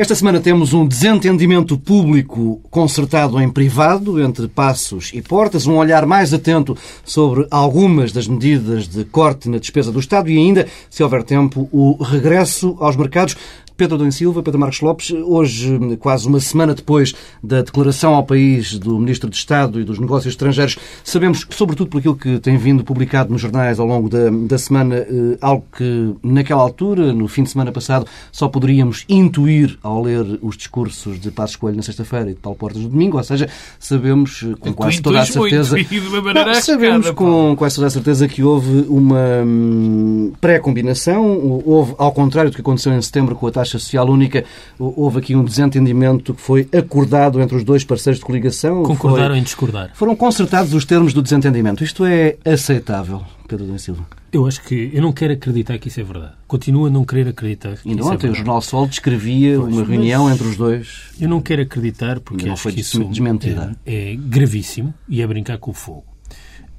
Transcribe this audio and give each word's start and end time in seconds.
Esta 0.00 0.14
semana 0.14 0.40
temos 0.40 0.72
um 0.72 0.86
desentendimento 0.88 1.76
público 1.76 2.58
consertado 2.70 3.38
em 3.38 3.50
privado 3.50 4.18
entre 4.18 4.48
Passos 4.48 5.10
e 5.12 5.20
Portas, 5.20 5.66
um 5.66 5.76
olhar 5.76 6.06
mais 6.06 6.32
atento 6.32 6.74
sobre 7.04 7.46
algumas 7.50 8.10
das 8.10 8.26
medidas 8.26 8.88
de 8.88 9.04
corte 9.04 9.46
na 9.46 9.58
despesa 9.58 9.92
do 9.92 10.00
Estado 10.00 10.30
e 10.30 10.38
ainda, 10.38 10.66
se 10.88 11.02
houver 11.02 11.22
tempo, 11.22 11.68
o 11.70 12.02
regresso 12.02 12.78
aos 12.80 12.96
mercados. 12.96 13.36
Pedro 13.80 13.94
Adão 13.94 14.10
Silva, 14.10 14.42
Pedro 14.42 14.60
Marcos 14.60 14.82
Lopes, 14.82 15.10
hoje, 15.10 15.96
quase 16.00 16.28
uma 16.28 16.38
semana 16.38 16.74
depois 16.74 17.14
da 17.42 17.62
declaração 17.62 18.14
ao 18.14 18.22
país 18.22 18.78
do 18.78 18.98
Ministro 18.98 19.30
de 19.30 19.36
Estado 19.36 19.80
e 19.80 19.84
dos 19.84 19.98
Negócios 19.98 20.34
Estrangeiros, 20.34 20.76
sabemos, 21.02 21.46
sobretudo 21.48 21.88
por 21.88 21.96
aquilo 21.96 22.14
que 22.14 22.38
tem 22.40 22.58
vindo 22.58 22.84
publicado 22.84 23.32
nos 23.32 23.40
jornais 23.40 23.80
ao 23.80 23.86
longo 23.86 24.10
da, 24.10 24.28
da 24.28 24.58
semana, 24.58 24.96
eh, 24.96 25.38
algo 25.40 25.64
que 25.74 26.14
naquela 26.22 26.60
altura, 26.60 27.14
no 27.14 27.26
fim 27.26 27.42
de 27.42 27.48
semana 27.48 27.72
passado, 27.72 28.04
só 28.30 28.48
poderíamos 28.48 29.06
intuir 29.08 29.78
ao 29.82 30.02
ler 30.02 30.38
os 30.42 30.58
discursos 30.58 31.18
de 31.18 31.30
Passos 31.30 31.56
Coelho 31.56 31.78
na 31.78 31.82
sexta-feira 31.82 32.30
e 32.30 32.34
de 32.34 32.40
Paulo 32.40 32.58
Portas 32.58 32.82
no 32.82 32.88
domingo, 32.90 33.16
ou 33.16 33.24
seja, 33.24 33.48
sabemos 33.78 34.44
eh, 34.44 34.56
com 34.60 34.74
quase 34.74 35.00
toda 35.00 35.20
a 35.20 35.24
certeza... 35.24 35.74
Não, 36.34 36.54
sabemos 36.56 37.10
com 37.12 37.56
quase 37.56 37.76
toda 37.76 37.86
a 37.86 37.90
certeza 37.90 38.28
que 38.28 38.42
houve 38.42 38.84
uma 38.90 39.42
hum, 39.42 40.32
pré-combinação, 40.38 41.62
houve, 41.64 41.94
ao 41.96 42.12
contrário 42.12 42.50
do 42.50 42.54
que 42.54 42.60
aconteceu 42.60 42.92
em 42.92 43.00
setembro 43.00 43.34
com 43.34 43.46
a 43.46 43.50
taxa 43.50 43.69
social 43.70 44.08
única, 44.08 44.44
houve 44.78 45.18
aqui 45.18 45.36
um 45.36 45.44
desentendimento 45.44 46.34
que 46.34 46.40
foi 46.40 46.68
acordado 46.76 47.40
entre 47.40 47.56
os 47.56 47.64
dois 47.64 47.84
parceiros 47.84 48.18
de 48.18 48.24
coligação. 48.24 48.82
Concordaram 48.82 49.30
foi... 49.30 49.38
em 49.38 49.42
discordar. 49.42 49.90
Foram 49.94 50.16
consertados 50.16 50.74
os 50.74 50.84
termos 50.84 51.12
do 51.12 51.22
desentendimento. 51.22 51.84
Isto 51.84 52.04
é 52.04 52.36
aceitável, 52.44 53.22
Pedro 53.46 53.64
Domingos 53.64 53.82
Silva? 53.82 54.06
Eu 54.32 54.46
acho 54.46 54.62
que 54.62 54.90
eu 54.92 55.02
não 55.02 55.12
quero 55.12 55.32
acreditar 55.32 55.76
que 55.78 55.88
isso 55.88 56.00
é 56.00 56.04
verdade. 56.04 56.34
Continuo 56.46 56.86
a 56.86 56.90
não 56.90 57.04
querer 57.04 57.28
acreditar 57.28 57.76
que 57.76 57.88
Ainda 57.88 58.02
isso 58.02 58.10
ontem 58.10 58.28
é 58.28 58.30
o 58.30 58.34
Jornal 58.34 58.62
Sol 58.62 58.86
descrevia 58.86 59.58
pois, 59.58 59.74
uma 59.74 59.84
reunião 59.84 60.30
entre 60.30 60.46
os 60.46 60.56
dois. 60.56 61.10
Eu 61.20 61.28
não 61.28 61.40
quero 61.40 61.62
acreditar 61.62 62.20
porque 62.20 62.46
não 62.46 62.52
acho 62.52 62.62
foi 62.62 62.72
que 62.72 62.80
isso 62.80 63.02
desmentida. 63.04 63.76
É, 63.84 64.12
é 64.12 64.16
gravíssimo 64.16 64.94
e 65.08 65.20
é 65.20 65.26
brincar 65.26 65.58
com 65.58 65.72
o 65.72 65.74
fogo. 65.74 66.04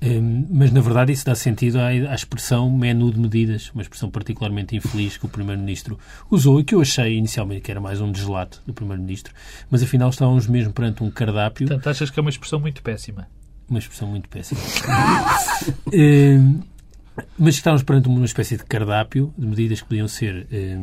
Um, 0.03 0.47
mas, 0.49 0.71
na 0.71 0.81
verdade, 0.81 1.11
isso 1.11 1.23
dá 1.23 1.35
sentido 1.35 1.79
à, 1.79 1.87
à, 1.87 2.15
expressão 2.15 2.71
menu 2.71 3.11
de 3.11 3.19
medidas, 3.19 3.69
uma 3.71 3.83
expressão 3.83 4.09
particularmente 4.09 4.75
infeliz 4.75 5.15
que 5.15 5.25
o 5.27 5.29
Primeiro-Ministro 5.29 5.99
usou 6.29 6.59
e 6.59 6.63
que 6.63 6.73
eu 6.73 6.81
achei 6.81 7.17
inicialmente 7.17 7.61
que 7.61 7.69
era 7.69 7.79
mais 7.79 8.01
um 8.01 8.11
deslato 8.11 8.63
do 8.65 8.73
Primeiro-Ministro, 8.73 9.31
mas 9.69 9.83
afinal 9.83 10.09
estávamos 10.09 10.47
mesmo 10.47 10.73
perante 10.73 11.03
um 11.03 11.11
cardápio. 11.11 11.67
Portanto, 11.67 11.87
achas 11.87 12.09
que 12.09 12.19
é 12.19 12.21
uma 12.21 12.31
expressão 12.31 12.59
muito 12.59 12.81
péssima? 12.81 13.27
Uma 13.69 13.77
expressão 13.77 14.07
muito 14.07 14.27
péssima. 14.27 14.59
um, 15.93 16.59
mas 17.37 17.55
estávamos 17.55 17.83
perante 17.83 18.07
uma 18.07 18.25
espécie 18.25 18.57
de 18.57 18.63
cardápio 18.63 19.33
de 19.37 19.45
medidas 19.45 19.81
que 19.81 19.87
podiam 19.87 20.07
ser 20.07 20.47
eh, 20.51 20.77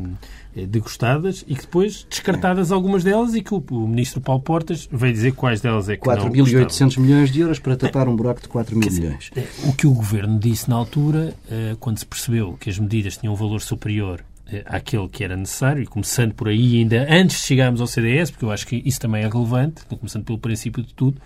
degustadas 0.67 1.45
e 1.47 1.55
que 1.55 1.62
depois 1.62 2.07
descartadas 2.09 2.73
algumas 2.73 3.05
delas 3.05 3.34
e 3.34 3.43
que 3.43 3.55
o, 3.55 3.65
o 3.71 3.89
ministro 3.89 4.21
Paulo 4.21 4.43
Portas 4.43 4.89
veio 4.91 5.12
dizer 5.12 5.33
quais 5.33 5.61
delas 5.61 5.89
é 5.89 5.97
que 5.97 6.03
4.800 6.03 6.99
milhões 6.99 7.31
de 7.31 7.41
euros 7.41 7.59
para 7.59 7.77
tapar 7.77 8.09
um 8.09 8.16
buraco 8.16 8.43
de 8.43 8.49
4 8.49 8.77
mil 8.77 8.91
milhões. 8.91 9.31
Eh, 9.37 9.47
o 9.65 9.72
que 9.72 9.87
o 9.87 9.93
governo 9.93 10.39
disse 10.39 10.69
na 10.69 10.77
altura, 10.77 11.34
eh, 11.50 11.77
quando 11.81 11.99
se 11.99 12.06
percebeu 12.06 12.56
que 12.59 12.69
as 12.69 12.78
medidas 12.78 13.16
tinham 13.16 13.33
um 13.33 13.37
valor 13.37 13.60
superior 13.60 14.22
eh, 14.50 14.62
àquele 14.65 15.09
que 15.09 15.22
era 15.22 15.37
necessário, 15.37 15.83
e 15.83 15.87
começando 15.87 16.34
por 16.34 16.49
aí, 16.49 16.78
ainda 16.78 17.06
antes 17.10 17.41
de 17.41 17.47
chegarmos 17.47 17.81
ao 17.81 17.87
CDS, 17.87 18.31
porque 18.31 18.45
eu 18.45 18.50
acho 18.50 18.66
que 18.66 18.83
isso 18.84 19.00
também 19.00 19.22
é 19.22 19.28
relevante, 19.28 19.83
começando 19.87 20.25
pelo 20.25 20.39
princípio 20.39 20.83
de 20.83 20.95
tudo, 20.95 21.21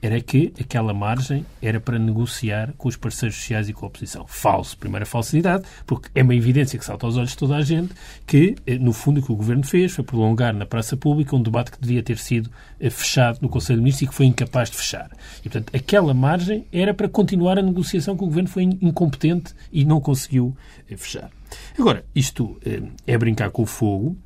era 0.00 0.20
que 0.20 0.52
aquela 0.60 0.94
margem 0.94 1.44
era 1.60 1.80
para 1.80 1.98
negociar 1.98 2.72
com 2.76 2.88
os 2.88 2.96
parceiros 2.96 3.36
sociais 3.36 3.68
e 3.68 3.72
com 3.72 3.84
a 3.84 3.88
oposição. 3.88 4.26
Falso. 4.26 4.76
Primeira 4.78 5.04
falsidade, 5.04 5.64
porque 5.86 6.08
é 6.14 6.22
uma 6.22 6.34
evidência 6.34 6.78
que 6.78 6.84
salta 6.84 7.06
aos 7.06 7.16
olhos 7.16 7.30
de 7.30 7.36
toda 7.36 7.56
a 7.56 7.62
gente 7.62 7.92
que, 8.26 8.56
eh, 8.66 8.78
no 8.78 8.92
fundo, 8.92 9.20
o 9.20 9.22
que 9.22 9.32
o 9.32 9.36
Governo 9.36 9.64
fez 9.64 9.92
foi 9.92 10.04
prolongar 10.04 10.54
na 10.54 10.66
praça 10.66 10.96
pública 10.96 11.34
um 11.34 11.42
debate 11.42 11.70
que 11.70 11.80
devia 11.80 12.02
ter 12.02 12.18
sido 12.18 12.50
eh, 12.80 12.90
fechado 12.90 13.38
no 13.40 13.48
Conselho 13.48 13.78
de 13.78 13.82
Ministros 13.84 14.08
e 14.08 14.10
que 14.10 14.14
foi 14.14 14.26
incapaz 14.26 14.70
de 14.70 14.76
fechar. 14.76 15.10
E, 15.40 15.48
portanto, 15.48 15.74
aquela 15.74 16.14
margem 16.14 16.66
era 16.72 16.94
para 16.94 17.08
continuar 17.08 17.58
a 17.58 17.62
negociação 17.62 18.16
que 18.16 18.22
o 18.22 18.26
Governo 18.26 18.48
foi 18.48 18.64
incompetente 18.64 19.54
e 19.72 19.84
não 19.84 20.00
conseguiu 20.00 20.56
eh, 20.88 20.96
fechar. 20.96 21.30
Agora, 21.78 22.04
isto 22.14 22.60
é 23.06 23.16
brincar 23.16 23.50
com 23.50 23.62
o 23.62 23.66
fogo, 23.66 24.16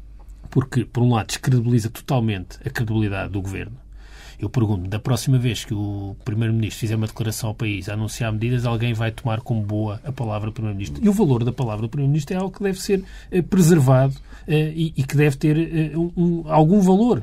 porque, 0.51 0.85
por 0.85 1.03
um 1.03 1.15
lado, 1.15 1.29
descredibiliza 1.29 1.89
totalmente 1.89 2.59
a 2.63 2.69
credibilidade 2.69 3.33
do 3.33 3.41
Governo, 3.41 3.77
eu 4.43 4.51
pergunto, 4.51 4.89
da 4.89 4.99
próxima 4.99 5.39
vez 5.39 5.65
que 5.65 5.73
o 5.73 6.17
Primeiro-Ministro 6.25 6.81
fizer 6.81 6.97
uma 6.97 7.07
declaração 7.07 7.51
ao 7.51 7.55
país 7.55 7.89
a 7.89 7.93
anunciar 7.93 8.33
medidas, 8.33 8.67
alguém 8.67 8.93
vai 8.93 9.13
tomar 9.13 9.41
como 9.41 9.63
boa 9.63 10.01
a 10.05 10.11
palavra 10.11 10.51
do 10.51 10.53
Primeiro-Ministro. 10.53 11.03
E 11.03 11.09
o 11.09 11.13
valor 11.13 11.45
da 11.45 11.53
palavra 11.53 11.83
do 11.83 11.89
Primeiro-Ministro 11.89 12.35
é 12.35 12.41
algo 12.41 12.51
que 12.51 12.61
deve 12.61 12.83
ser 12.83 13.05
eh, 13.31 13.41
preservado 13.41 14.17
eh, 14.49 14.73
e, 14.75 14.95
e, 14.97 15.05
que 15.05 15.17
deve 15.17 15.37
ter 15.37 15.57
eh, 15.57 15.97
um, 15.97 16.43
algum 16.49 16.81
valor. 16.81 17.23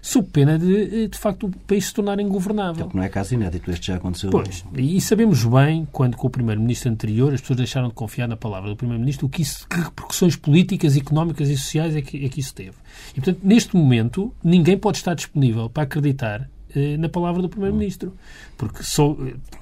Sob 0.00 0.28
pena 0.28 0.56
de, 0.56 1.08
de 1.08 1.18
facto, 1.18 1.48
o 1.48 1.50
país 1.50 1.86
se 1.86 1.92
tornar 1.92 2.20
ingovernável. 2.20 2.86
Então, 2.86 3.00
não 3.00 3.02
é 3.02 3.08
caso 3.08 3.34
inédito, 3.34 3.68
este 3.70 3.88
já 3.88 3.96
aconteceu. 3.96 4.30
Pois, 4.30 4.64
e 4.78 5.00
sabemos 5.00 5.44
bem, 5.44 5.88
quando 5.90 6.16
com 6.16 6.28
o 6.28 6.30
Primeiro-Ministro 6.30 6.92
anterior 6.92 7.34
as 7.34 7.40
pessoas 7.40 7.56
deixaram 7.56 7.88
de 7.88 7.94
confiar 7.94 8.28
na 8.28 8.36
palavra 8.36 8.70
do 8.70 8.76
Primeiro-Ministro, 8.76 9.26
o 9.26 9.28
que, 9.28 9.42
isso, 9.42 9.66
que 9.68 9.76
repercussões 9.76 10.36
políticas, 10.36 10.96
económicas 10.96 11.48
e 11.48 11.56
sociais 11.56 11.96
é 11.96 12.00
que, 12.00 12.24
é 12.24 12.28
que 12.28 12.38
isso 12.38 12.54
teve. 12.54 12.76
E, 13.10 13.14
portanto, 13.20 13.40
neste 13.42 13.76
momento, 13.76 14.32
ninguém 14.42 14.78
pode 14.78 14.98
estar 14.98 15.14
disponível 15.14 15.68
para 15.68 15.82
acreditar 15.82 16.48
eh, 16.74 16.96
na 16.96 17.08
palavra 17.08 17.42
do 17.42 17.48
Primeiro-Ministro. 17.48 18.14
Porque 18.56 18.82
só, 18.82 19.16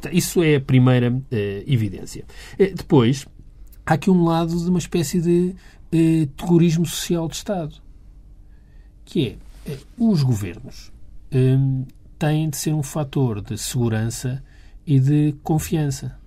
eh, 0.05 0.11
isso 0.13 0.43
é 0.43 0.57
a 0.57 0.61
primeira 0.61 1.11
uh, 1.11 1.23
evidência. 1.67 2.25
depois, 2.59 3.27
há 3.87 3.95
aqui 3.95 4.11
um 4.11 4.25
lado 4.25 4.57
de 4.57 4.69
uma 4.69 4.79
espécie 4.79 5.21
de 5.21 5.55
terrorismo 6.37 6.85
social 6.85 7.27
de 7.29 7.37
Estado, 7.37 7.75
que 9.05 9.39
é 9.67 9.77
os 9.99 10.23
governos 10.23 10.93
têm 12.19 12.51
de 12.51 12.57
ser 12.57 12.73
um 12.73 12.83
fator 12.83 13.41
de 13.41 13.57
segurança 13.57 14.43
e 14.87 14.99
de 14.99 15.35
confiança. 15.43 16.19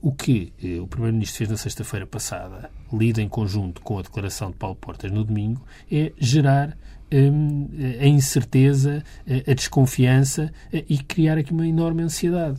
O 0.00 0.12
que 0.12 0.52
o 0.80 0.86
Primeiro-Ministro 0.86 1.38
fez 1.38 1.50
na 1.50 1.56
sexta-feira 1.56 2.06
passada, 2.06 2.70
lido 2.92 3.20
em 3.20 3.28
conjunto 3.28 3.80
com 3.80 3.98
a 3.98 4.02
declaração 4.02 4.50
de 4.50 4.56
Paulo 4.56 4.76
Portas 4.76 5.10
no 5.10 5.24
domingo, 5.24 5.62
é 5.90 6.12
gerar 6.18 6.76
a 8.00 8.06
incerteza, 8.06 9.02
a 9.46 9.54
desconfiança 9.54 10.52
eh, 10.72 10.84
e 10.88 10.98
criar 10.98 11.38
aqui 11.38 11.52
uma 11.52 11.66
enorme 11.66 12.02
ansiedade. 12.02 12.58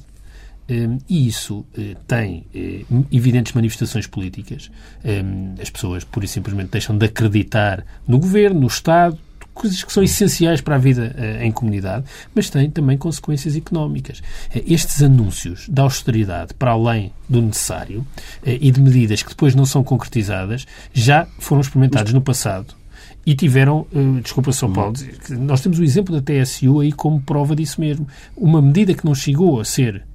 Hum, 0.70 0.98
e 1.10 1.28
isso 1.28 1.66
eh, 1.78 1.96
tem 2.08 2.46
eh, 2.56 2.86
evidentes 3.12 3.52
manifestações 3.54 4.08
políticas. 4.08 4.72
Hum, 5.04 5.56
as 5.62 5.70
pessoas, 5.70 6.04
pura 6.04 6.26
e 6.26 6.28
simplesmente, 6.28 6.72
deixam 6.72 6.98
de 6.98 7.06
acreditar 7.06 7.86
no 8.08 8.18
governo, 8.18 8.62
no 8.62 8.68
Estado, 8.68 9.18
coisas 9.54 9.84
que 9.84 9.94
são 9.94 10.02
essenciais 10.02 10.62
para 10.62 10.76
a 10.76 10.80
vida 10.80 11.16
em 11.40 11.52
comunidade, 11.52 12.06
mas 12.34 12.50
tem 12.50 12.72
também 12.72 12.98
consequências 12.98 13.56
económicas. 13.56 14.20
Estes 14.52 15.04
anúncios 15.04 15.70
da 15.70 15.84
austeridade, 15.84 16.56
para 16.56 16.72
além 16.72 17.14
do 17.30 17.40
necessário, 17.40 18.04
e 18.44 18.72
de 18.72 18.82
medidas 18.82 19.22
que 19.22 19.30
depois 19.30 19.54
não 19.54 19.64
são 19.64 19.84
concretizadas, 19.84 20.66
já 20.92 21.28
foram 21.38 21.62
experimentados 21.62 22.14
no 22.14 22.22
passado 22.22 22.74
e 23.26 23.36
tiveram, 23.36 23.86
uh, 23.94 24.22
desculpa 24.22 24.52
São 24.52 24.70
uhum. 24.70 24.76
Paulo, 24.76 24.94
nós 25.30 25.62
temos 25.62 25.80
o 25.80 25.84
exemplo 25.84 26.20
da 26.20 26.22
TSU 26.22 26.80
aí 26.80 26.92
como 26.92 27.22
prova 27.22 27.56
disso 27.56 27.80
mesmo. 27.80 28.08
Uma 28.36 28.62
medida 28.62 28.94
que 28.94 29.06
não 29.06 29.16
chegou 29.16 29.60
a 29.60 29.66
ser 29.66 30.06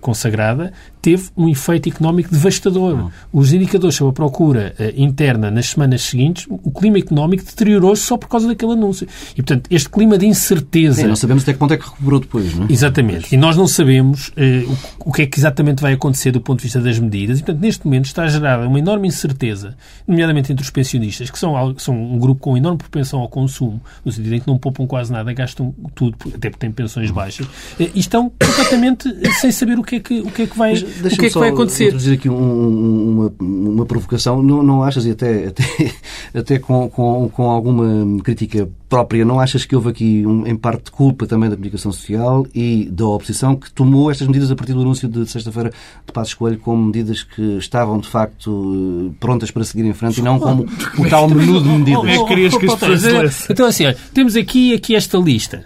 consagrada 0.00 0.72
teve 1.06 1.28
um 1.36 1.48
efeito 1.48 1.88
económico 1.88 2.30
devastador. 2.32 2.94
Uhum. 2.94 3.10
Os 3.32 3.52
indicadores 3.52 3.94
sobre 3.94 4.10
a 4.10 4.12
procura 4.12 4.74
uh, 4.76 5.00
interna 5.00 5.52
nas 5.52 5.66
semanas 5.66 6.02
seguintes, 6.02 6.46
o 6.50 6.72
clima 6.72 6.98
económico 6.98 7.44
deteriorou-se 7.44 8.02
só 8.02 8.16
por 8.16 8.28
causa 8.28 8.48
daquele 8.48 8.72
anúncio. 8.72 9.06
E, 9.32 9.36
portanto, 9.36 9.68
este 9.70 9.88
clima 9.88 10.18
de 10.18 10.26
incerteza... 10.26 11.02
Sim, 11.02 11.06
não 11.06 11.14
sabemos 11.14 11.44
até 11.44 11.52
que 11.52 11.60
ponto 11.60 11.72
é 11.72 11.76
que 11.76 11.84
recuperou 11.84 12.18
depois, 12.18 12.52
não 12.56 12.66
é? 12.66 12.72
Exatamente. 12.72 13.32
E 13.32 13.38
nós 13.38 13.56
não 13.56 13.68
sabemos 13.68 14.30
uh, 14.30 14.76
o, 15.04 15.10
o, 15.10 15.12
que 15.12 15.22
é 15.22 15.26
que 15.26 15.38
exatamente 15.38 15.80
vai 15.80 15.92
acontecer 15.92 16.32
do 16.32 16.40
ponto 16.40 16.58
de 16.58 16.64
vista 16.64 16.80
das 16.80 16.98
medidas. 16.98 17.38
E, 17.38 17.44
portanto, 17.44 17.62
neste 17.62 17.84
momento 17.84 18.06
está 18.06 18.26
gerada 18.26 18.66
uma 18.66 18.78
enorme 18.80 19.06
incerteza, 19.06 19.76
nomeadamente 20.08 20.52
entre 20.52 20.64
os 20.64 20.70
pensionistas, 20.70 21.30
que 21.30 21.38
são, 21.38 21.54
são 21.78 21.94
um 21.96 22.18
grupo 22.18 22.40
com 22.40 22.56
enorme 22.56 22.78
propensão 22.78 23.20
ao 23.20 23.28
consumo, 23.28 23.80
no 24.04 24.10
sentido 24.10 24.34
em 24.34 24.40
que 24.40 24.48
não 24.48 24.58
poupam 24.58 24.88
quase 24.88 25.12
nada, 25.12 25.32
gastam 25.32 25.72
tudo, 25.94 26.16
até 26.34 26.50
porque 26.50 26.66
têm 26.66 26.72
pensões 26.72 27.12
baixas, 27.12 27.46
uh, 27.46 27.50
e 27.78 28.00
estão 28.00 28.28
completamente 28.28 29.08
sem 29.38 29.52
saber 29.52 29.75
o 29.78 29.82
que 29.84 29.96
é 29.96 30.00
que, 30.00 30.20
o 30.20 30.30
que, 30.30 30.42
é 30.42 30.46
que, 30.46 30.56
vai, 30.58 30.72
Mas 30.72 30.82
o 30.82 30.86
que, 30.86 31.02
deixa-me 31.02 31.26
é 31.26 31.30
que 31.30 31.38
vai 31.38 31.48
acontecer. 31.50 31.84
introduzir 31.86 32.14
aqui 32.14 32.28
um- 32.28 32.34
um- 32.34 33.10
uma, 33.10 33.32
uma 33.40 33.86
provocação. 33.86 34.42
Não, 34.42 34.62
não 34.62 34.82
achas, 34.82 35.04
e 35.06 35.10
até, 35.10 35.46
até, 35.48 35.92
até 36.34 36.58
com, 36.58 36.88
com, 36.88 37.28
com 37.28 37.50
alguma 37.50 38.22
crítica 38.22 38.68
própria, 38.88 39.24
não 39.24 39.40
achas 39.40 39.64
que 39.64 39.74
houve 39.74 39.88
aqui, 39.88 40.24
um, 40.26 40.46
em 40.46 40.54
parte, 40.54 40.90
culpa 40.92 41.26
também 41.26 41.50
da 41.50 41.56
comunicação 41.56 41.90
social 41.90 42.46
e 42.54 42.88
da 42.90 43.04
oposição 43.06 43.56
que 43.56 43.70
tomou 43.72 44.10
estas 44.10 44.26
medidas 44.28 44.50
a 44.50 44.54
partir 44.56 44.72
do 44.74 44.80
anúncio 44.80 45.08
de 45.08 45.26
sexta-feira 45.28 45.72
de 46.06 46.12
Passos 46.12 46.34
Coelho 46.34 46.58
como 46.58 46.84
medidas 46.86 47.22
que 47.22 47.42
estavam, 47.58 47.98
de 47.98 48.08
facto, 48.08 49.10
eh, 49.10 49.14
prontas 49.18 49.50
para 49.50 49.64
seguir 49.64 49.84
em 49.86 49.92
frente 49.92 50.18
e 50.18 50.22
não 50.22 50.38
como 50.38 50.66
o 50.98 51.08
tal 51.08 51.28
menu 51.28 51.60
de 51.60 51.68
medidas? 51.68 51.96
Como 52.00 52.08
é 52.10 52.18
que 52.18 52.24
querias 52.26 52.56
que 52.56 52.66
as 52.66 52.74
Paulo, 52.76 52.94
pessoas 52.94 53.14
eh, 53.14 53.18
lessem? 53.22 53.46
Então, 53.50 53.66
assim, 53.66 53.86
olha, 53.86 53.96
temos 54.14 54.36
aqui, 54.36 54.72
aqui 54.72 54.94
esta 54.94 55.18
lista. 55.18 55.64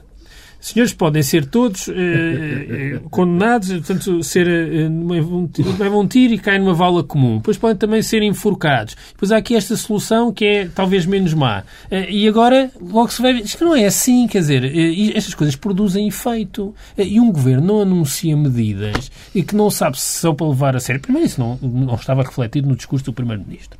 Senhores 0.60 0.92
podem 0.92 1.22
ser 1.22 1.46
todos 1.46 1.88
eh, 1.88 1.92
eh, 1.94 3.00
condenados, 3.10 3.70
portanto, 3.70 4.22
ser, 4.22 4.46
eh, 4.46 4.88
levam 4.88 6.00
um 6.00 6.06
tiro 6.06 6.34
e 6.34 6.38
caem 6.38 6.58
numa 6.60 6.74
vala 6.74 7.02
comum. 7.02 7.38
Depois 7.38 7.56
podem 7.56 7.76
também 7.76 8.02
ser 8.02 8.22
enforcados. 8.22 8.94
Depois 9.12 9.32
há 9.32 9.38
aqui 9.38 9.56
esta 9.56 9.74
solução 9.74 10.32
que 10.32 10.44
é 10.44 10.68
talvez 10.68 11.06
menos 11.06 11.32
má. 11.32 11.64
Eh, 11.90 12.10
e 12.10 12.28
agora, 12.28 12.70
logo 12.80 13.08
se 13.08 13.22
vai 13.22 13.32
ver, 13.32 13.42
que 13.42 13.64
não 13.64 13.74
é 13.74 13.86
assim, 13.86 14.26
quer 14.26 14.40
dizer, 14.40 14.64
eh, 14.64 15.16
estas 15.16 15.34
coisas 15.34 15.56
produzem 15.56 16.06
efeito. 16.06 16.74
Eh, 16.96 17.04
e 17.04 17.20
um 17.20 17.32
governo 17.32 17.66
não 17.66 17.80
anuncia 17.80 18.36
medidas 18.36 19.10
e 19.34 19.42
que 19.42 19.56
não 19.56 19.70
sabe 19.70 19.98
se 19.98 20.20
são 20.20 20.34
para 20.34 20.46
levar 20.46 20.76
a 20.76 20.80
sério. 20.80 21.00
Primeiro, 21.00 21.26
isso 21.26 21.40
não, 21.40 21.58
não 21.62 21.94
estava 21.94 22.22
refletido 22.22 22.68
no 22.68 22.76
discurso 22.76 23.06
do 23.06 23.12
Primeiro-Ministro. 23.12 23.78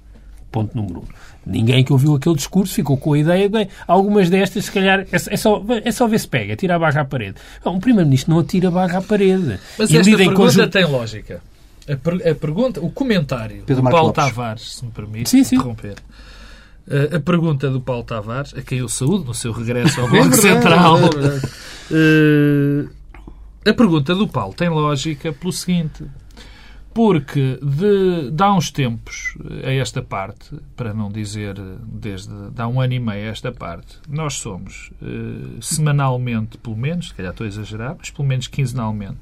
Ponto 0.50 0.76
número 0.76 1.00
um. 1.00 1.04
Ninguém 1.50 1.82
que 1.84 1.92
ouviu 1.92 2.14
aquele 2.14 2.36
discurso 2.36 2.72
ficou 2.74 2.96
com 2.96 3.12
a 3.12 3.18
ideia 3.18 3.48
de 3.48 3.58
bem, 3.58 3.68
algumas 3.86 4.30
destas, 4.30 4.66
se 4.66 4.72
calhar, 4.72 5.00
é, 5.00 5.06
é 5.12 5.36
só, 5.36 5.62
é 5.84 5.90
só 5.92 6.06
ver 6.06 6.20
se 6.20 6.28
pega, 6.28 6.54
tira 6.56 6.76
a 6.76 6.78
barra 6.78 7.00
à 7.00 7.04
parede. 7.04 7.34
Não, 7.64 7.76
o 7.76 7.80
Primeiro-Ministro 7.80 8.32
não 8.32 8.40
atira 8.40 8.68
a 8.68 8.70
barra 8.70 8.98
à 8.98 9.02
parede. 9.02 9.58
Mas 9.78 9.90
E 9.90 9.96
a 9.96 10.00
esta 10.00 10.10
medida 10.10 10.22
em 10.22 10.26
pergunta 10.28 10.52
conjunto- 10.52 10.70
tem 10.70 10.84
lógica. 10.86 11.42
A, 11.88 11.96
per- 11.96 12.28
a 12.30 12.34
pergunta, 12.34 12.80
o 12.80 12.90
comentário 12.90 13.64
Pedro 13.66 13.76
do 13.76 13.82
Marcos 13.82 13.98
Paulo 14.00 14.14
Lopes. 14.16 14.24
Tavares, 14.34 14.72
se 14.76 14.84
me 14.84 14.90
permite 14.92 15.28
Sim, 15.28 15.42
sim. 15.42 15.56
interromper. 15.56 15.96
Eh, 16.88 17.16
a 17.16 17.20
pergunta 17.20 17.68
do 17.68 17.80
Paulo 17.80 18.04
Tavares, 18.04 18.54
a 18.56 18.62
quem 18.62 18.78
eu 18.78 18.88
saúdo 18.88 19.24
no 19.24 19.34
seu 19.34 19.50
regresso 19.52 20.00
ao 20.00 20.06
É 20.08 20.10
Bloco 20.10 20.28
verdade, 20.30 20.42
Central. 20.42 20.98
é. 20.98 22.90
Eh, 23.64 23.70
a 23.70 23.74
pergunta 23.74 24.14
do 24.14 24.26
Paulo 24.28 24.54
tem 24.54 24.68
lógica 24.68 25.32
pelo 25.32 25.52
seguinte. 25.52 26.04
Porque 27.00 27.58
de, 27.62 28.30
de 28.30 28.42
há 28.42 28.52
uns 28.52 28.70
tempos 28.70 29.34
a 29.64 29.72
esta 29.72 30.02
parte, 30.02 30.54
para 30.76 30.92
não 30.92 31.10
dizer 31.10 31.54
desde 31.82 32.50
de 32.50 32.60
há 32.60 32.68
um 32.68 32.78
ano 32.78 32.92
e 32.92 33.00
meio 33.00 33.26
a 33.26 33.32
esta 33.32 33.50
parte, 33.50 33.98
nós 34.06 34.34
somos 34.34 34.90
eh, 35.00 35.56
semanalmente, 35.62 36.58
pelo 36.58 36.76
menos, 36.76 37.08
se 37.08 37.14
calhar 37.14 37.30
estou 37.30 37.46
a 37.46 37.48
exagerar, 37.48 37.96
mas 37.98 38.10
pelo 38.10 38.28
menos 38.28 38.48
quinzenalmente, 38.48 39.20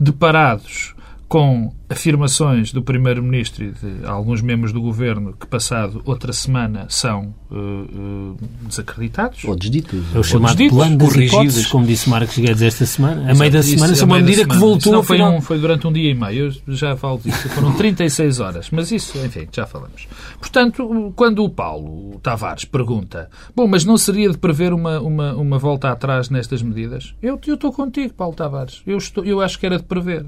deparados 0.00 0.93
com 1.34 1.72
afirmações 1.88 2.70
do 2.72 2.80
Primeiro-Ministro 2.80 3.64
e 3.64 3.72
de 3.72 4.06
alguns 4.06 4.40
membros 4.40 4.72
do 4.72 4.80
Governo 4.80 5.32
que, 5.32 5.48
passado 5.48 6.00
outra 6.04 6.32
semana, 6.32 6.86
são 6.88 7.34
eh, 7.50 7.56
eh, 7.56 8.46
desacreditados. 8.68 9.42
Ou 9.42 9.56
desditos. 9.56 10.00
É 10.14 10.18
o 10.20 10.22
chamado 10.22 10.56
ditos, 10.56 10.76
plano 10.76 10.96
das 10.96 11.08
corrigidos. 11.08 11.34
hipóteses, 11.34 11.66
como 11.66 11.86
disse 11.86 12.08
Marcos 12.08 12.38
Guedes 12.38 12.62
esta 12.62 12.86
semana. 12.86 13.28
A 13.32 13.34
meio 13.34 13.50
da 13.50 13.58
Isso, 13.58 13.70
semana, 13.70 13.90
a 13.90 13.94
isso 13.94 14.02
é 14.02 14.06
uma 14.06 14.18
medida 14.20 14.44
que 14.44 14.54
semana. 14.54 14.60
voltou 14.60 14.78
Isso 14.78 14.92
não 14.92 15.02
foi, 15.02 15.16
final. 15.16 15.34
um, 15.34 15.40
foi 15.40 15.58
durante 15.58 15.86
um 15.88 15.92
dia 15.92 16.08
e 16.08 16.14
meio. 16.14 16.54
Eu 16.68 16.74
já 16.76 16.96
falo 16.96 17.18
disso. 17.18 17.48
Foram 17.48 17.72
36 17.76 18.38
horas. 18.38 18.68
Mas 18.70 18.92
isso, 18.92 19.18
enfim, 19.18 19.48
já 19.50 19.66
falamos. 19.66 20.06
Portanto, 20.38 21.12
quando 21.16 21.42
o 21.42 21.50
Paulo 21.50 22.20
Tavares 22.22 22.64
pergunta 22.64 23.28
bom, 23.56 23.66
mas 23.66 23.84
não 23.84 23.98
seria 23.98 24.30
de 24.30 24.38
prever 24.38 24.72
uma, 24.72 25.00
uma, 25.00 25.34
uma 25.34 25.58
volta 25.58 25.90
atrás 25.90 26.30
nestas 26.30 26.62
medidas? 26.62 27.12
Eu 27.20 27.40
eu 27.44 27.54
estou 27.56 27.72
contigo, 27.72 28.14
Paulo 28.14 28.36
Tavares. 28.36 28.82
Eu, 28.86 28.98
estou, 28.98 29.24
eu 29.24 29.40
acho 29.40 29.58
que 29.58 29.66
era 29.66 29.78
de 29.78 29.82
prever. 29.82 30.24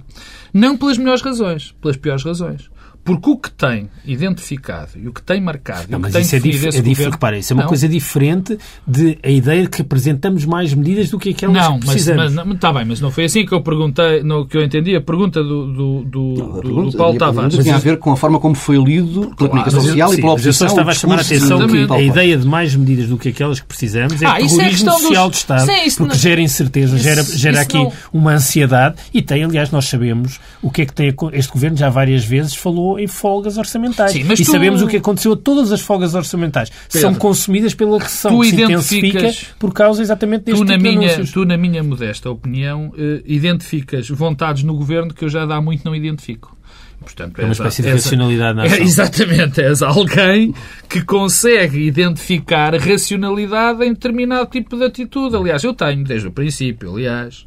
Não 0.52 0.76
pelas 0.76 0.95
melhores 0.98 1.22
razões, 1.22 1.74
pelas 1.80 1.96
piores 1.96 2.24
razões. 2.24 2.70
Porque 3.06 3.30
o 3.30 3.36
que 3.38 3.50
tem 3.50 3.88
identificado 4.04 4.90
e 4.96 5.08
o 5.08 5.12
que 5.12 5.22
tem 5.22 5.40
marcado 5.40 5.84
e 5.88 5.92
Não, 5.92 5.98
o 5.98 6.02
que 6.02 6.06
mas 6.08 6.12
tem 6.12 6.22
isso 6.22 6.34
é, 6.34 6.38
definido 6.38 6.58
dif 6.58 6.68
esse 6.68 6.78
é 6.78 6.82
dif 6.82 6.90
governo- 6.96 7.12
repara, 7.12 7.38
isso 7.38 7.52
é 7.52 7.54
uma 7.54 7.62
Não. 7.62 7.68
coisa 7.68 7.88
diferente 7.88 8.58
de 8.86 9.18
a 9.22 9.30
ideia 9.30 9.62
de 9.62 9.68
que 9.68 9.80
apresentamos 9.82 10.44
mais 10.44 10.74
medidas 10.74 11.08
do 11.10 11.18
que 11.18 11.30
aquelas 11.30 11.54
Não, 11.56 11.78
que 11.78 11.86
mas, 11.86 11.94
precisamos. 11.94 12.34
mas 12.34 12.54
está 12.56 12.72
bem, 12.72 12.84
mas 12.84 13.00
não 13.00 13.10
foi 13.10 13.24
assim 13.24 13.46
que 13.46 13.52
eu 13.54 13.62
perguntei, 13.62 14.22
no, 14.22 14.46
que 14.46 14.56
eu 14.58 14.62
entendi 14.64 14.94
a 14.96 15.00
pergunta 15.00 15.42
do, 15.42 15.72
do, 15.72 16.04
do, 16.04 16.20
Não, 16.36 16.44
a 16.50 16.54
do- 16.56 16.60
pergunta- 16.62 16.90
do 16.90 16.96
Paulo 16.98 17.18
Tavares. 17.18 17.56
tinha 17.56 17.76
a 17.76 17.78
ver 17.78 17.98
com 17.98 18.12
a 18.12 18.16
forma 18.16 18.38
como 18.40 18.54
foi 18.54 18.76
lido 18.76 19.32
pela 19.36 19.48
comunicação 19.50 19.78
Mas 19.80 19.84
eu- 19.88 19.90
social 19.92 20.08
sim, 20.10 20.14
e 20.16 20.20
pela 20.20 20.32
mas 20.34 20.46
eu 20.46 20.52
só 20.52 20.64
oposição. 20.64 20.66
estava 20.68 20.90
a 20.90 20.94
chamar 20.94 21.18
a 21.18 21.20
atenção 21.22 21.66
de 21.66 21.86
que 21.86 21.92
a 21.92 22.00
ideia 22.02 22.36
de 22.36 22.46
mais 22.46 22.74
medidas 22.74 23.08
do 23.08 23.16
que 23.16 23.28
aquelas 23.28 23.60
que 23.60 23.66
precisamos 23.66 24.20
é 24.20 24.26
Ah, 24.26 24.40
isso 24.40 24.54
é 24.56 24.64
terrorismo 24.64 24.90
dos- 24.90 25.00
social 25.02 25.30
do 25.30 25.34
Estado, 25.34 25.66
Sim, 25.66 25.84
isso 25.86 25.96
porque 25.98 26.12
não- 26.14 26.20
gera 26.20 26.40
incerteza, 26.40 26.98
gera, 26.98 27.22
gera 27.22 27.60
aqui 27.60 27.76
não- 27.78 27.92
uma 28.12 28.32
ansiedade 28.32 28.96
e 29.14 29.22
tem, 29.22 29.44
aliás, 29.44 29.70
nós 29.70 29.84
sabemos 29.86 30.40
o 30.60 30.70
que 30.70 30.82
é 30.82 30.86
que 30.86 30.92
tem 30.92 31.14
este 31.32 31.52
governo 31.52 31.76
já 31.76 31.88
várias 31.88 32.24
vezes 32.24 32.54
falou 32.54 32.95
em 32.98 33.06
folgas 33.06 33.56
orçamentais. 33.58 34.12
Sim, 34.12 34.24
mas 34.24 34.40
e 34.40 34.44
tu- 34.44 34.50
sabemos 34.52 34.82
o 34.82 34.86
que 34.86 34.96
aconteceu 34.96 35.32
a 35.32 35.36
todas 35.36 35.72
as 35.72 35.80
folgas 35.80 36.14
orçamentais. 36.14 36.70
São 36.88 37.10
Pedro, 37.12 37.18
consumidas 37.20 37.74
pela 37.74 37.98
recessão 37.98 38.32
tu 38.36 38.40
que 38.42 38.48
se 38.50 38.54
identificas- 38.54 39.22
intensifica 39.22 39.54
por 39.58 39.72
causa 39.72 40.02
exatamente 40.02 40.44
deste 40.44 40.60
Tu 40.60 40.64
na, 40.64 40.72
tipo 40.76 40.82
de 40.84 40.96
minha, 40.96 41.08
anúncios. 41.08 41.32
tu, 41.32 41.44
na 41.44 41.56
minha 41.56 41.82
modesta 41.82 42.30
opinião, 42.30 42.92
eh, 42.96 43.22
identificas 43.26 44.08
vontades 44.08 44.62
no 44.62 44.74
governo 44.76 45.12
que 45.14 45.24
eu 45.24 45.28
já 45.28 45.42
há 45.44 45.60
muito 45.60 45.84
não 45.84 45.94
identifico. 45.94 46.54
Portanto, 46.98 47.38
É 47.40 47.44
uma 47.44 47.52
espécie 47.52 47.82
de 47.82 47.88
racionalidade 47.90 48.56
na 48.56 48.64
É, 48.66 48.66
ação. 48.68 48.84
exatamente, 48.84 49.60
és 49.60 49.80
alguém 49.82 50.52
que 50.88 51.02
consegue 51.04 51.78
identificar 51.86 52.74
racionalidade 52.74 53.84
em 53.84 53.92
determinado 53.92 54.46
tipo 54.50 54.76
de 54.76 54.84
atitude. 54.84 55.36
Aliás, 55.36 55.62
eu 55.62 55.72
tenho, 55.72 56.02
desde 56.02 56.26
o 56.26 56.32
princípio, 56.32 56.90
aliás, 56.92 57.46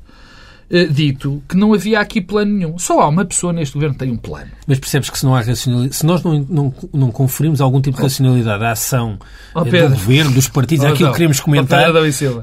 dito 0.92 1.42
que 1.50 1.58
não 1.58 1.74
havia 1.74 2.00
aqui 2.00 2.22
plano 2.22 2.52
nenhum. 2.54 2.78
Só 2.78 3.02
há 3.02 3.08
uma 3.08 3.26
pessoa 3.26 3.52
neste 3.52 3.74
governo 3.74 3.96
que 3.96 4.00
tem 4.00 4.12
um 4.12 4.18
plano. 4.18 4.52
Mas 4.68 4.78
percebes 4.80 5.10
que 5.10 5.18
se 5.18 5.26
não 5.26 5.36
há 5.36 5.42
racionalidade, 5.42 5.96
se 5.96 6.06
nós 6.06 6.24
não, 6.24 6.46
não, 6.48 6.74
não 6.94 7.12
conferimos 7.12 7.60
algum 7.60 7.82
tipo 7.82 7.98
de 7.98 8.04
racionalidade 8.04 8.64
à 8.64 8.72
ação 8.72 9.18
Oh, 9.56 9.62
eh, 9.62 9.82
do 9.88 9.90
governo, 9.90 10.32
dos 10.32 10.48
partidos, 10.48 10.86
Oh, 10.86 10.90
àquilo 10.90 11.06
não. 11.08 11.12
que 11.12 11.18
queremos 11.18 11.40
Oh, 11.40 11.44
comentar, 11.44 11.90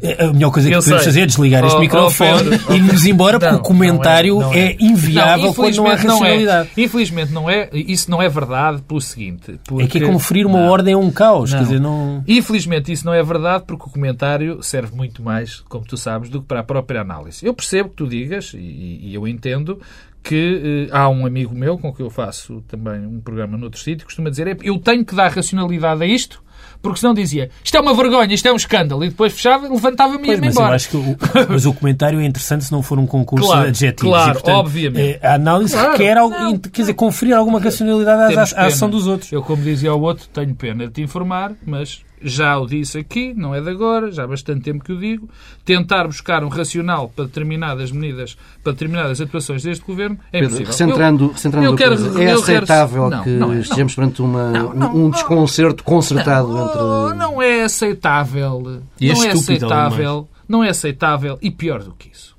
eh, 0.03 0.25
a 0.25 0.33
melhor 0.33 0.51
coisa 0.51 0.69
que 0.69 0.75
Eu 0.75 0.81
podemos 0.81 0.85
sei. 1.03 1.05
fazer 1.05 1.21
é 1.21 1.27
desligar 1.27 1.63
Oh, 1.63 1.67
este 1.69 1.77
oh, 1.77 1.81
microfone 1.81 2.61
oh, 2.69 2.73
e 2.73 2.77
irmos 2.77 3.07
embora 3.07 3.39
porque 3.39 3.53
Não, 3.53 3.61
o 3.61 3.63
comentário 3.63 4.41
não 4.41 4.53
é, 4.53 4.59
é, 4.59 4.73
é. 4.73 4.77
inviável 4.81 5.55
quando 5.55 5.77
não 5.77 5.87
há 5.87 5.95
racionalidade. 5.95 6.71
é. 6.77 6.81
Infelizmente 6.83 7.33
não 7.33 7.49
é. 7.49 7.69
Isso 7.73 8.11
não 8.11 8.21
é 8.21 8.29
verdade 8.29 8.83
pelo 8.83 9.01
seguinte. 9.01 9.53
É 9.53 9.55
porque- 9.65 9.87
que 9.87 10.05
é 10.05 10.07
conferir 10.07 10.47
uma 10.47 10.61
ordem 10.71 10.95
a 10.95 10.99
um 10.99 11.11
caos. 11.13 11.53
Quer 11.53 11.61
dizer, 11.63 11.81
não... 11.81 12.25
Infelizmente 12.27 12.91
isso 12.91 13.07
não 13.07 13.15
é 13.15 13.23
verdade 13.23 13.65
porque 13.67 13.85
o 13.87 13.91
comentário 13.91 14.59
serve 14.63 14.95
muito 14.97 15.23
mais, 15.23 15.61
como 15.69 15.85
tu 15.85 15.97
sabes, 15.97 16.29
do 16.29 16.41
que 16.41 16.47
para 16.49 16.61
a 16.61 16.65
própria 16.65 17.01
análise. 17.03 17.47
Eu 17.47 17.55
percebo 17.55 17.89
que 17.91 17.95
tu 17.97 18.07
digas, 18.23 18.53
e, 18.55 19.01
e 19.03 19.15
eu 19.15 19.27
entendo, 19.27 19.81
que 20.23 20.89
eh, 20.91 20.97
há 20.97 21.09
um 21.09 21.25
amigo 21.25 21.55
meu 21.55 21.79
com 21.79 21.93
que 21.93 22.03
eu 22.03 22.11
faço 22.11 22.63
também 22.67 23.07
um 23.07 23.21
programa 23.21 23.57
noutro 23.57 23.79
sítio, 23.79 23.99
que 23.99 24.05
costuma 24.07 24.29
dizer, 24.31 24.49
"É, 24.49 24.57
eu 24.63 24.79
tenho 24.79 25.05
que 25.05 25.15
dar 25.15 25.31
racionalidade 25.31 26.03
a 26.03 26.07
isto, 26.07 26.43
porque 26.83 26.99
senão 27.01 27.15
dizia, 27.15 27.49
isto 27.65 27.77
é 27.77 27.81
uma 27.81 27.95
vergonha, 27.95 28.35
isto 28.35 28.47
é 28.47 28.53
um 28.53 28.57
escândalo, 28.57 29.05
e 29.05 29.09
depois 29.09 29.33
fechava, 29.33 29.69
levantava-me 29.69 30.27
e 30.27 30.31
ia-me 30.33 30.47
mas 30.47 30.57
eu 30.57 30.61
embora. 30.63 30.77
acho 30.77 30.89
que 30.91 30.97
o, 30.97 31.17
mas 31.49 31.65
o 31.65 31.73
comentário 31.73 32.21
é 32.21 32.25
interessante 32.25 32.65
se 32.65 32.73
não 32.73 32.83
for 32.83 32.99
um 32.99 33.07
concurso 33.07 33.47
Claro, 33.47 33.63
de 33.63 33.69
adjetivos. 33.69 34.11
claro, 34.13 34.31
E, 34.31 34.33
portanto, 34.35 34.57
obviamente. 34.57 35.19
eh, 35.23 35.27
A 35.27 35.35
análise 35.35 35.73
Claro, 35.75 35.93
requer 35.93 36.17
algo, 36.17 36.35
não. 36.37 36.59
quer 36.59 36.81
dizer, 36.83 36.95
conferir 36.95 37.35
alguma 37.37 37.61
racionalidade 37.61 38.37
à, 38.37 38.63
à 38.63 38.67
ação 38.67 38.91
dos 38.91 39.07
outros. 39.07 39.31
Eu, 39.33 39.43
como 39.43 39.63
dizia 39.63 39.91
ao 39.91 40.01
outro, 40.01 40.29
tenho 40.33 40.55
pena 40.57 40.87
de 40.87 40.93
te 40.93 41.03
informar, 41.03 41.53
mas 41.65 42.05
já 42.29 42.59
o 42.59 42.67
disse 42.67 42.99
aqui, 42.99 43.33
não 43.35 43.55
é 43.55 43.61
de 43.61 43.71
agora, 43.71 44.11
já 44.11 44.25
há 44.25 44.27
bastante 44.27 44.63
tempo 44.63 44.83
que 44.85 44.93
o 44.93 44.99
digo. 44.99 45.29
Tentar 45.65 46.07
buscar 46.07 46.43
um 46.45 46.49
racional 46.49 47.09
para 47.15 47.25
determinadas 47.27 47.91
medidas, 47.93 48.37
para 48.63 48.73
determinadas 48.73 49.21
atuações 49.21 49.63
deste 49.63 49.85
governo 49.85 50.19
é 50.33 50.41
Pedro, 50.41 50.47
impossível. 50.47 50.73
recentrando, 50.73 51.29
recentrando 51.33 51.67
eu 51.67 51.75
quero- 51.77 51.97
coisa, 51.97 52.09
é 52.09 52.11
eu 52.11 52.27
quero- 52.27 52.39
aceitável 52.41 53.11
Não, 53.11 53.23
que 53.23 53.31
não 53.31 53.53
é, 53.53 53.55
não. 53.55 53.61
estejamos 53.61 53.95
perante 53.95 54.23
uma, 54.23 54.51
Não, 54.51 54.75
não, 54.75 54.97
um 54.97 55.11
desconcerto 55.11 55.83
concertado 55.85 56.49
não, 56.49 56.67
entre... 57.09 57.19
não 57.19 57.43
é 57.43 57.63
aceitável. 57.65 58.83
E 59.01 59.11
é 59.11 59.15
não 59.15 59.25
é 59.25 59.31
aceitável. 59.31 60.29
Não 60.49 60.63
é 60.65 60.69
aceitável 60.69 61.39
e 61.43 61.51
pior 61.51 61.83
do 61.83 61.93
que 61.95 62.09
isso. 62.13 62.37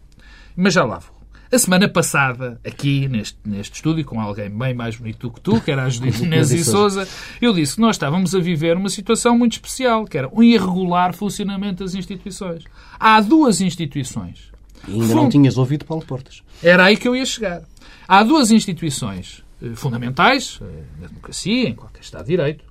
Mas 0.56 0.74
já 0.74 0.84
lá 0.86 1.00
vou. 1.00 1.17
A 1.50 1.58
semana 1.58 1.88
passada, 1.88 2.60
aqui 2.66 3.08
neste, 3.08 3.38
neste 3.46 3.75
estúdio, 3.75 4.04
com 4.04 4.20
alguém 4.20 4.50
bem 4.50 4.74
mais 4.74 4.98
bonito 4.98 5.27
do 5.27 5.34
que 5.34 5.39
tu, 5.39 5.62
que 5.62 5.72
era 5.72 5.86
a 5.86 5.88
Judite 5.89 6.24
Inês 6.24 6.51
e 6.51 6.62
Souza, 6.62 7.08
eu 7.42 7.54
disse 7.54 7.75
que 7.75 7.82
nós 7.82 7.96
estávamos 7.96 8.36
a 8.36 8.39
viver 8.39 8.75
uma 8.75 8.89
situação 8.89 9.38
muito 9.38 9.54
especial, 9.54 10.06
que 10.06 10.18
era 10.18 10.27
um 10.27 10.44
irregular 10.44 11.13
funcionamento 11.13 11.86
das 11.86 11.96
instituições. 11.96 12.63
Há 13.00 13.22
duas 13.22 13.62
instituições. 13.62 14.51
E 14.88 14.94
ainda 14.94 15.16
não 15.16 15.30
tinhas 15.30 15.58
ouvido 15.58 15.86
Paulo 15.86 16.06
Portas. 16.06 16.44
Era 16.62 16.86
aí 16.86 16.98
que 16.98 17.08
eu 17.08 17.16
ia 17.16 17.25
chegar. 17.25 17.62
Há 18.06 18.24
duas 18.24 18.51
instituições 18.51 19.44
eh, 19.62 19.74
fundamentais, 19.74 20.60
eh, 20.62 20.84
na 21.00 21.08
democracia, 21.08 21.70
em 21.70 21.75
qualquer 21.75 22.01
Estado 22.01 22.24
de 22.24 22.32
Direito, 22.32 22.66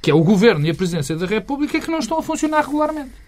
que 0.00 0.10
é 0.10 0.14
o 0.14 0.24
Governo 0.24 0.66
e 0.66 0.70
a 0.70 0.74
Presidência 0.74 1.16
da 1.16 1.26
República, 1.26 1.78
que 1.80 1.90
não 1.90 1.98
estão 1.98 2.18
a 2.18 2.22
funcionar 2.22 2.64
regularmente. 2.64 3.21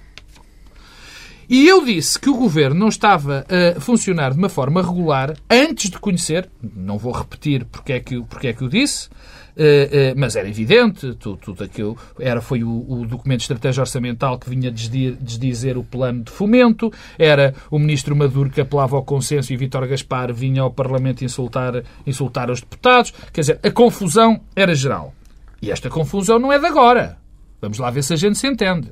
E 1.49 1.67
eu 1.67 1.85
disse 1.85 2.19
que 2.19 2.31
o 2.31 2.37
Governo 2.37 2.79
não 2.79 2.89
estava 2.89 3.45
a 3.77 3.81
funcionar 3.81 4.33
de 4.33 4.39
uma 4.39 4.49
forma 4.49 4.83
regular 4.83 5.35
antes 5.51 5.91
de 5.91 5.99
conhecer, 5.99 6.49
não 6.75 6.99
vou 6.99 7.13
repetir 7.13 7.65
porque 7.65 7.93
é 7.93 8.01
que, 8.01 8.23
porque 8.23 8.49
é 8.49 8.53
que 8.53 8.65
o 8.65 8.69
disse, 8.69 9.09
Uh, 9.55 9.61
uh, 9.61 10.19
mas 10.19 10.35
era 10.35 10.49
evidente, 10.49 11.15
tudo, 11.15 11.37
tudo 11.37 11.63
aquilo 11.63 11.97
era, 12.19 12.41
foi 12.41 12.65
o, 12.65 12.85
o, 12.89 13.07
documento 13.07 13.39
de 13.39 13.45
estratégia 13.45 13.83
orçamental 13.83 14.37
que 14.37 14.51
vinha 14.51 14.69
desdizer 14.69 15.79
o 15.79 15.85
plano 15.85 16.25
de 16.25 16.33
fomento, 16.33 16.93
era 17.17 17.55
o 17.71 17.79
ministro 17.79 18.17
Maduro 18.17 18.51
que 18.51 18.61
apelava 18.61 18.97
ao 18.97 19.05
consenso 19.05 19.53
e 19.53 19.57
Vítor 19.57 19.87
Gaspar 19.87 20.35
vinha 20.35 20.63
ao 20.63 20.73
Parlamento 20.73 21.25
insultar, 21.25 21.85
insultar 22.05 22.51
os 22.51 22.63
deputados. 22.63 23.15
Quer 23.33 23.43
dizer, 23.43 23.61
a 23.63 23.71
confusão 23.71 24.41
era 24.57 24.75
geral. 24.75 25.15
E 25.63 25.71
esta 25.71 25.89
confusão 25.89 26.41
não 26.41 26.53
é 26.53 26.59
de 26.59 26.67
agora. 26.67 27.17
Vamos 27.61 27.79
lá 27.79 27.91
ver 27.91 28.03
se 28.03 28.13
a 28.13 28.17
gente 28.17 28.37
se 28.37 28.49
entende. 28.49 28.91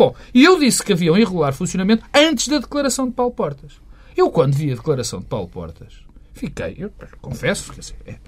Bom, 0.00 0.14
e 0.32 0.42
eu 0.44 0.58
disse 0.58 0.82
que 0.82 0.94
havia 0.94 1.12
um 1.12 1.18
irregular 1.18 1.52
funcionamento 1.52 2.06
antes 2.14 2.48
da 2.48 2.56
declaração 2.56 3.06
de 3.06 3.12
Paulo 3.12 3.32
Portas. 3.32 3.82
Eu, 4.16 4.30
quando 4.30 4.54
vi 4.54 4.72
a 4.72 4.74
declaração 4.74 5.20
de 5.20 5.26
Paulo 5.26 5.46
Portas, 5.46 5.92
fiquei, 6.32 6.74
eu 6.78 6.90
confesso, 7.20 7.70
quer 7.70 7.80
dizer, 7.80 7.96
é, 8.06 8.18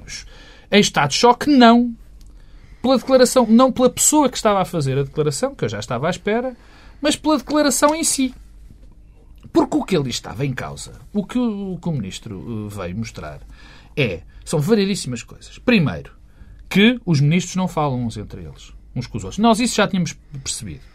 em 0.71 0.81
estado 0.81 1.09
de 1.09 1.17
choque, 1.17 1.49
não. 1.49 1.97
Pela 2.83 2.99
declaração, 2.99 3.47
não 3.49 3.73
pela 3.73 3.89
pessoa 3.89 4.29
que 4.29 4.37
estava 4.37 4.61
a 4.61 4.67
fazer 4.67 4.99
a 4.99 5.03
declaração, 5.03 5.55
que 5.55 5.65
eu 5.65 5.69
já 5.71 5.79
estava 5.79 6.09
à 6.09 6.11
espera, 6.11 6.55
mas 7.01 7.17
pela 7.17 7.39
declaração 7.39 7.95
em 7.95 8.05
si. 8.05 8.35
Porque 9.51 9.75
o 9.79 9.83
que 9.83 9.97
ele 9.97 10.11
estava 10.11 10.45
em 10.45 10.53
causa, 10.53 11.01
o 11.11 11.25
que 11.25 11.39
o, 11.39 11.73
o, 11.73 11.79
que 11.79 11.89
o 11.89 11.93
ministro 11.93 12.69
eh, 12.71 12.75
veio 12.83 12.99
mostrar, 12.99 13.41
é, 13.97 14.21
são 14.45 14.61
variedíssimas 14.61 15.23
coisas. 15.23 15.59
Primeiro, 15.59 16.13
que 16.69 17.01
os 17.07 17.19
ministros 17.19 17.57
não 17.57 17.67
falam 17.67 18.05
uns 18.05 18.19
entre 18.19 18.43
eles, 18.43 18.75
uns 18.95 19.07
com 19.07 19.17
os 19.17 19.25
outros. 19.25 19.39
Nós 19.39 19.59
isso 19.59 19.77
já 19.77 19.89
tínhamos 19.89 20.13
percebido. 20.45 20.92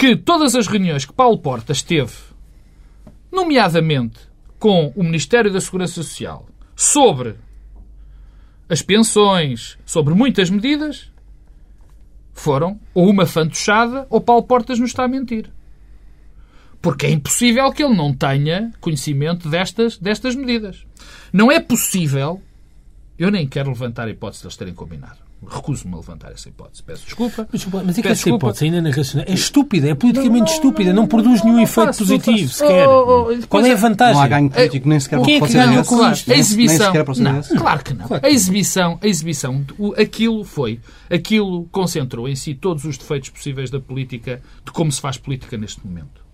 Que 0.00 0.16
todas 0.16 0.54
as 0.54 0.66
reuniões 0.66 1.04
que 1.04 1.12
Paulo 1.12 1.36
Portas 1.36 1.82
teve, 1.82 2.14
nomeadamente 3.30 4.18
com 4.58 4.90
o 4.96 5.04
Ministério 5.04 5.52
da 5.52 5.60
Segurança 5.60 5.92
Social, 5.92 6.48
sobre 6.74 7.36
as 8.66 8.80
pensões, 8.80 9.76
sobre 9.84 10.14
muitas 10.14 10.48
medidas, 10.48 11.12
foram 12.32 12.80
ou 12.94 13.10
uma 13.10 13.26
fantochada 13.26 14.06
ou 14.08 14.22
Paulo 14.22 14.44
Portas 14.44 14.78
nos 14.78 14.88
está 14.88 15.04
a 15.04 15.08
mentir. 15.08 15.52
Porque 16.80 17.04
é 17.04 17.10
impossível 17.10 17.70
que 17.70 17.84
ele 17.84 17.94
não 17.94 18.14
tenha 18.14 18.72
conhecimento 18.80 19.50
destas, 19.50 19.98
destas 19.98 20.34
medidas. 20.34 20.82
Não 21.30 21.52
é 21.52 21.60
possível. 21.60 22.40
Eu 23.18 23.30
nem 23.30 23.46
quero 23.46 23.68
levantar 23.68 24.08
a 24.08 24.10
hipótese 24.10 24.40
de 24.40 24.46
eles 24.46 24.56
terem 24.56 24.72
combinado. 24.72 25.29
Recuso-me 25.46 25.94
a 25.94 25.96
levantar 25.96 26.32
essa 26.32 26.48
hipótese. 26.48 26.82
Peço 26.82 27.04
desculpa. 27.04 27.48
Mas, 27.50 27.64
mas 27.64 27.98
é 27.98 28.02
que 28.02 28.08
essa 28.08 28.28
hipótese 28.28 28.64
ainda 28.66 28.82
na 28.82 28.90
racional 28.90 29.26
é 29.26 29.32
estúpida, 29.32 29.88
é 29.88 29.94
politicamente 29.94 30.38
não, 30.38 30.46
não, 30.46 30.54
estúpida, 30.54 30.92
não, 30.92 31.02
não 31.02 31.08
produz 31.08 31.42
nenhum 31.42 31.60
efeito 31.60 31.96
positivo 31.96 32.52
sequer. 32.52 32.86
Oh, 32.86 33.30
oh, 33.30 33.46
Qual 33.48 33.64
é 33.64 33.72
a 33.72 33.76
vantagem? 33.76 34.14
Não 34.14 34.22
há 34.22 34.28
ganho 34.28 34.50
político, 34.50 34.88
nem 34.88 35.00
sequer 35.00 35.22
Quem 35.22 35.36
é 35.36 35.40
que 35.40 35.52
ganhou 35.52 35.84
com 35.84 36.10
isto? 36.10 36.30
A 36.30 36.36
exibição. 36.36 36.92
Não, 36.92 37.42
claro 37.42 37.84
que 37.84 37.94
não. 37.94 38.06
A 38.22 38.28
exibição, 38.28 38.98
a 39.02 39.06
exibição, 39.06 39.64
aquilo 39.96 40.44
foi, 40.44 40.80
aquilo 41.08 41.66
concentrou 41.72 42.28
em 42.28 42.36
si 42.36 42.54
todos 42.54 42.84
os 42.84 42.98
defeitos 42.98 43.30
possíveis 43.30 43.70
da 43.70 43.80
política, 43.80 44.42
de 44.64 44.72
como 44.72 44.92
se 44.92 45.00
faz 45.00 45.16
política 45.16 45.56
neste 45.56 45.86
momento. 45.86 46.29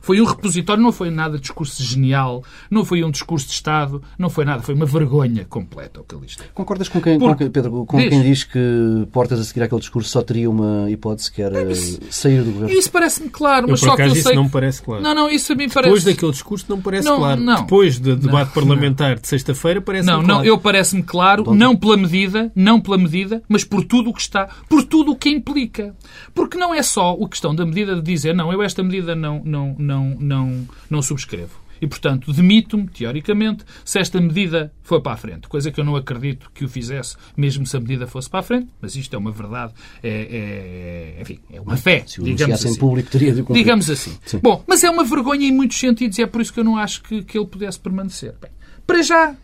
Foi 0.00 0.20
um 0.20 0.24
repositório, 0.24 0.82
não 0.82 0.92
foi 0.92 1.10
nada 1.10 1.36
de 1.36 1.42
discurso 1.42 1.82
genial, 1.82 2.42
não 2.70 2.84
foi 2.84 3.04
um 3.04 3.10
discurso 3.10 3.46
de 3.46 3.52
Estado, 3.52 4.02
não 4.18 4.30
foi 4.30 4.44
nada, 4.44 4.62
foi 4.62 4.74
uma 4.74 4.86
vergonha 4.86 5.44
completa 5.44 6.00
o 6.00 6.04
que 6.04 6.26
está. 6.26 6.44
Concordas 6.54 6.88
com 6.88 7.00
quem, 7.00 7.18
Porque, 7.18 7.44
com, 7.44 7.50
Pedro, 7.50 7.84
com 7.86 7.98
diz, 7.98 8.08
quem 8.08 8.22
diz 8.22 8.44
que 8.44 9.06
Portas 9.12 9.40
a 9.40 9.44
seguir 9.44 9.62
aquele 9.62 9.80
discurso 9.80 10.08
só 10.08 10.22
teria 10.22 10.48
uma 10.50 10.90
hipótese 10.90 11.30
que 11.32 11.42
era 11.42 11.70
isso, 11.70 12.00
sair 12.10 12.42
do 12.42 12.52
governo? 12.52 12.74
Isso 12.76 12.90
parece-me 12.90 13.28
claro, 13.28 13.68
mas 13.68 13.82
eu, 13.82 13.88
só 13.88 13.96
que 13.96 14.02
eu 14.02 14.06
isso 14.08 14.22
sei. 14.22 14.34
não 14.34 14.44
me 14.44 14.50
parece 14.50 14.82
claro. 14.82 15.02
Não, 15.02 15.14
não, 15.14 15.30
isso 15.30 15.52
a 15.52 15.56
mim 15.56 15.68
parece. 15.68 15.88
Depois 15.88 16.04
daquele 16.04 16.32
discurso 16.32 16.66
não 16.68 16.76
me 16.76 16.82
parece 16.82 17.06
não, 17.06 17.18
claro. 17.18 17.40
Não. 17.40 17.60
Depois 17.62 17.98
do 17.98 18.16
debate 18.16 18.46
não, 18.46 18.54
parlamentar 18.54 19.10
não. 19.10 19.22
de 19.22 19.28
sexta-feira 19.28 19.80
parece 19.80 20.06
Não, 20.06 20.22
claro. 20.22 20.26
não, 20.26 20.44
eu 20.44 20.58
parece-me 20.58 21.02
claro, 21.02 21.44
Bom, 21.44 21.54
não 21.54 21.76
pela 21.76 21.96
medida, 21.96 22.50
não 22.54 22.80
pela 22.80 22.98
medida, 22.98 23.42
mas 23.48 23.64
por 23.64 23.84
tudo 23.84 24.10
o 24.10 24.14
que 24.14 24.20
está, 24.20 24.48
por 24.68 24.84
tudo 24.84 25.12
o 25.12 25.16
que 25.16 25.28
implica. 25.28 25.94
Porque 26.34 26.56
não 26.56 26.74
é 26.74 26.82
só 26.82 27.12
a 27.12 27.28
questão 27.28 27.54
da 27.54 27.64
medida 27.64 27.94
de 27.96 28.02
dizer, 28.02 28.34
não, 28.34 28.52
eu 28.52 28.62
esta 28.62 28.82
medida 28.82 29.14
não, 29.14 29.42
não, 29.44 29.74
não, 29.88 30.14
não 30.20 30.68
não 30.90 31.02
subscrevo. 31.02 31.68
E, 31.80 31.86
portanto, 31.86 32.32
demito-me, 32.32 32.88
teoricamente, 32.88 33.64
se 33.84 33.98
esta 33.98 34.20
medida 34.20 34.72
for 34.82 35.00
para 35.00 35.12
a 35.12 35.16
frente. 35.16 35.48
Coisa 35.48 35.70
que 35.70 35.80
eu 35.80 35.84
não 35.84 35.94
acredito 35.96 36.50
que 36.52 36.64
o 36.64 36.68
fizesse, 36.68 37.16
mesmo 37.36 37.64
se 37.66 37.76
a 37.76 37.80
medida 37.80 38.06
fosse 38.06 38.28
para 38.28 38.40
a 38.40 38.42
frente, 38.42 38.68
mas 38.80 38.96
isto 38.96 39.14
é 39.14 39.18
uma 39.18 39.30
verdade, 39.30 39.72
é, 40.02 41.16
é 41.18 41.22
enfim, 41.22 41.38
é 41.52 41.60
uma 41.60 41.76
fé, 41.76 42.04
se 42.06 42.20
o 42.20 42.24
digamos 42.24 42.56
assim. 42.56 42.74
em 42.74 42.78
público, 42.78 43.10
teria 43.10 43.32
de 43.32 43.42
cumprir. 43.42 43.62
Digamos 43.62 43.88
assim. 43.88 44.18
Sim. 44.24 44.40
Bom, 44.42 44.64
mas 44.66 44.82
é 44.82 44.90
uma 44.90 45.04
vergonha 45.04 45.46
em 45.46 45.52
muitos 45.52 45.78
sentidos 45.78 46.18
e 46.18 46.22
é 46.22 46.26
por 46.26 46.40
isso 46.40 46.52
que 46.52 46.60
eu 46.60 46.64
não 46.64 46.76
acho 46.76 47.02
que, 47.02 47.22
que 47.22 47.38
ele 47.38 47.46
pudesse 47.46 47.78
permanecer. 47.78 48.34
Bem, 48.40 48.50
para 48.86 49.02
já, 49.02 49.36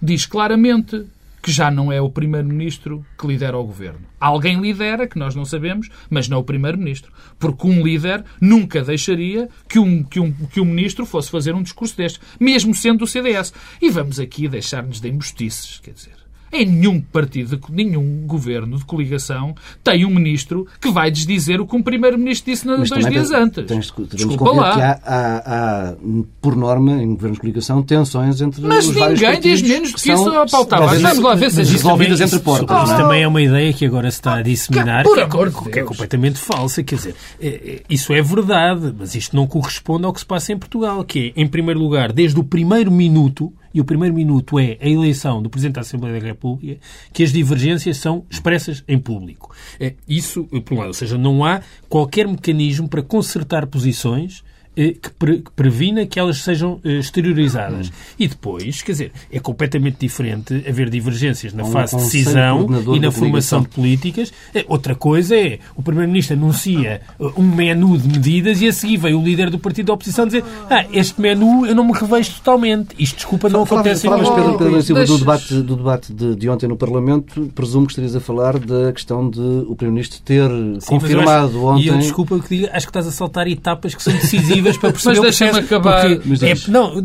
diz 0.00 0.24
claramente 0.24 1.04
que 1.46 1.52
já 1.52 1.70
não 1.70 1.92
é 1.92 2.00
o 2.00 2.10
Primeiro-Ministro 2.10 3.06
que 3.16 3.24
lidera 3.24 3.56
o 3.56 3.64
Governo. 3.64 4.00
Alguém 4.18 4.60
lidera, 4.60 5.06
que 5.06 5.16
nós 5.16 5.32
não 5.36 5.44
sabemos, 5.44 5.88
mas 6.10 6.28
não 6.28 6.40
o 6.40 6.44
Primeiro-Ministro. 6.44 7.12
Porque 7.38 7.68
um 7.68 7.84
líder 7.86 8.24
nunca 8.40 8.82
deixaria 8.82 9.48
que 9.68 9.78
um, 9.78 10.02
que, 10.02 10.18
um, 10.18 10.32
que 10.32 10.60
um 10.60 10.64
Ministro 10.64 11.06
fosse 11.06 11.30
fazer 11.30 11.54
um 11.54 11.62
discurso 11.62 11.96
deste, 11.96 12.18
mesmo 12.40 12.74
sendo 12.74 12.98
do 12.98 13.06
CDS. 13.06 13.54
E 13.80 13.88
vamos 13.88 14.18
aqui 14.18 14.48
deixar-nos 14.48 15.00
de 15.00 15.08
embustices, 15.08 15.78
quer 15.78 15.92
dizer. 15.92 16.25
Em 16.52 16.64
nenhum 16.64 17.00
partido, 17.00 17.60
nenhum 17.70 18.24
governo 18.26 18.78
de 18.78 18.84
coligação 18.84 19.54
tem 19.82 20.04
um 20.04 20.10
ministro 20.10 20.66
que 20.80 20.90
vai 20.90 21.10
desdizer 21.10 21.60
o 21.60 21.66
que 21.66 21.76
um 21.76 21.82
primeiro-ministro 21.82 22.50
disse 22.50 22.66
dois 22.66 23.06
dias 23.06 23.30
antes. 23.32 23.64
Tens, 23.66 23.92
Desculpa 24.14 24.50
lá. 24.52 24.74
Que 24.74 24.80
há, 24.80 25.00
há, 25.04 25.90
há, 25.90 25.94
por 26.40 26.56
norma, 26.56 27.02
em 27.02 27.14
governos 27.14 27.36
de 27.36 27.40
coligação, 27.40 27.82
tensões 27.82 28.40
entre 28.40 28.62
mas 28.62 28.86
os 28.86 28.94
vários. 28.94 29.20
Mas 29.20 29.34
ninguém 29.34 29.40
diz 29.40 29.62
menos 29.62 29.92
do 29.92 29.98
que, 29.98 30.12
isso, 30.12 30.50
Paulo 30.50 30.66
Tavares. 30.66 31.02
Vamos 31.02 31.18
lá 31.18 31.34
ver 31.34 31.50
se 31.50 31.62
resolvidas 31.62 32.20
entre 32.20 32.38
portas. 32.38 32.88
Isso, 32.88 32.96
também 32.96 33.22
é 33.22 33.28
uma 33.28 33.42
ideia 33.42 33.72
que 33.72 33.84
agora 33.84 34.10
se 34.10 34.18
está 34.18 34.36
a 34.36 34.42
disseminar, 34.42 35.04
que, 35.04 35.20
é, 35.20 35.26
que, 35.26 35.70
que 35.70 35.78
é 35.80 35.82
completamente 35.82 36.38
falsa. 36.38 36.82
Quer 36.82 36.96
dizer, 36.96 37.14
é, 37.40 37.48
é, 37.48 37.82
isso 37.88 38.12
é 38.12 38.22
verdade, 38.22 38.94
mas 38.96 39.14
isto 39.14 39.34
não 39.34 39.46
corresponde 39.46 40.06
ao 40.06 40.12
que 40.12 40.20
se 40.20 40.26
passa 40.26 40.52
em 40.52 40.58
Portugal, 40.58 41.04
que 41.04 41.32
é, 41.36 41.40
em 41.40 41.46
primeiro 41.46 41.80
lugar, 41.80 42.12
desde 42.12 42.38
o 42.38 42.44
primeiro 42.44 42.90
minuto, 42.90 43.52
e 43.76 43.80
o 43.80 43.84
primeiro 43.84 44.14
minuto 44.14 44.58
é 44.58 44.78
a 44.80 44.88
eleição 44.88 45.42
do 45.42 45.50
Presidente 45.50 45.74
da 45.74 45.82
Assembleia 45.82 46.18
da 46.18 46.26
República, 46.26 46.80
que 47.12 47.22
as 47.22 47.30
divergências 47.30 47.98
são 47.98 48.24
expressas 48.30 48.82
em 48.88 48.98
público. 48.98 49.54
É, 49.78 49.92
isso, 50.08 50.44
por 50.44 50.72
um 50.72 50.78
lado, 50.78 50.86
ou 50.86 50.94
seja, 50.94 51.18
não 51.18 51.44
há 51.44 51.60
qualquer 51.86 52.26
mecanismo 52.26 52.88
para 52.88 53.02
consertar 53.02 53.66
posições 53.66 54.42
que, 54.76 55.10
pre, 55.10 55.38
que 55.38 55.50
previna 55.52 56.04
que 56.04 56.20
elas 56.20 56.38
sejam 56.38 56.78
eh, 56.84 56.98
exteriorizadas. 56.98 57.90
E 58.18 58.28
depois, 58.28 58.82
quer 58.82 58.92
dizer, 58.92 59.12
é 59.32 59.40
completamente 59.40 59.96
diferente 59.98 60.62
haver 60.68 60.90
divergências 60.90 61.54
na 61.54 61.64
fase 61.64 61.96
de 61.96 62.02
decisão 62.02 62.66
e 62.94 63.00
na 63.00 63.10
formação 63.10 63.62
de 63.62 63.68
políticas. 63.68 64.32
É, 64.54 64.64
outra 64.68 64.94
coisa 64.94 65.34
é 65.34 65.58
o 65.74 65.82
Primeiro-Ministro 65.82 66.36
anuncia 66.36 67.00
eh, 67.18 67.24
um 67.36 67.42
menu 67.42 67.96
de 67.96 68.06
medidas 68.06 68.60
e 68.60 68.68
a 68.68 68.72
seguir 68.72 68.98
vem 68.98 69.14
o 69.14 69.22
líder 69.22 69.48
do 69.48 69.58
partido 69.58 69.86
da 69.86 69.94
oposição 69.94 70.26
dizer 70.26 70.44
ah, 70.68 70.84
este 70.92 71.20
menu 71.20 71.64
eu 71.64 71.74
não 71.74 71.84
me 71.84 71.92
revejo 71.92 72.34
totalmente. 72.34 72.94
Isto, 72.98 73.16
desculpa, 73.16 73.48
não 73.48 73.62
acontece 73.62 74.06
falavas, 74.06 74.28
Pedro, 74.28 74.58
Pedro 74.58 74.82
Silva, 74.82 75.04
do 75.06 75.18
debate, 75.18 75.54
do 75.54 75.76
debate 75.76 76.12
de, 76.12 76.36
de, 76.36 76.48
ontem 76.50 76.68
no 76.68 76.76
Parlamento, 76.76 77.50
presumo 77.54 77.86
que 77.86 77.92
estarias 77.92 78.14
a 78.14 78.20
falar 78.20 78.58
da 78.58 78.92
questão 78.92 79.30
de 79.30 79.40
o 79.40 79.74
Primeiro-Ministro 79.74 80.20
ter 80.22 80.50
Sim, 80.80 80.86
confirmado 80.86 81.48
acho, 81.48 81.64
ontem... 81.64 81.84
E 81.84 81.88
eu, 81.88 81.98
desculpa 81.98 82.38
que 82.40 82.56
diga, 82.56 82.70
acho 82.72 82.86
que 82.86 82.90
estás 82.90 83.06
a 83.06 83.12
saltar 83.12 83.46
etapas 83.46 83.94
que 83.94 84.02
são 84.02 84.12
decisivas 84.12 84.65
para 84.76 84.92
perceber 84.92 85.20
mas 85.20 85.38
deixa-me 85.38 85.58
acabar. 85.60 86.08
Porque, 86.16 86.46
é, 86.46 86.54
não, 86.70 86.98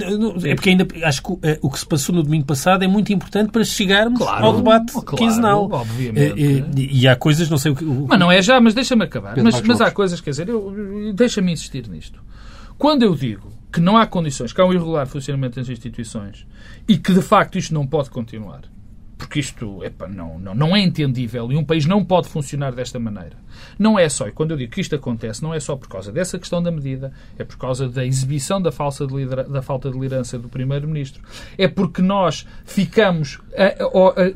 é 0.44 0.56
porque 0.56 0.70
ainda 0.70 0.88
acho 1.04 1.22
que 1.22 1.38
é, 1.44 1.60
o 1.62 1.70
que 1.70 1.80
se 1.80 1.86
passou 1.86 2.16
no 2.16 2.24
domingo 2.24 2.46
passado 2.46 2.84
é 2.84 2.88
muito 2.88 3.12
importante 3.14 3.52
para 3.52 3.64
chegarmos 3.64 4.20
claro, 4.20 4.46
ao 4.46 4.56
debate 4.58 4.94
claro, 4.94 5.18
quinzenal. 5.18 5.70
Obviamente. 5.72 6.40
E, 6.40 6.64
e, 6.76 7.02
e, 7.02 7.08
há 7.08 7.16
coisas, 7.16 7.50
não 7.50 7.58
sei 7.58 7.72
o 7.72 7.76
que. 7.76 7.84
O... 7.84 8.06
Mas 8.08 8.20
não 8.20 8.32
é 8.32 8.42
já, 8.42 8.60
mas 8.60 8.74
deixa-me 8.74 9.04
acabar. 9.04 9.36
mas, 9.42 9.62
mas 9.62 9.82
há 9.82 9.92
coisas, 9.92 10.22
quer 10.22 10.32
dizer, 10.32 10.48
deixa-me 11.14 11.52
insistir 11.52 11.88
nisto. 11.88 12.20
Quando 12.78 13.04
eu 13.04 13.16
digo 13.16 13.52
que 13.72 13.80
não 13.80 13.96
há 13.96 14.06
condições, 14.06 14.52
que 14.52 14.60
há 14.60 14.66
um 14.66 14.74
irregular 14.74 15.08
funcionamento 15.08 15.60
das 15.60 15.70
instituições 15.70 16.46
e 16.88 16.98
que 16.98 17.14
de 17.14 17.22
facto 17.22 17.58
isto 17.58 17.74
não 17.74 17.88
pode 17.88 18.10
continuar, 18.10 18.62
porque 19.22 19.40
isto 19.40 19.84
epa, 19.84 20.08
não, 20.08 20.40
não, 20.40 20.56
não 20.56 20.76
é 20.76 20.80
entendível 20.80 21.52
e 21.52 21.56
um 21.56 21.64
país 21.64 21.86
não 21.86 22.04
pode 22.04 22.28
funcionar 22.28 22.72
desta 22.74 23.00
maneira. 23.00 23.38
Não 23.78 24.00
é 24.00 24.10
só, 24.10 24.28
e 24.28 24.32
quando 24.32 24.50
eu 24.50 24.58
digo 24.58 24.72
que 24.72 24.82
isto 24.82 24.96
acontece, 24.96 25.44
não 25.44 25.54
é 25.54 25.60
só 25.60 25.76
por 25.76 25.88
causa 25.88 26.12
dessa 26.12 26.40
questão 26.40 26.62
da 26.62 26.72
medida, 26.72 27.14
é 27.38 27.44
por 27.44 27.56
causa 27.56 27.88
da 27.88 28.04
exibição 28.04 28.60
da, 28.60 28.72
falsa 28.72 29.06
de 29.06 29.16
lidera, 29.16 29.44
da 29.44 29.62
falta 29.62 29.92
de 29.92 30.00
liderança 30.00 30.40
do 30.40 30.50
Primeiro-Ministro. 30.50 31.22
É 31.56 31.68
porque 31.68 32.02
nós 32.02 32.48
ficamos, 32.66 33.40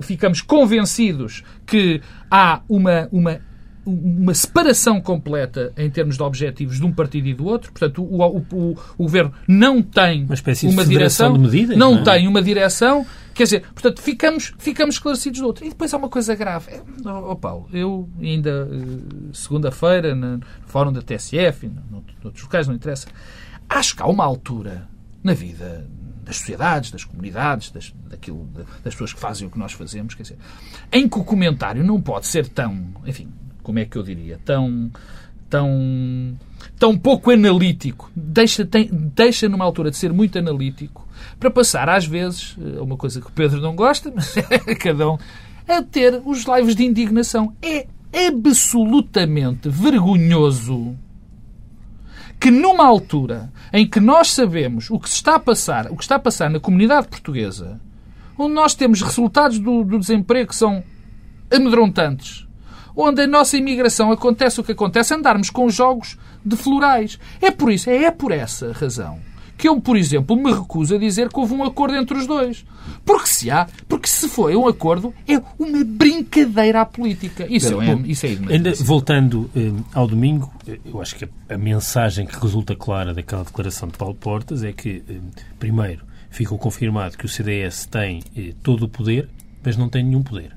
ficamos 0.01 0.41
convencidos 0.41 1.43
que 1.65 1.99
há 2.29 2.61
uma, 2.69 3.09
uma 3.11 3.41
uma 3.87 4.33
separação 4.33 4.99
completa 4.99 5.71
em 5.77 5.87
termos 5.91 6.17
de 6.17 6.23
objetivos 6.23 6.79
de 6.79 6.85
um 6.85 6.91
partido 6.91 7.27
e 7.27 7.35
do 7.35 7.45
outro. 7.45 7.71
Portanto, 7.71 8.03
o, 8.03 8.19
o, 8.19 8.45
o, 8.51 8.77
o 8.97 9.03
governo 9.03 9.31
não 9.47 9.79
tem 9.79 10.25
uma, 10.25 10.35
uma 10.71 10.85
direção, 10.85 11.33
de 11.33 11.39
medidas, 11.39 11.77
não, 11.77 11.93
não 11.93 12.01
é? 12.01 12.03
tem 12.03 12.27
uma 12.27 12.41
direção 12.41 13.05
Quer 13.35 13.43
dizer, 13.43 13.61
portanto, 13.73 14.01
ficamos, 14.01 14.53
ficamos 14.57 14.95
esclarecidos 14.95 15.41
do 15.41 15.45
outro. 15.45 15.65
E 15.65 15.69
depois 15.69 15.93
há 15.93 15.97
uma 15.97 16.07
coisa 16.07 16.33
grave. 16.33 16.71
É, 16.71 16.81
oh, 17.05 17.35
Paulo, 17.35 17.67
eu 17.73 18.09
ainda 18.17 18.69
eh, 18.71 19.33
segunda-feira, 19.33 20.15
no 20.15 20.39
fórum 20.65 20.93
da 20.93 21.01
TSF, 21.01 21.69
noutros 22.21 22.43
locais, 22.43 22.65
não 22.65 22.73
interessa, 22.73 23.07
acho 23.67 23.97
que 23.97 24.01
há 24.01 24.07
uma 24.07 24.23
altura 24.23 24.87
na 25.21 25.33
vida 25.33 25.85
das 26.23 26.37
sociedades, 26.37 26.91
das 26.91 27.03
comunidades, 27.03 27.71
das, 27.71 27.93
daquilo, 28.09 28.47
das 28.83 28.93
pessoas 28.93 29.11
que 29.11 29.19
fazem 29.19 29.45
o 29.45 29.51
que 29.51 29.59
nós 29.59 29.73
fazemos, 29.73 30.15
quer 30.15 30.23
dizer, 30.23 30.37
em 30.89 31.07
que 31.09 31.19
o 31.19 31.23
comentário 31.23 31.83
não 31.83 32.01
pode 32.01 32.27
ser 32.27 32.47
tão, 32.47 32.87
enfim, 33.05 33.27
como 33.61 33.79
é 33.79 33.85
que 33.85 33.97
eu 33.97 34.01
diria, 34.01 34.39
tão 34.45 34.89
tão 35.49 36.37
tão 36.79 36.97
pouco 36.97 37.31
analítico, 37.31 38.09
deixa, 38.15 38.65
tem, 38.65 38.89
deixa 38.91 39.47
numa 39.49 39.65
altura 39.65 39.91
de 39.91 39.97
ser 39.97 40.11
muito 40.11 40.39
analítico, 40.39 41.04
para 41.39 41.51
passar 41.51 41.89
às 41.89 42.05
vezes, 42.05 42.55
é 42.77 42.81
uma 42.81 42.97
coisa 42.97 43.19
que 43.19 43.27
o 43.27 43.31
Pedro 43.31 43.61
não 43.61 43.75
gosta, 43.75 44.11
mas 44.15 44.35
é 44.37 44.75
cada 44.75 45.09
um, 45.11 45.17
a 45.67 45.81
ter 45.81 46.21
os 46.25 46.43
lives 46.43 46.75
de 46.75 46.85
indignação. 46.85 47.53
É 47.61 47.87
absolutamente 48.27 49.69
vergonhoso 49.69 50.95
que 52.39 52.51
numa 52.51 52.85
altura 52.85 53.51
em 53.73 53.87
que 53.87 53.99
nós 53.99 54.31
sabemos 54.31 54.89
o 54.89 54.99
que 54.99 55.09
se 55.09 55.15
está 55.15 55.35
a 55.35 55.39
passar, 55.39 55.91
o 55.91 55.95
que 55.95 56.03
está 56.03 56.15
a 56.15 56.19
passar 56.19 56.49
na 56.49 56.59
comunidade 56.59 57.07
portuguesa, 57.07 57.79
onde 58.37 58.53
nós 58.53 58.75
temos 58.75 59.01
resultados 59.01 59.59
do, 59.59 59.83
do 59.83 59.99
desemprego 59.99 60.49
que 60.49 60.55
são 60.55 60.83
amedrontantes, 61.51 62.47
onde 62.95 63.21
a 63.21 63.27
nossa 63.27 63.57
imigração 63.57 64.11
acontece 64.11 64.59
o 64.59 64.63
que 64.63 64.71
acontece, 64.71 65.13
andarmos 65.13 65.49
com 65.49 65.69
jogos 65.69 66.17
de 66.45 66.55
florais. 66.55 67.19
É 67.41 67.51
por 67.51 67.71
isso, 67.71 67.89
é 67.89 68.11
por 68.11 68.31
essa 68.31 68.71
razão 68.71 69.19
que 69.57 69.67
eu, 69.67 69.79
por 69.79 69.97
exemplo, 69.97 70.35
me 70.35 70.51
recuso 70.51 70.95
a 70.95 70.97
dizer 70.97 71.29
que 71.29 71.39
houve 71.39 71.53
um 71.53 71.63
acordo 71.63 71.95
entre 71.95 72.17
os 72.17 72.27
dois. 72.27 72.65
Porque 73.03 73.27
se 73.27 73.51
há, 73.51 73.67
porque 73.87 74.07
se 74.07 74.27
foi 74.27 74.55
um 74.55 74.67
acordo, 74.67 75.13
é 75.27 75.41
uma 75.59 75.83
brincadeira 75.83 76.81
à 76.81 76.85
política. 76.85 77.45
Isso 77.49 77.79
é, 77.81 77.93
isso 78.05 78.25
é 78.25 78.29
Ainda 78.49 78.73
voltando 78.75 79.49
eh, 79.55 79.71
ao 79.93 80.07
domingo, 80.07 80.51
eu 80.85 81.01
acho 81.01 81.15
que 81.15 81.25
a, 81.25 81.29
a, 81.53 81.57
mensagem 81.57 82.25
que 82.25 82.39
resulta 82.39 82.75
clara 82.75 83.13
daquela 83.13 83.43
declaração 83.43 83.87
de 83.87 83.97
Paulo 83.97 84.15
Portas 84.15 84.63
é 84.63 84.71
que, 84.71 85.03
eh, 85.07 85.15
primeiro, 85.59 86.03
ficou 86.29 86.57
confirmado 86.57 87.17
que 87.17 87.25
o 87.25 87.29
CDS 87.29 87.85
tem 87.85 88.21
eh, 88.35 88.53
todo 88.63 88.83
o 88.83 88.89
poder, 88.89 89.29
mas 89.63 89.77
não 89.77 89.89
tem 89.89 90.03
nenhum 90.03 90.23
poder. 90.23 90.54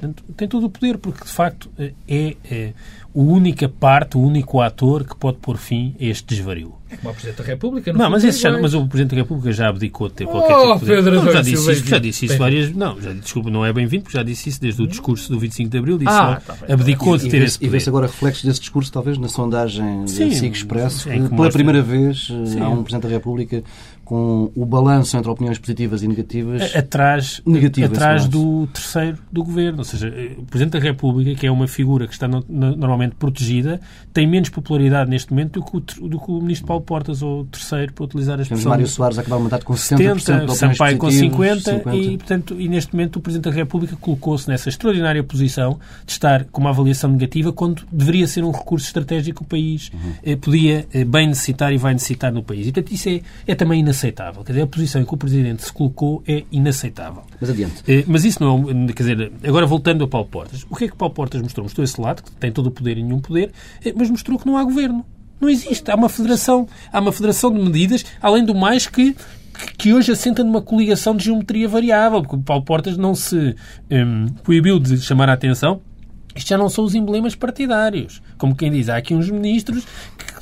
Portanto, 0.00 0.24
tem 0.34 0.48
todo 0.48 0.64
o 0.64 0.70
poder, 0.70 0.96
porque 0.96 1.24
de 1.24 1.30
facto 1.30 1.70
eh, 1.78 1.92
é, 2.08 2.36
é 2.50 2.72
a 3.14 3.18
única 3.18 3.68
parte, 3.68 4.16
o 4.16 4.20
único 4.20 4.58
ator 4.62 5.04
que 5.04 5.14
pode 5.14 5.36
pôr 5.36 5.58
fim 5.58 5.94
a 6.00 6.04
este 6.04 6.34
desvario. 6.34 6.72
É 6.90 6.96
como 6.96 7.10
o 7.10 7.12
Presidente 7.12 7.36
da 7.36 7.44
República. 7.44 7.92
Não, 7.92 8.08
mas, 8.08 8.24
esse 8.24 8.40
já, 8.40 8.50
mas 8.58 8.72
o 8.72 8.86
Presidente 8.86 9.10
da 9.10 9.16
República 9.16 9.52
já 9.52 9.68
abdicou 9.68 10.08
de 10.08 10.14
ter 10.14 10.26
qualquer 10.26 10.56
oh, 10.56 10.60
tipo 10.60 10.72
de 10.72 10.80
poder. 10.80 10.96
Pedro, 10.96 11.22
não, 11.22 11.32
já, 11.32 11.42
disse 11.42 11.72
isso, 11.72 11.86
já 11.86 11.98
disse 11.98 12.26
isso 12.26 12.38
várias 12.38 12.72
Não, 12.72 12.98
já, 12.98 13.12
desculpa, 13.12 13.50
não 13.50 13.64
é 13.64 13.72
bem-vindo, 13.74 14.04
porque 14.04 14.16
já 14.16 14.24
disse 14.24 14.48
isso 14.48 14.60
desde 14.60 14.82
o 14.82 14.86
discurso 14.86 15.30
do 15.30 15.38
25 15.38 15.68
de 15.68 15.78
Abril. 15.78 15.98
Disse 15.98 16.10
ah, 16.10 16.40
tá 16.44 16.56
abdicou 16.66 17.18
de 17.18 17.28
ter 17.28 17.42
e, 17.42 17.44
esse 17.44 17.58
poder. 17.58 17.66
E 17.66 17.70
vê-se 17.70 17.88
agora 17.90 18.06
reflexos 18.06 18.44
desse 18.44 18.60
discurso, 18.60 18.90
talvez, 18.90 19.18
na 19.18 19.28
sondagem 19.28 20.06
Sim, 20.06 20.30
da 20.30 20.46
Expresso. 20.46 21.08
Pela 21.08 21.28
mostra... 21.28 21.52
primeira 21.52 21.82
vez 21.82 22.26
Sim. 22.26 22.60
há 22.60 22.70
um 22.70 22.82
Presidente 22.82 23.02
da 23.02 23.08
República 23.10 23.62
com 24.10 24.50
o 24.56 24.66
balanço 24.66 25.16
entre 25.16 25.30
opiniões 25.30 25.56
positivas 25.56 26.02
e 26.02 26.08
negativas 26.08 26.74
atrás, 26.74 27.40
negativas, 27.46 27.92
atrás 27.92 28.26
do 28.26 28.66
terceiro 28.66 29.18
do 29.30 29.44
governo. 29.44 29.78
Ou 29.78 29.84
seja, 29.84 30.12
o 30.36 30.42
Presidente 30.42 30.72
da 30.72 30.80
República, 30.80 31.32
que 31.38 31.46
é 31.46 31.50
uma 31.50 31.68
figura 31.68 32.08
que 32.08 32.12
está 32.12 32.26
no, 32.26 32.44
normalmente 32.48 33.14
protegida, 33.14 33.80
tem 34.12 34.26
menos 34.26 34.48
popularidade 34.48 35.08
neste 35.08 35.30
momento 35.30 35.60
do 35.60 35.64
que 35.64 35.76
o, 35.76 36.08
do 36.08 36.18
que 36.18 36.28
o 36.28 36.40
Ministro 36.40 36.66
Paulo 36.66 36.82
Portas 36.82 37.22
ou 37.22 37.42
o 37.42 37.44
terceiro, 37.44 37.92
para 37.92 38.04
utilizar 38.04 38.40
a 38.40 38.42
expressão. 38.42 38.70
Mário 38.70 38.88
Soares 38.88 39.16
acabar 39.16 39.36
o 39.36 39.42
mandato 39.42 39.64
com 39.64 39.74
70%, 39.74 40.18
70 40.18 40.54
Sampaio 40.56 40.98
com 40.98 41.06
50%, 41.06 41.60
50, 41.60 41.94
E, 41.94 42.18
portanto, 42.18 42.60
e 42.60 42.68
neste 42.68 42.92
momento 42.92 43.16
o 43.16 43.20
Presidente 43.20 43.48
da 43.48 43.54
República 43.54 43.94
colocou-se 43.94 44.48
nessa 44.48 44.68
extraordinária 44.68 45.22
posição 45.22 45.78
de 46.04 46.10
estar 46.10 46.46
com 46.46 46.60
uma 46.60 46.70
avaliação 46.70 47.12
negativa 47.12 47.52
quando 47.52 47.84
deveria 47.92 48.26
ser 48.26 48.42
um 48.42 48.50
recurso 48.50 48.88
estratégico 48.88 49.38
que 49.38 49.42
o 49.44 49.48
país 49.48 49.92
uhum. 49.94 50.14
eh, 50.24 50.34
podia 50.34 50.84
eh, 50.92 51.04
bem 51.04 51.28
necessitar 51.28 51.72
e 51.72 51.78
vai 51.78 51.92
necessitar 51.92 52.32
no 52.32 52.42
país. 52.42 52.66
E, 52.66 52.72
portanto, 52.72 52.92
isso 52.92 53.08
é, 53.08 53.20
é 53.46 53.54
também 53.54 53.78
inaceitável 53.78 53.99
inaceitável. 54.00 54.42
Quer 54.44 54.52
dizer, 54.52 54.62
a 54.62 54.66
posição 54.66 55.02
em 55.02 55.04
que 55.04 55.14
o 55.14 55.16
Presidente 55.16 55.62
se 55.62 55.72
colocou 55.72 56.22
é 56.26 56.44
inaceitável. 56.50 57.22
Mas 57.40 57.50
adiante. 57.50 57.82
Eh, 57.86 58.04
mas 58.06 58.24
isso 58.24 58.42
não 58.42 58.70
é... 58.70 58.92
Quer 58.92 59.02
dizer, 59.02 59.32
agora 59.44 59.66
voltando 59.66 60.04
a 60.04 60.08
Paulo 60.08 60.26
Portas. 60.26 60.66
O 60.68 60.76
que 60.76 60.84
é 60.84 60.88
que 60.88 60.96
Paulo 60.96 61.14
Portas 61.14 61.40
mostrou? 61.42 61.64
Mostrou 61.64 61.84
esse 61.84 62.00
lado, 62.00 62.22
que 62.22 62.30
tem 62.32 62.50
todo 62.50 62.66
o 62.66 62.70
poder 62.70 62.96
e 62.98 63.02
nenhum 63.02 63.20
poder, 63.20 63.52
eh, 63.84 63.92
mas 63.94 64.10
mostrou 64.10 64.38
que 64.38 64.46
não 64.46 64.56
há 64.56 64.64
governo. 64.64 65.04
Não 65.40 65.48
existe. 65.48 65.90
Há 65.90 65.94
uma 65.94 66.08
federação, 66.08 66.66
há 66.92 67.00
uma 67.00 67.12
federação 67.12 67.52
de 67.52 67.60
medidas, 67.60 68.04
além 68.20 68.44
do 68.44 68.54
mais 68.54 68.86
que 68.86 69.14
que 69.76 69.92
hoje 69.92 70.10
assenta 70.10 70.42
numa 70.42 70.62
coligação 70.62 71.14
de 71.14 71.24
geometria 71.24 71.68
variável, 71.68 72.22
porque 72.22 72.36
o 72.36 72.38
Paulo 72.38 72.64
Portas 72.64 72.96
não 72.96 73.14
se 73.14 73.54
um, 73.90 74.26
proibiu 74.42 74.78
de 74.78 74.96
chamar 74.98 75.28
a 75.28 75.34
atenção 75.34 75.82
isto 76.34 76.48
já 76.48 76.56
não 76.56 76.68
são 76.68 76.84
os 76.84 76.94
emblemas 76.94 77.34
partidários. 77.34 78.22
Como 78.38 78.54
quem 78.54 78.70
diz, 78.70 78.88
há 78.88 78.96
aqui 78.96 79.14
uns 79.14 79.28
ministros 79.30 79.84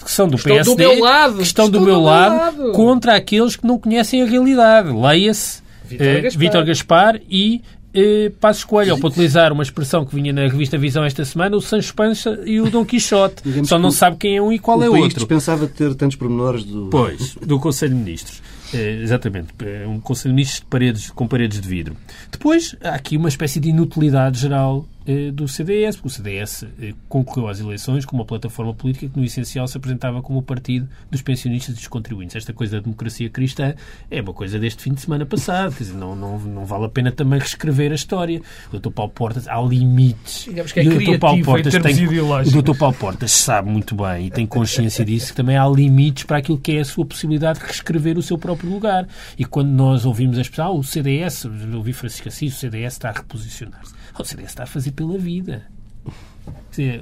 que 0.08 0.14
são 0.14 0.26
do 0.26 0.36
estão 0.36 0.54
PSD, 0.54 0.70
do 0.70 0.76
meu 0.78 1.04
lado, 1.04 1.37
que 1.37 1.42
estão, 1.42 1.68
do, 1.68 1.78
do 1.78 1.85
meu 1.85 2.00
lado, 2.00 2.62
lado, 2.62 2.72
contra 2.72 3.14
aqueles 3.14 3.56
que 3.56 3.66
não 3.66 3.78
conhecem 3.78 4.22
a 4.22 4.24
realidade. 4.24 4.88
Leia-se 4.90 5.62
Vítor 5.85 6.62
eh, 6.62 6.64
Gaspar. 6.64 6.64
Gaspar. 6.64 7.20
e 7.30 7.61
eh, 7.92 8.33
Passos 8.40 8.64
Coelho, 8.64 8.94
ou 8.94 8.98
para 8.98 9.09
utilizar 9.09 9.52
uma 9.52 9.62
expressão 9.62 10.06
que 10.06 10.14
vinha 10.14 10.33
na 10.33 10.48
revista 10.48 10.78
Visão 10.78 11.04
esta 11.04 11.26
semana, 11.26 11.54
o 11.54 11.61
Sancho 11.61 11.94
Pança 11.94 12.40
e 12.46 12.59
o 12.59 12.70
Dom 12.70 12.87
Quixote. 12.87 13.42
Só 13.66 13.78
não 13.78 13.90
sabe 13.90 14.16
quem 14.16 14.38
é 14.38 14.40
um 14.40 14.50
e 14.50 14.59
qual 14.59 14.78
o 14.78 14.83
é 14.83 14.88
o 14.88 14.96
outro. 14.96 15.18
dispensava 15.18 15.66
ter 15.66 15.94
tantos 15.94 16.16
pormenores 16.16 16.64
do... 16.64 16.88
Pois, 16.88 17.35
do 17.35 17.61
Conselho 17.61 17.92
de 17.92 18.00
Ministros. 18.00 18.42
É, 18.72 19.02
exatamente. 19.02 19.48
É 19.61 19.87
um 19.87 20.00
Conselho 20.00 20.33
de 20.33 20.37
Ministros 20.37 20.61
de 20.61 20.66
paredes, 20.66 21.11
com 21.11 21.28
paredes 21.28 21.61
de 21.61 21.68
vidro. 21.68 21.94
Depois, 22.33 22.74
há 22.83 22.94
aqui 22.94 23.18
uma 23.18 23.28
espécie 23.28 23.61
de 23.61 23.68
inutilidade 23.68 24.40
geral 24.40 24.87
eh, 24.97 24.97
do 25.33 25.49
CDS, 25.49 25.97
porque 25.97 26.09
o 26.09 26.11
CDS 26.11 26.64
eh, 26.81 26.92
concorreu 27.09 27.49
às 27.49 27.61
eleições 27.61 28.05
com 28.05 28.14
uma 28.14 28.27
plataforma 28.27 28.75
política 28.75 29.09
que, 29.09 29.18
no 29.18 29.25
essencial, 29.25 29.66
se 29.66 29.77
apresentava 29.77 30.21
como 30.21 30.38
o 30.38 30.42
partido 30.42 30.87
dos 31.11 31.23
pensionistas 31.23 31.75
e 31.75 31.79
dos 31.79 31.88
contribuintes. 31.88 32.37
Esta 32.37 32.53
coisa 32.53 32.77
da 32.77 32.83
democracia 32.83 33.31
cristã 33.31 33.75
é 34.11 34.21
uma 34.21 34.35
coisa 34.35 34.59
deste 34.59 34.83
fim 34.83 34.92
de 34.92 35.01
semana 35.01 35.25
passado, 35.25 35.75
quer 35.75 35.85
dizer, 35.85 35.97
não, 35.97 36.14
não, 36.14 36.38
não 36.38 36.66
vale 36.66 36.85
a 36.85 36.88
pena 36.88 37.11
também 37.11 37.38
reescrever 37.38 37.90
a 37.92 37.94
história. 37.94 38.42
O 38.73 38.79
Dr. 38.79 38.90
Paulo 38.90 39.12
Portas, 39.12 39.49
há 39.49 39.59
limites. 39.61 40.44
Digamos 40.47 40.73
que 40.73 40.81
é 40.81 40.83
o 40.83 40.99
Dr. 40.99 41.18
Paulo 41.18 41.42
Portas 41.42 41.73
tem, 41.73 42.07
O 42.07 42.62
Dr. 42.62 42.79
Paulo 42.79 42.94
Portas 42.94 43.31
sabe 43.31 43.71
muito 43.71 43.94
bem 43.94 44.27
e 44.27 44.31
tem 44.31 44.47
consciência 44.47 45.05
disso 45.05 45.29
que 45.29 45.37
também 45.37 45.57
há 45.57 45.66
limites 45.66 46.25
para 46.25 46.37
aquilo 46.37 46.59
que 46.59 46.73
é 46.73 46.81
a 46.81 46.85
sua 46.85 47.07
possibilidade 47.07 47.61
de 47.61 47.64
reescrever 47.66 48.18
o 48.18 48.23
seu 48.23 48.37
próprio 48.37 48.71
lugar. 48.71 49.07
E 49.38 49.44
quando 49.44 49.71
nós 49.71 50.05
ouvimos 50.05 50.37
a 50.37 50.42
expressão, 50.42 50.66
ah, 50.66 50.71
o 50.71 50.83
CDS, 50.83 51.47
ouvi 51.75 51.92
Francisco 51.92 52.29
Assis, 52.29 52.55
o 52.55 52.59
CDS 52.59 52.94
está 52.94 53.09
a 53.09 53.12
reposicionar-se. 53.12 53.97
O 54.18 54.24
CDS 54.24 54.48
está 54.48 54.64
a 54.64 54.66
fazer 54.66 54.92
pela 54.92 55.16
vida. 55.16 55.66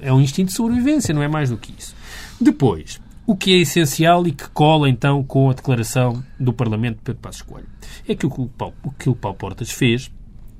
É 0.02 0.12
um 0.12 0.20
instinto 0.20 0.48
de 0.48 0.56
sobrevivência, 0.56 1.14
não 1.14 1.22
é 1.22 1.28
mais 1.28 1.50
do 1.50 1.56
que 1.56 1.72
isso. 1.76 1.94
Depois, 2.40 3.00
o 3.26 3.36
que 3.36 3.52
é 3.52 3.56
essencial 3.58 4.26
e 4.26 4.32
que 4.32 4.48
cola 4.50 4.88
então 4.88 5.22
com 5.24 5.50
a 5.50 5.52
declaração 5.52 6.22
do 6.38 6.52
Parlamento 6.52 6.96
de 6.96 7.02
Pedro 7.02 7.20
Passos 7.20 7.42
Coelho 7.42 7.68
é 8.06 8.14
que 8.14 8.26
o 8.26 8.30
que 8.30 8.40
o 8.40 8.46
Paulo, 8.46 8.74
o 8.84 8.90
que 8.90 9.08
o 9.08 9.16
Paulo 9.16 9.36
Portas 9.36 9.70
fez 9.70 10.10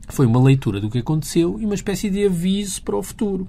foi 0.08 0.26
uma 0.26 0.42
leitura 0.42 0.80
do 0.80 0.90
que 0.90 0.98
aconteceu 0.98 1.60
e 1.60 1.64
uma 1.64 1.74
espécie 1.74 2.10
de 2.10 2.24
aviso 2.26 2.82
para 2.82 2.96
o 2.96 3.02
futuro. 3.02 3.48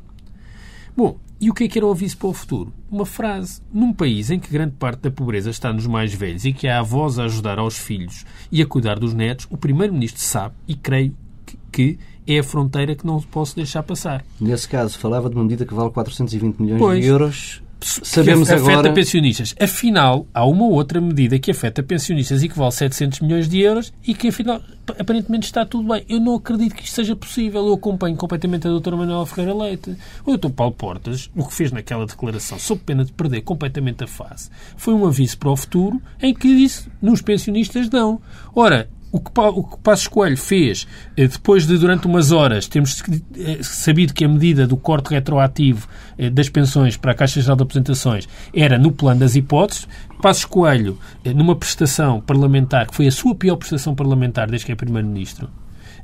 Bom, 0.95 1.19
e 1.39 1.49
o 1.49 1.53
que 1.53 1.65
é 1.65 1.67
que 1.67 1.77
era 1.77 1.85
o 1.85 1.91
aviso 1.91 2.17
para 2.17 2.29
o 2.29 2.33
futuro? 2.33 2.73
Uma 2.89 3.05
frase. 3.05 3.61
Num 3.71 3.93
país 3.93 4.31
em 4.31 4.39
que 4.39 4.51
grande 4.51 4.73
parte 4.73 5.01
da 5.01 5.11
pobreza 5.11 5.51
está 5.51 5.71
nos 5.71 5.85
mais 5.85 6.13
velhos 6.13 6.45
e 6.45 6.53
que 6.53 6.67
há 6.67 6.79
avós 6.79 7.19
a 7.19 7.25
ajudar 7.25 7.59
aos 7.59 7.77
filhos 7.77 8.25
e 8.51 8.61
a 8.61 8.65
cuidar 8.65 8.97
dos 8.97 9.13
netos, 9.13 9.47
o 9.49 9.57
Primeiro-Ministro 9.57 10.21
sabe, 10.21 10.55
e 10.67 10.75
creio 10.75 11.15
que, 11.45 11.57
que 11.71 11.99
é 12.27 12.39
a 12.39 12.43
fronteira 12.43 12.95
que 12.95 13.05
não 13.05 13.21
posso 13.21 13.55
deixar 13.55 13.83
passar. 13.83 14.23
Nesse 14.39 14.67
caso, 14.67 14.97
falava 14.97 15.29
de 15.29 15.35
uma 15.35 15.43
medida 15.43 15.65
que 15.65 15.73
vale 15.73 15.89
420 15.91 16.61
milhões 16.61 16.79
pois, 16.79 17.01
de 17.01 17.07
euros. 17.07 17.61
Sabemos 17.79 18.47
que 18.47 18.55
afeta 18.55 18.71
agora... 18.71 18.93
pensionistas. 18.93 19.55
Afinal, 19.59 20.25
há 20.33 20.45
uma 20.45 20.65
outra 20.65 20.99
medida 20.99 21.37
que 21.37 21.51
afeta 21.51 21.83
pensionistas 21.83 22.41
e 22.41 22.49
que 22.49 22.57
vale 22.57 22.71
700 22.71 23.19
milhões 23.21 23.47
de 23.47 23.61
euros 23.61 23.93
e 24.05 24.15
que, 24.15 24.29
afinal, 24.29 24.61
aparentemente 24.99 25.45
está 25.45 25.65
tudo 25.65 25.87
bem. 25.87 26.03
Eu 26.09 26.19
não 26.19 26.35
acredito 26.35 26.75
que 26.75 26.83
isto 26.83 26.95
seja 26.95 27.15
possível. 27.15 27.65
Eu 27.65 27.73
acompanho 27.73 28.15
completamente 28.15 28.67
a 28.67 28.71
doutora 28.71 28.97
Manuela 28.97 29.25
Ferreira 29.25 29.55
Leite. 29.55 29.95
O 30.25 30.31
doutor 30.31 30.51
Paulo 30.51 30.73
Portas, 30.73 31.29
o 31.35 31.45
que 31.45 31.53
fez 31.53 31.71
naquela 31.71 32.05
declaração, 32.05 32.57
sob 32.57 32.81
pena 32.83 33.05
de 33.05 33.11
perder 33.11 33.41
completamente 33.41 34.03
a 34.03 34.07
face, 34.07 34.49
foi 34.75 34.93
um 34.93 35.05
aviso 35.05 35.37
para 35.37 35.51
o 35.51 35.55
futuro 35.55 36.01
em 36.21 36.33
que 36.33 36.55
disse 36.55 36.89
nos 36.99 37.21
pensionistas 37.21 37.89
não. 37.89 38.19
Ora, 38.55 38.89
o 39.11 39.19
que, 39.19 39.31
o 39.39 39.63
que 39.63 39.77
Passos 39.77 40.07
Coelho 40.07 40.37
fez, 40.37 40.87
eh, 41.15 41.27
depois 41.27 41.65
de, 41.65 41.77
durante 41.77 42.07
umas 42.07 42.31
horas, 42.31 42.67
temos 42.67 43.01
eh, 43.35 43.59
sabido 43.61 44.13
que 44.13 44.25
a 44.25 44.27
medida 44.27 44.67
do 44.67 44.75
corte 44.75 45.11
retroativo 45.11 45.87
eh, 46.17 46.29
das 46.29 46.49
pensões 46.49 46.97
para 46.97 47.13
a 47.13 47.15
Caixa 47.15 47.41
Geral 47.41 47.55
de 47.55 47.63
Apresentações 47.63 48.27
era 48.53 48.77
no 48.77 48.91
plano 48.91 49.21
das 49.21 49.35
hipóteses, 49.35 49.87
Passos 50.21 50.45
Coelho, 50.45 50.97
numa 51.35 51.55
prestação 51.55 52.19
parlamentar, 52.19 52.87
que 52.87 52.95
foi 52.95 53.07
a 53.07 53.11
sua 53.11 53.35
pior 53.35 53.55
prestação 53.55 53.93
parlamentar 53.93 54.49
desde 54.49 54.65
que 54.65 54.71
é 54.71 54.75
Primeiro-Ministro, 54.75 55.47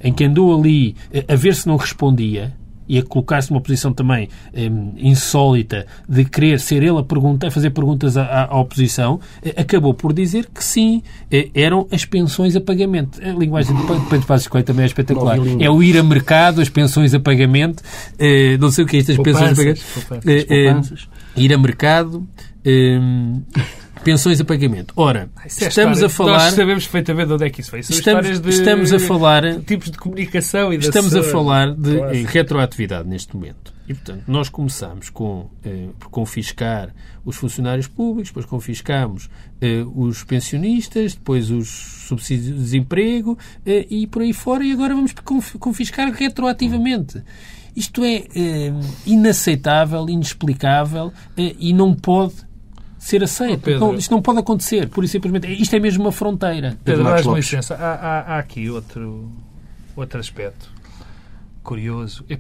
em 0.04 0.14
que 0.14 0.24
andou 0.24 0.58
ali 0.58 0.96
a 1.28 1.36
ver 1.36 1.56
se 1.56 1.68
não 1.68 1.78
respondia, 1.78 2.54
e 2.88 2.98
a 2.98 3.04
colocar-se 3.04 3.52
numa 3.52 3.62
posição 3.62 3.94
também 3.94 4.30
um, 4.54 4.94
insólita 4.98 5.86
de 6.08 6.26
querer 6.26 6.60
ser 6.60 6.84
ele 6.84 6.98
a 6.98 7.04
perguntar, 7.04 7.52
fazer 7.52 7.70
perguntas 7.70 8.18
à, 8.18 8.46
à, 8.46 8.60
oposição, 8.60 9.20
eh, 9.44 9.62
acabou 9.62 9.94
por 9.94 10.14
dizer 10.14 10.48
que 10.54 10.64
sim, 10.64 11.02
eh, 11.32 11.50
eram 11.54 11.88
as 11.92 12.06
pensões 12.06 12.56
a 12.56 12.62
pagamento. 12.62 13.20
A 13.22 13.32
linguagem 13.32 13.76
de 13.76 13.84
Pedro 14.10 14.28
Passos 14.28 14.48
Coelho 14.48 14.66
também 14.66 14.84
é 14.84 14.88
espetacular. 14.88 15.38
É 15.60 15.70
o 15.70 15.82
ir 15.82 15.98
a 15.98 16.04
mercado, 16.04 16.62
as 16.62 16.70
pensões 16.70 17.14
a 17.14 17.20
pagamento, 17.20 17.82
eh, 18.20 18.58
não 18.58 18.72
sei 18.72 18.84
o 18.84 18.88
que 18.88 18.98
é 18.98 19.00
estas 19.00 19.18
pensões 19.18 19.52
a 19.52 19.56
pagamento. 19.56 21.10
Ir 21.36 21.54
a 21.54 21.58
mercado, 21.58 22.28
Pensões 24.04 24.40
a 24.42 24.46
pagamento. 24.46 24.94
Ora, 24.98 25.30
Isso 25.46 25.64
é 25.64 25.68
estamos 25.68 25.98
história- 26.00 26.06
a 26.06 26.10
falar... 26.10 26.38
Nós 26.46 26.54
sabemos 26.54 26.84
perfeitamente 26.84 27.28
de 27.28 27.34
onde 27.34 27.46
é 27.46 27.50
que 27.50 27.62
isso 27.62 27.72
veio. 27.72 27.84
São 27.84 27.98
Estamos, 27.98 28.40
de 28.42 28.50
estamos 28.50 28.94
a 28.94 29.00
falar 29.00 29.62
tipos 29.62 29.90
de 29.92 29.98
comunicação 29.98 30.74
e 30.74 30.78
Estamos 30.78 31.16
a 31.16 31.24
falar 31.24 31.74
de 31.74 31.98
Claro. 31.98 32.16
eh, 32.16 32.26
retroatividade 32.28 33.08
neste 33.08 33.36
momento. 33.36 33.74
E, 33.88 33.94
portanto, 33.94 34.24
nós 34.28 34.50
começamos 34.50 35.10
com, 35.10 35.50
eh, 35.64 35.88
por 36.00 36.10
confiscar 36.10 36.94
os 37.26 37.36
funcionários 37.38 37.88
públicos, 37.88 38.30
depois 38.30 38.46
confiscamos 38.46 39.30
eh, 39.62 39.84
os 39.96 40.24
pensionistas, 40.24 41.16
depois 41.16 41.50
os 41.50 41.70
subsídios 42.08 42.48
de 42.48 42.54
desemprego 42.64 43.38
eh, 43.66 43.86
e 43.90 44.08
por 44.08 44.22
aí 44.22 44.34
fora, 44.34 44.64
e 44.66 44.72
agora 44.74 44.94
vamos 44.96 45.14
conf- 45.24 45.56
confiscar 45.58 46.12
retroativamente. 46.12 47.22
Isto 47.76 48.04
é 48.04 48.24
eh, 48.36 48.74
inaceitável, 49.06 50.10
inexplicável 50.10 51.12
eh, 51.38 51.56
e 51.60 51.74
não 51.74 51.94
pode 51.94 52.36
ser 53.04 53.24
aceito. 53.24 53.60
Oh, 53.60 53.66
Pedro. 53.66 53.80
Não, 53.80 53.96
isto 53.96 54.12
não 54.12 54.22
pode 54.22 54.40
acontecer. 54.40 54.88
Por 54.90 55.04
isso, 55.04 55.12
simplesmente, 55.12 55.48
isto 55.62 55.76
é 55.76 55.80
mesmo 55.80 56.04
uma 56.04 56.12
fronteira. 56.12 56.78
Pedro, 56.84 57.04
Lopes. 57.04 57.26
licença. 57.26 57.76
Há, 57.76 57.94
há- 57.94 58.20
há 58.36 58.40
aqui 58.40 58.70
outro, 58.70 59.32
outro 59.96 60.20
aspecto 60.20 60.70
curioso. 61.62 62.24
É, 62.30 62.38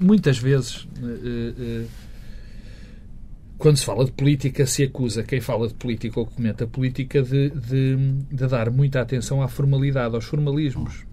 muitas 0.00 0.38
vezes, 0.38 0.86
eh, 1.02 1.06
eh, 1.06 1.54
eh, 1.58 1.84
quando 3.56 3.76
se 3.76 3.84
fala 3.84 4.04
de 4.04 4.12
política, 4.12 4.66
se 4.66 4.84
acusa 4.84 5.22
quem 5.22 5.40
fala 5.40 5.66
de 5.68 5.74
política 5.74 6.20
ou 6.20 6.26
comenta 6.26 6.66
política 6.66 7.22
de, 7.22 7.50
de, 7.50 7.96
de 8.30 8.46
dar 8.46 8.70
muita 8.70 9.00
atenção 9.00 9.42
à 9.42 9.48
formalidade, 9.48 10.14
aos 10.14 10.24
formalismos. 10.24 11.04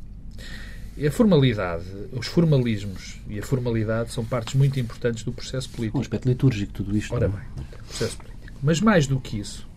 E 0.98 1.06
a 1.08 1.12
formalidade, 1.12 1.84
os 2.14 2.26
formalismos 2.28 3.20
e 3.28 3.38
a 3.38 3.44
formalidade 3.44 4.14
são 4.14 4.24
partes 4.24 4.54
muito 4.54 4.80
importantes 4.80 5.24
do 5.24 5.34
processo 5.34 5.70
político. 5.70 5.98
Um 5.98 6.02
aspecto 6.02 6.30
litúrgico, 6.30 6.72
tudo 6.72 6.96
isto. 6.96 7.14
Ora 7.14 7.28
bem, 7.28 7.42
processo 7.88 8.16
político. 8.18 8.35
Mas 8.64 8.80
mais 8.82 9.06
do 9.08 9.20
que 9.20 9.38
isso, 9.40 9.68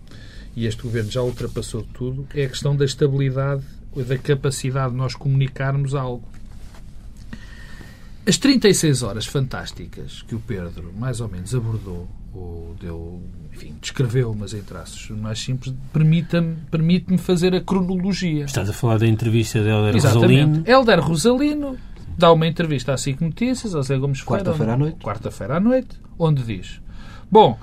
e 0.57 0.67
este 0.67 0.83
governo 0.83 1.11
já 1.11 1.23
ultrapassou 1.23 1.83
tudo, 1.95 2.27
é 2.35 2.45
a 2.45 2.49
questão 2.49 2.75
da 2.75 2.85
estabilidade, 2.85 3.63
da 4.07 4.17
capacidade 4.19 4.93
de 4.93 4.97
nós 4.97 5.15
comunicarmos 5.15 5.95
algo. 5.95 6.25
As 8.27 8.37
36 8.37 9.03
horas 9.03 9.27
fantásticas 9.27 10.23
que 10.23 10.35
o 10.35 10.41
Pedro 10.41 10.93
mais 10.99 11.21
ou 11.21 11.29
menos 11.29 11.55
abordou, 11.55 12.07
ou 12.35 12.77
deu, 12.79 13.23
enfim, 13.55 13.75
descreveu, 13.81 14.35
mas 14.39 14.53
em 14.53 14.61
traços 14.61 15.09
mais 15.11 15.39
simples, 15.39 15.75
permita-me- 15.93 16.57
permite-me 16.71 17.17
fazer 17.17 17.55
a 17.55 17.61
cronologia. 17.61 18.45
Estás 18.45 18.69
a 18.69 18.73
falar 18.73 18.99
da 18.99 19.07
entrevista 19.07 19.63
de 19.63 19.69
Helder. 19.69 19.95
Rosalino. 19.95 20.63
Helder 20.67 21.01
Rosalino 21.01 21.79
dá 22.19 22.31
uma 22.31 22.47
entrevista 22.47 22.93
à 22.93 22.99
SIC 22.99 23.19
Notícias, 23.23 23.75
ao 23.75 23.83
Zé 23.83 23.97
Gomes. 23.97 24.23
Quarta-feira 24.23 24.75
à 24.75 24.77
noite. 24.77 24.99
Quarta-feira 25.03 25.57
à 25.57 25.61
noite, 25.61 25.97
onde 26.19 26.43
diz: 26.43 26.83
Bom, 27.31 27.59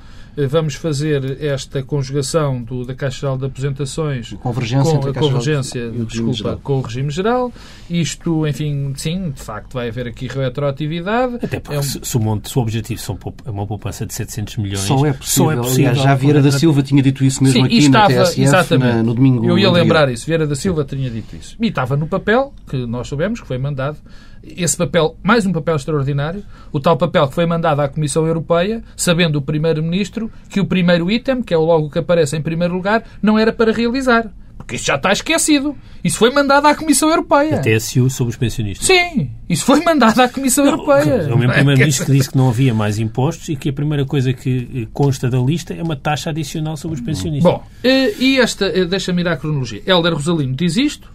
vamos 0.50 0.76
fazer 0.76 1.42
esta 1.42 1.82
conjugação 1.84 2.62
do, 2.62 2.86
da 2.86 2.94
Caixa 2.94 3.22
Geral 3.22 3.38
de 3.38 3.46
Apresentações 3.46 4.34
Convergência 4.42 4.98
com 5.00 5.08
a 5.08 5.10
a 5.12 5.14
convergência, 5.14 5.80
e 5.80 5.84
o 5.84 5.90
regime 5.92 6.06
desculpa, 6.06 6.34
geral. 6.34 6.60
com 6.64 6.74
o 6.78 6.82
regime 6.82 7.10
geral. 7.12 7.54
Isto, 7.90 8.48
enfim, 8.48 8.94
sim, 8.98 9.32
de 9.32 9.42
facto 9.42 9.74
vai 9.74 9.90
haver 9.90 10.08
aqui 10.08 10.28
retroatividade. 10.28 11.36
Até 11.42 11.60
porque 11.60 11.76
É 11.76 11.80
um- 11.80 11.84
se, 11.84 12.00
se 12.04 12.18
o, 12.18 12.20
monte, 12.20 12.50
se 12.50 12.58
o 12.58 12.62
objetivo 12.62 13.00
são 13.00 13.18
é 13.46 13.50
uma 13.50 13.66
poupança 13.66 14.06
de 14.06 14.14
700 14.14 14.58
milhões, 14.58 14.80
Só 14.82 15.06
é 15.06 15.14
possível. 15.14 15.46
só 15.46 15.52
é 15.52 15.56
possível 15.58 15.90
Aliás, 15.92 15.98
já 16.00 16.16
Vieira 16.16 16.42
da 16.42 16.52
Silva 16.52 16.82
tinha 16.84 17.02
dito 17.02 17.24
isso 17.24 17.44
mesmo 17.44 17.60
Sim, 17.60 17.66
aqui 17.66 17.78
estava, 17.78 18.10
na 18.14 18.24
TSF 18.24 18.42
exatamente. 18.42 18.96
na- 18.96 19.04
no 19.04 19.14
domingo. 19.14 19.38
Eu 19.46 19.58
ia 19.58 19.68
anterior. 19.68 19.74
lembrar 19.74 20.10
isso. 20.12 20.26
Vieira 20.26 20.46
da 20.48 20.56
Silva 20.56 20.84
tinha 20.84 21.10
dito 21.10 21.36
isso. 21.36 21.56
E 21.62 21.68
estava 21.68 21.96
no 21.96 22.08
papel, 22.08 22.54
que 22.70 22.86
nós 22.86 23.08
soubemos, 23.08 23.40
que 23.40 23.48
foi 23.48 23.58
mandado. 23.58 23.98
Esse 24.46 24.78
papel, 24.78 25.18
mais 25.24 25.46
um 25.46 25.52
papel 25.52 25.76
extraordinário, 25.76 26.44
o 26.72 26.80
tal 26.80 26.98
papel 26.98 27.28
que 27.28 27.34
foi 27.34 27.46
mandado 27.46 27.80
à 27.80 27.88
Comissão 27.88 28.28
Europeia, 28.28 28.84
sabendo 28.96 29.38
o 29.38 29.42
Primeiro-Ministro 29.42 30.32
que 30.50 30.60
o 30.60 30.66
primeiro 30.66 31.10
item, 31.10 31.42
que 31.42 31.54
é 31.54 31.58
o 31.58 31.66
logo 31.66 31.90
que 31.90 32.00
aparece 32.00 32.38
em 32.38 32.42
primeiro 32.42 32.74
lugar, 32.74 33.04
não 33.22 33.40
era 33.40 33.52
para 33.52 33.72
realizar. 33.72 34.30
Porque 34.58 34.78
isso 34.78 34.86
já 34.86 34.96
está 34.96 35.12
esquecido. 35.12 35.76
Isso 36.04 36.18
foi 36.18 36.32
mandado 36.32 36.66
à 36.66 36.74
Comissão 36.74 37.10
Europeia. 37.10 37.62
TSU 37.62 38.10
sobre 38.10 38.32
os 38.32 38.38
pensionistas. 38.38 38.88
Sim, 38.88 39.30
isso 39.48 39.64
foi 39.64 39.84
mandado 39.84 40.20
à 40.20 40.28
Comissão 40.28 40.66
Europeia. 40.66 41.14
É 41.14 41.34
o 41.34 41.38
mesmo 41.38 41.44
Não 41.44 41.52
é? 41.52 41.56
Primeiro-Ministro 41.56 42.06
que 42.06 42.12
disse 42.12 42.32
que 42.32 42.38
não 42.38 42.50
havia 42.50 42.74
mais 42.74 42.98
impostos 42.98 43.50
e 43.50 43.56
que 43.56 43.70
a 43.70 43.74
primeira 43.74 44.06
coisa 44.06 44.34
que 44.34 44.68
eh, 44.74 44.88
consta 44.92 45.30
da 45.30 45.38
lista 45.38 45.74
é 45.74 45.84
uma 45.84 45.96
taxa 45.96 46.32
adicional 46.32 46.78
sobre 46.78 46.98
os 46.98 47.06
pensionistas. 47.06 47.52
Bom, 47.52 47.64
eh, 47.84 48.14
e 48.18 48.40
esta, 48.40 48.66
eh, 48.66 48.86
deixa-me 48.86 49.22
ir 49.22 49.28
à 49.28 49.38
cronologia. 49.38 49.84
Helder 49.86 50.14
Rosalino 50.14 50.56
diz 50.56 50.78
isto. 50.78 51.14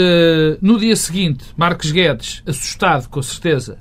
Eh, 0.00 0.58
no 0.62 0.78
dia 0.78 0.94
seguinte, 0.94 1.44
Marcos 1.56 1.90
Guedes, 1.90 2.40
assustado, 2.46 3.08
com 3.08 3.20
certeza, 3.20 3.78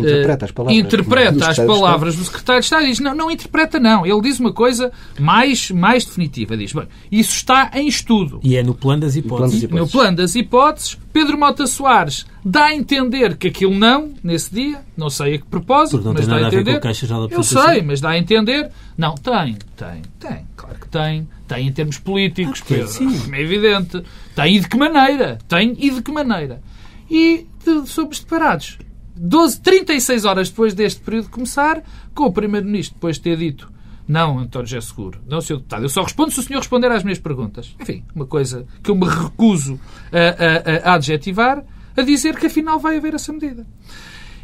Interpreta 0.00 0.44
as 0.44 0.50
palavras. 0.50 0.76
do 0.82 0.86
interpreta 0.86 1.28
as 1.28 1.34
Secretário 1.34 1.60
de 1.62 1.80
palavras 1.80 2.16
do 2.16 2.24
secretário 2.24 2.60
de 2.60 2.64
Estado 2.66 2.84
e 2.84 2.90
diz: 2.90 3.00
não, 3.00 3.14
não 3.14 3.30
interpreta, 3.30 3.80
não. 3.80 4.06
Ele 4.06 4.20
diz 4.20 4.38
uma 4.40 4.52
coisa 4.52 4.92
mais, 5.18 5.70
mais 5.70 6.04
definitiva. 6.04 6.56
Diz: 6.56 6.72
bem, 6.72 6.86
isso 7.10 7.36
está 7.36 7.70
em 7.74 7.86
estudo. 7.88 8.40
E 8.42 8.56
é 8.56 8.62
no 8.62 8.74
plano 8.74 9.02
das 9.02 9.16
hipóteses. 9.16 9.62
No 9.70 9.88
plano 9.88 10.16
das 10.16 10.34
hipóteses, 10.34 10.98
Pedro 11.12 11.38
Mota 11.38 11.66
Soares 11.66 12.26
dá 12.44 12.66
a 12.66 12.74
entender 12.74 13.36
que 13.36 13.48
aquilo 13.48 13.74
não, 13.74 14.12
nesse 14.22 14.54
dia, 14.54 14.80
não 14.96 15.10
sei 15.10 15.34
a 15.34 15.38
que 15.38 15.46
propósito, 15.46 15.96
Porque 15.98 16.06
não 16.06 16.14
mas 16.14 16.20
tem 16.20 16.28
dá 16.28 16.34
nada 16.34 16.44
a 16.44 16.48
a 16.48 16.50
ver 16.50 16.56
entender. 16.60 16.72
com 16.72 16.78
a 16.78 16.80
Caixa 16.80 17.06
Eu 17.30 17.42
sei, 17.42 17.82
mas 17.82 18.00
dá 18.00 18.10
a 18.10 18.18
entender. 18.18 18.70
Não, 18.96 19.14
tem, 19.14 19.56
tem, 19.76 20.02
tem, 20.20 20.46
claro 20.56 20.78
que 20.78 20.88
tem. 20.88 21.28
Tem 21.48 21.66
em 21.68 21.72
termos 21.72 21.98
políticos, 21.98 22.60
tem, 22.60 22.78
Pedro, 22.78 22.92
sim. 22.92 23.20
como 23.20 23.34
é 23.36 23.40
evidente. 23.40 24.02
Tem 24.34 24.56
e 24.56 24.60
de 24.60 24.68
que 24.68 24.76
maneira? 24.76 25.38
Tem 25.48 25.76
e 25.78 25.90
de 25.90 26.02
que 26.02 26.10
maneira? 26.10 26.60
E 27.08 27.46
de, 27.64 27.86
sobre 27.88 28.12
os 28.14 28.18
separados. 28.18 28.78
12, 29.16 29.60
36 29.60 30.24
horas 30.24 30.50
depois 30.50 30.74
deste 30.74 31.00
período 31.00 31.28
começar, 31.30 31.82
com 32.14 32.24
o 32.24 32.32
Primeiro-Ministro 32.32 32.94
depois 32.94 33.16
de 33.16 33.22
ter 33.22 33.36
dito 33.36 33.72
não, 34.08 34.38
António 34.38 34.68
José 34.68 34.80
Seguro, 34.86 35.18
não, 35.28 35.40
Sr. 35.40 35.56
Deputado, 35.56 35.82
eu 35.84 35.88
só 35.88 36.02
respondo 36.04 36.30
se 36.30 36.38
o 36.38 36.42
senhor 36.44 36.60
responder 36.60 36.92
às 36.92 37.02
minhas 37.02 37.18
perguntas. 37.18 37.74
Enfim, 37.80 38.04
uma 38.14 38.24
coisa 38.24 38.64
que 38.80 38.88
eu 38.88 38.94
me 38.94 39.04
recuso 39.04 39.80
a, 40.12 40.88
a- 40.88 40.92
a 40.92 40.94
adjetivar, 40.94 41.64
a 41.96 42.02
dizer 42.02 42.36
que 42.36 42.46
afinal 42.46 42.78
vai 42.78 42.98
haver 42.98 43.14
essa 43.14 43.32
medida. 43.32 43.66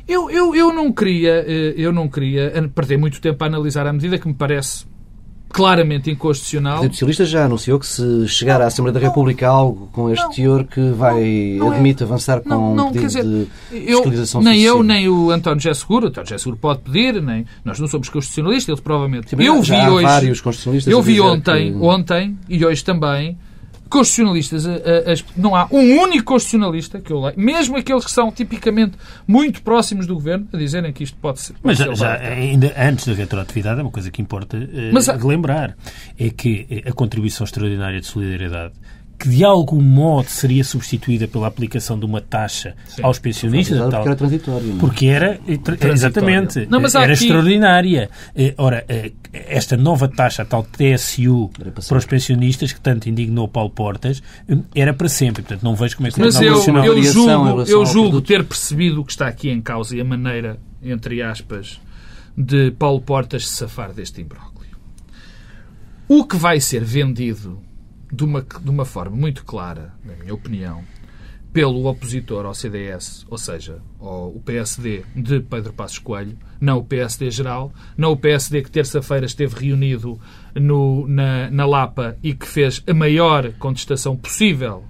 Eu, 0.08 0.28
eu, 0.32 0.52
eu 0.56 0.72
não 0.72 0.92
queria, 0.92 1.44
eh, 1.46 1.74
eu 1.76 1.92
não 1.92 2.08
queria 2.08 2.50
perder 2.74 2.96
muito 2.98 3.20
tempo 3.20 3.44
a 3.44 3.46
analisar 3.46 3.86
a 3.86 3.92
medida 3.92 4.18
que 4.18 4.26
me 4.26 4.34
parece 4.34 4.84
claramente 5.52 6.08
O 6.10 6.12
inconstitucional. 6.12 6.74
Partido 6.76 6.92
Socialista 6.94 7.24
já 7.26 7.44
anunciou 7.44 7.78
que 7.78 7.86
se 7.86 8.26
chegar 8.28 8.60
à 8.60 8.66
Assembleia 8.66 8.94
da 8.94 9.00
República 9.00 9.46
algo 9.48 9.88
com 9.92 10.10
este 10.10 10.22
Não. 10.24 10.30
teor 10.30 10.64
que 10.64 10.80
vai, 10.90 11.56
Não 11.58 11.72
é. 11.72 11.76
admite 11.76 12.02
avançar 12.02 12.40
com 12.40 12.48
Não, 12.48 12.74
não, 12.74 12.88
um 12.88 12.92
pedido 12.92 13.06
dizer, 13.06 13.22
de 13.24 13.46
eu, 13.72 13.98
fiscalização 13.98 14.40
nem 14.42 14.60
eu, 14.62 14.82
nem 14.82 15.08
o 15.08 15.30
António 15.30 15.60
José 15.60 15.74
Seguro, 15.74 16.06
o 16.06 16.08
António 16.08 16.28
José 16.28 16.38
Seguro 16.38 16.56
pode 16.56 16.80
pedir, 16.80 17.20
nem 17.22 17.44
nós 17.64 17.78
não 17.78 17.86
somos 17.86 18.08
constitucionalistas, 18.08 18.72
ele 18.72 18.82
provavelmente. 18.82 19.30
Sim, 19.30 19.36
eu 19.42 19.62
já 19.62 19.84
vi 19.84 19.90
hoje, 19.90 20.06
vários 20.06 20.40
constitucionalistas 20.40 20.92
eu 20.92 21.02
vi 21.02 21.20
ontem, 21.20 21.72
que- 21.72 21.78
ontem 21.78 22.38
e 22.48 22.64
hoje 22.64 22.82
também, 22.84 23.36
constitucionalistas, 23.92 24.66
a- 24.66 24.70
a- 24.72 25.12
as- 25.12 25.24
não 25.36 25.54
há 25.54 25.66
um 25.70 25.98
único 26.00 26.24
constitucionalista 26.24 27.00
que 27.00 27.12
eu 27.12 27.20
leio, 27.20 27.38
mesmo 27.38 27.76
aqueles 27.76 28.04
que 28.04 28.10
são 28.10 28.32
tipicamente 28.32 28.96
muito 29.26 29.62
próximos 29.62 30.06
do 30.06 30.14
governo, 30.14 30.48
a 30.52 30.56
dizerem 30.56 30.92
que 30.92 31.04
isto 31.04 31.16
pode 31.18 31.40
ser. 31.40 31.52
pode 31.54 31.64
Mas 31.64 31.78
já, 31.78 31.84
ser 31.86 31.96
já, 31.96 32.12
ainda 32.14 32.72
antes 32.76 33.06
da 33.06 33.14
retroatividade, 33.14 33.80
é 33.80 33.82
uma 33.82 33.90
coisa 33.92 34.10
que 34.10 34.20
importa 34.22 34.56
eh, 34.56 34.90
Mas 34.92 35.08
há- 35.08 35.16
de 35.16 35.24
lembrar, 35.26 35.76
é 36.18 36.30
que 36.30 36.66
eh, 36.70 36.88
a 36.88 36.92
contribuição 36.92 37.44
extraordinária 37.44 38.00
de 38.00 38.06
solidariedade, 38.06 38.74
que 39.18 39.28
de 39.28 39.44
algum 39.44 39.80
modo 39.80 40.28
seria 40.28 40.64
substituída 40.64 41.28
pela 41.28 41.46
aplicação 41.46 41.96
de 41.98 42.04
uma 42.04 42.20
taxa 42.20 42.74
aos 43.02 43.20
pensionistas, 43.20 43.78
a 43.78 43.82
Porque 43.82 43.90
tal- 43.96 44.06
era 44.06 44.16
transitório. 44.16 44.66
não 44.66 44.76
é? 44.76 44.80
porque 44.80 45.06
era, 45.06 45.40
eh, 45.46 45.56
tra- 45.58 45.88
exatamente, 45.92 46.66
Não, 46.68 46.80
mas 46.80 46.94
eh, 46.96 47.02
era 47.02 47.12
aqui- 47.12 47.22
extraordinária. 47.24 48.10
Eh, 48.34 48.52
Ora, 48.58 48.84
esta 49.32 49.76
nova 49.76 50.08
taxa, 50.08 50.42
a 50.42 50.44
tal 50.44 50.64
TSU, 50.64 51.50
Era 51.60 51.70
para 51.70 51.82
para 51.84 51.98
os 51.98 52.04
pensionistas, 52.04 52.72
que 52.72 52.80
tanto 52.80 53.08
indignou 53.08 53.46
Paulo 53.46 53.70
Portas, 53.70 54.20
era 54.74 54.92
para 54.92 55.08
sempre. 55.08 55.42
Portanto, 55.42 55.62
não 55.62 55.76
vejo 55.76 55.96
como 55.96 56.08
é 56.08 56.10
que 56.10 56.18
Mas 56.20 56.34
eu, 56.40 56.54
eu 56.84 57.02
julgo, 57.04 57.62
eu 57.62 57.86
julgo 57.86 58.20
ter 58.20 58.42
percebido 58.44 59.00
o 59.00 59.04
que 59.04 59.12
está 59.12 59.28
aqui 59.28 59.50
em 59.50 59.60
causa 59.60 59.96
e 59.96 60.00
a 60.00 60.04
maneira, 60.04 60.58
entre 60.82 61.22
aspas, 61.22 61.80
de 62.36 62.72
Paulo 62.72 63.00
Portas 63.00 63.46
se 63.46 63.54
safar 63.56 63.92
deste 63.92 64.20
imbróglio. 64.20 64.52
O 66.08 66.24
que 66.24 66.36
vai 66.36 66.60
ser 66.60 66.82
vendido 66.84 67.60
de 68.12 68.24
uma, 68.24 68.42
de 68.42 68.70
uma 68.70 68.84
forma 68.84 69.16
muito 69.16 69.44
clara, 69.44 69.94
na 70.04 70.14
minha 70.14 70.34
opinião, 70.34 70.84
pelo 71.52 71.86
opositor 71.86 72.46
ao 72.46 72.54
CDS, 72.54 73.26
ou 73.28 73.36
seja, 73.36 73.78
ao, 73.98 74.28
o 74.28 74.40
PSD 74.40 75.04
de 75.14 75.40
Pedro 75.40 75.72
Passos 75.72 75.98
Coelho, 75.98 76.36
não 76.60 76.78
o 76.78 76.84
PSD 76.84 77.30
geral, 77.30 77.72
não 77.96 78.12
o 78.12 78.16
PSD 78.16 78.62
que 78.62 78.70
terça-feira 78.70 79.26
esteve 79.26 79.66
reunido 79.66 80.18
no, 80.54 81.06
na, 81.06 81.50
na 81.50 81.66
Lapa 81.66 82.16
e 82.22 82.34
que 82.34 82.46
fez 82.46 82.82
a 82.86 82.94
maior 82.94 83.52
contestação 83.54 84.16
possível 84.16 84.84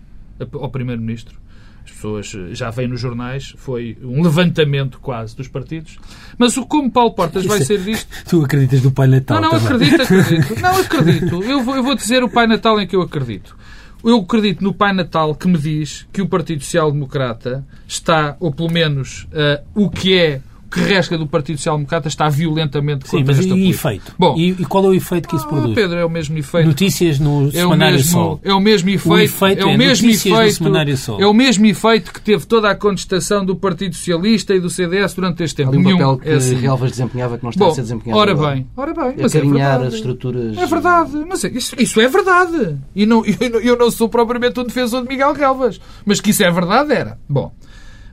ao 0.53 0.71
Primeiro-Ministro. 0.71 1.42
As 1.85 1.91
pessoas 1.91 2.33
eh, 2.35 2.55
já 2.55 2.71
veem 2.71 2.89
nos 2.89 3.01
jornais, 3.01 3.55
foi 3.57 3.97
um 4.03 4.23
levantamento 4.23 4.99
quase 5.01 5.37
dos 5.37 5.49
partidos. 5.49 5.99
Mas 6.39 6.57
o 6.57 6.65
como 6.65 6.91
Paulo 6.91 7.13
Portas 7.13 7.45
vai 7.45 7.61
ser 7.65 7.79
visto 7.79 8.09
Tu 8.29 8.45
acreditas 8.45 8.83
no 8.83 8.93
Pai 8.93 9.09
Natal 9.09 9.41
não, 9.41 9.51
não, 9.53 9.61
também. 9.61 9.89
acredito, 9.89 10.03
acredito. 10.03 10.61
Não, 10.63 10.77
acredito. 10.79 11.43
Eu 11.43 11.63
vou, 11.63 11.77
eu 11.77 11.83
vou 11.83 11.95
dizer 11.95 12.23
o 12.23 12.29
Pai 12.29 12.47
Natal 12.47 12.81
em 12.81 12.87
que 12.87 12.95
eu 12.95 13.03
acredito. 13.03 13.57
Eu 14.05 14.17
acredito 14.19 14.63
no 14.65 14.75
Pai 14.75 14.93
Natal 14.93 15.35
que 15.35 15.47
me 15.47 15.59
diz 15.59 16.07
que 16.13 16.21
o 16.23 16.29
Partido 16.29 16.63
Social 16.63 16.91
Democrata 16.91 17.65
está, 17.87 18.37
ou 18.41 18.53
pelo 18.53 18.71
menos 18.71 19.27
eh, 19.33 19.63
o 19.75 19.89
que 19.89 20.17
é 20.17 20.41
que 20.73 20.81
resta 20.81 21.17
do 21.19 21.27
Partido 21.27 21.57
Social 21.59 21.77
Democrata 21.77 22.09
está 22.09 22.29
violentamente 22.29 23.09
Sim, 23.09 23.19
contra 23.19 23.27
mas 23.35 23.39
esta 23.39 23.49
e 23.49 23.51
política. 23.61 23.89
efeito? 23.89 24.15
Bom, 24.19 24.35
E, 24.37 24.51
e 24.51 24.65
qual 24.65 24.85
é 24.87 24.89
o 24.89 24.95
efeito 24.95 25.29
que 25.29 25.37
isso 25.37 25.45
ah, 25.47 25.49
produz? 25.49 25.75
Pedro, 25.75 25.97
é 25.99 26.05
o 26.05 26.11
mesmo 26.11 26.37
efeito. 26.39 26.67
Notícias 26.67 27.19
no 27.19 27.45
É 27.45 27.47
o, 27.47 27.51
Semanário 27.53 27.97
mesmo, 27.97 28.11
Sol. 28.13 28.41
é 28.43 28.53
o 28.55 28.61
mesmo 28.61 28.91
efeito, 28.91 29.19
efeito 29.19 29.61
é 29.63 29.65
o 29.65 29.69
é 29.71 29.77
mesmo 29.77 30.11
efeito, 30.11 30.53
Semanário 30.55 30.97
Sol. 30.97 31.21
é 31.21 31.27
o 31.27 31.33
mesmo 31.35 31.67
efeito 31.67 32.13
que 32.13 32.21
teve 32.21 32.47
toda 32.47 32.71
a 32.71 32.75
contestação 32.75 33.45
do 33.45 33.55
Partido 33.57 33.95
Socialista 33.95 34.55
e 34.55 34.61
do 34.61 34.71
CDS 34.71 35.15
durante 35.15 35.43
este 35.43 35.57
tempo. 35.57 35.71
Ali 35.71 35.79
um 35.79 35.83
Nenhum 35.83 35.99
papel 35.99 36.19
que 36.19 36.29
é 36.29 36.35
assim. 36.35 36.55
Relvas 36.57 36.91
desempenhava 36.91 37.37
que 37.39 37.45
não 37.45 37.51
está 37.51 37.65
Bom, 37.65 37.71
a 37.71 37.75
ser 37.75 37.83
desempenhado. 37.83 38.19
ora 38.21 38.31
agora. 38.33 38.55
bem, 38.55 38.67
ora 38.77 38.95
bem, 38.95 39.15
mas 39.21 39.35
é 39.35 39.87
as 39.87 39.95
estruturas. 39.95 40.57
É 40.59 40.67
verdade, 40.67 41.13
mas 41.29 41.45
é- 41.45 41.49
isso, 41.51 41.75
isso 41.79 42.01
é 42.01 42.09
verdade. 42.09 42.77
E 42.95 43.05
não, 43.07 43.23
eu, 43.27 43.51
não- 43.51 43.61
eu 43.61 43.77
não 43.79 43.91
sou 43.91 44.09
propriamente 44.09 44.59
um 44.61 44.65
defensor 44.65 45.03
de 45.03 45.09
Miguel 45.09 45.33
Relvas. 45.33 45.81
Mas 46.05 46.21
que 46.21 46.31
isso 46.31 46.43
é 46.43 46.51
verdade, 46.51 46.93
era. 46.93 47.19
Bom, 47.29 47.53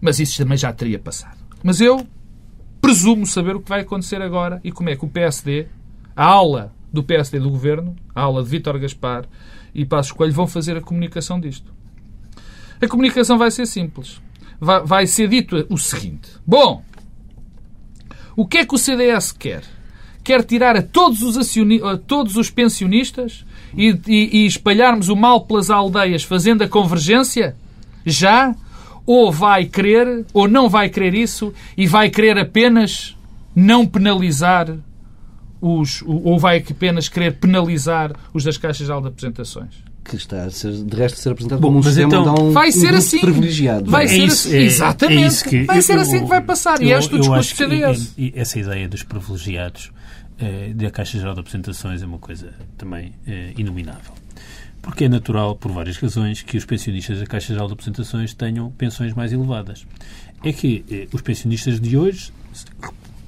mas 0.01 0.19
isso 0.19 0.37
também 0.37 0.57
já 0.57 0.71
teria 0.71 0.99
passado. 0.99 1.37
Mas 1.63 1.81
eu 1.81 2.05
presumo 2.81 3.25
saber 3.25 3.55
o 3.55 3.61
que 3.61 3.69
vai 3.69 3.81
acontecer 3.81 4.21
agora 4.21 4.59
e 4.63 4.71
como 4.71 4.89
é 4.89 4.95
que 4.95 5.05
o 5.05 5.09
PSD, 5.09 5.67
a 6.15 6.25
aula 6.25 6.73
do 6.91 7.03
PSD 7.03 7.39
do 7.39 7.49
Governo, 7.49 7.95
a 8.15 8.21
aula 8.21 8.43
de 8.43 8.49
Vítor 8.49 8.79
Gaspar 8.79 9.25
e 9.75 9.85
Passos 9.85 10.11
Coelho 10.11 10.33
vão 10.33 10.47
fazer 10.47 10.75
a 10.77 10.81
comunicação 10.81 11.39
disto. 11.39 11.71
A 12.81 12.87
comunicação 12.87 13.37
vai 13.37 13.51
ser 13.51 13.65
simples. 13.67 14.21
Vai, 14.59 14.83
vai 14.85 15.07
ser 15.07 15.27
dito 15.29 15.65
o 15.69 15.77
seguinte. 15.77 16.29
Bom, 16.45 16.83
o 18.35 18.45
que 18.47 18.59
é 18.59 18.65
que 18.65 18.73
o 18.75 18.77
CDS 18.77 19.31
quer? 19.31 19.63
Quer 20.23 20.43
tirar 20.43 20.75
a 20.75 20.81
todos 20.81 21.21
os, 21.21 21.37
acioni- 21.37 21.81
a 21.83 21.97
todos 21.97 22.35
os 22.35 22.49
pensionistas 22.49 23.45
e, 23.75 23.97
e- 24.07 24.37
e 24.41 24.45
espalharmos 24.45 25.09
o 25.09 25.15
mal 25.15 25.41
pelas 25.45 25.69
aldeias 25.69 26.23
fazendo 26.23 26.61
a 26.63 26.67
convergência? 26.67 27.55
Já? 28.05 28.55
Ou 29.11 29.31
vai 29.31 29.65
querer, 29.65 30.23
ou 30.33 30.47
não 30.47 30.69
vai 30.69 30.87
querer 30.87 31.15
isso, 31.15 31.51
e 31.75 31.87
vai 31.87 32.11
querer 32.11 32.37
apenas 32.37 33.15
não 33.55 33.83
penalizar 33.87 34.71
os. 35.59 36.03
Ou 36.05 36.37
vai 36.37 36.57
apenas 36.69 37.09
querer 37.09 37.33
penalizar 37.39 38.11
os 38.33 38.43
das 38.43 38.55
caixas 38.57 38.85
de 38.85 38.93
apresentações? 38.93 39.73
Que 40.03 40.15
está 40.15 40.43
a 40.43 40.49
ser, 40.51 40.71
de 40.73 40.95
resto, 40.95 41.15
a 41.15 41.21
ser 41.23 41.29
apresentado 41.31 41.59
Bom, 41.59 41.67
como 41.69 41.79
um 41.79 41.83
sistema 41.83 42.07
então- 42.07 42.33
de 42.35 42.41
um, 42.41 42.51
Vai 42.51 42.69
um 42.69 42.71
ser 42.71 42.79
grupo 42.87 42.95
assim. 42.97 43.19
privilegiado. 43.19 43.89
Vai 43.91 44.05
É 44.05 44.07
ser 44.07 44.17
isso, 44.25 44.47
assim. 44.47 44.57
é- 44.57 44.61
Exatamente. 44.61 45.23
é 45.23 45.27
isso 45.27 45.43
que 45.49 45.63
Vai 45.63 45.77
eu- 45.77 45.81
ser 45.81 45.97
assim 45.99 46.19
que 46.19 46.25
vai 46.25 46.41
passar. 46.41 46.81
E 46.81 46.89
eu- 46.91 46.99
este 46.99 47.09
é 47.11 47.13
o 47.13 47.17
eu 47.17 47.19
discurso 47.21 47.49
que, 47.51 47.57
CDS. 47.57 48.13
e- 48.17 48.25
e 48.27 48.33
essa 48.35 48.59
ideia 48.59 48.87
dos 48.87 49.01
privilegiados 49.03 49.91
eh, 50.39 50.71
da 50.73 50.89
Caixa 50.89 51.17
Geral 51.17 51.33
de 51.33 51.41
Apresentações 51.41 52.01
é 52.01 52.05
uma 52.05 52.17
coisa 52.19 52.53
também 52.77 53.13
eh, 53.27 53.51
inominável. 53.57 54.13
Porque 54.81 55.05
é 55.05 55.09
natural, 55.09 55.55
por 55.55 55.71
várias 55.71 55.97
razões, 55.97 56.41
que 56.41 56.57
os 56.57 56.65
pensionistas 56.65 57.19
da 57.19 57.25
Caixa 57.25 57.53
Geral 57.53 57.67
de 57.67 57.73
Apresentações 57.73 58.33
tenham 58.33 58.71
pensões 58.71 59.13
mais 59.13 59.31
elevadas. 59.33 59.85
É 60.43 60.53
que 60.53 60.85
eh, 60.89 61.07
os 61.11 61.21
pensionistas 61.21 61.79
de 61.79 61.97
hoje 61.97 62.31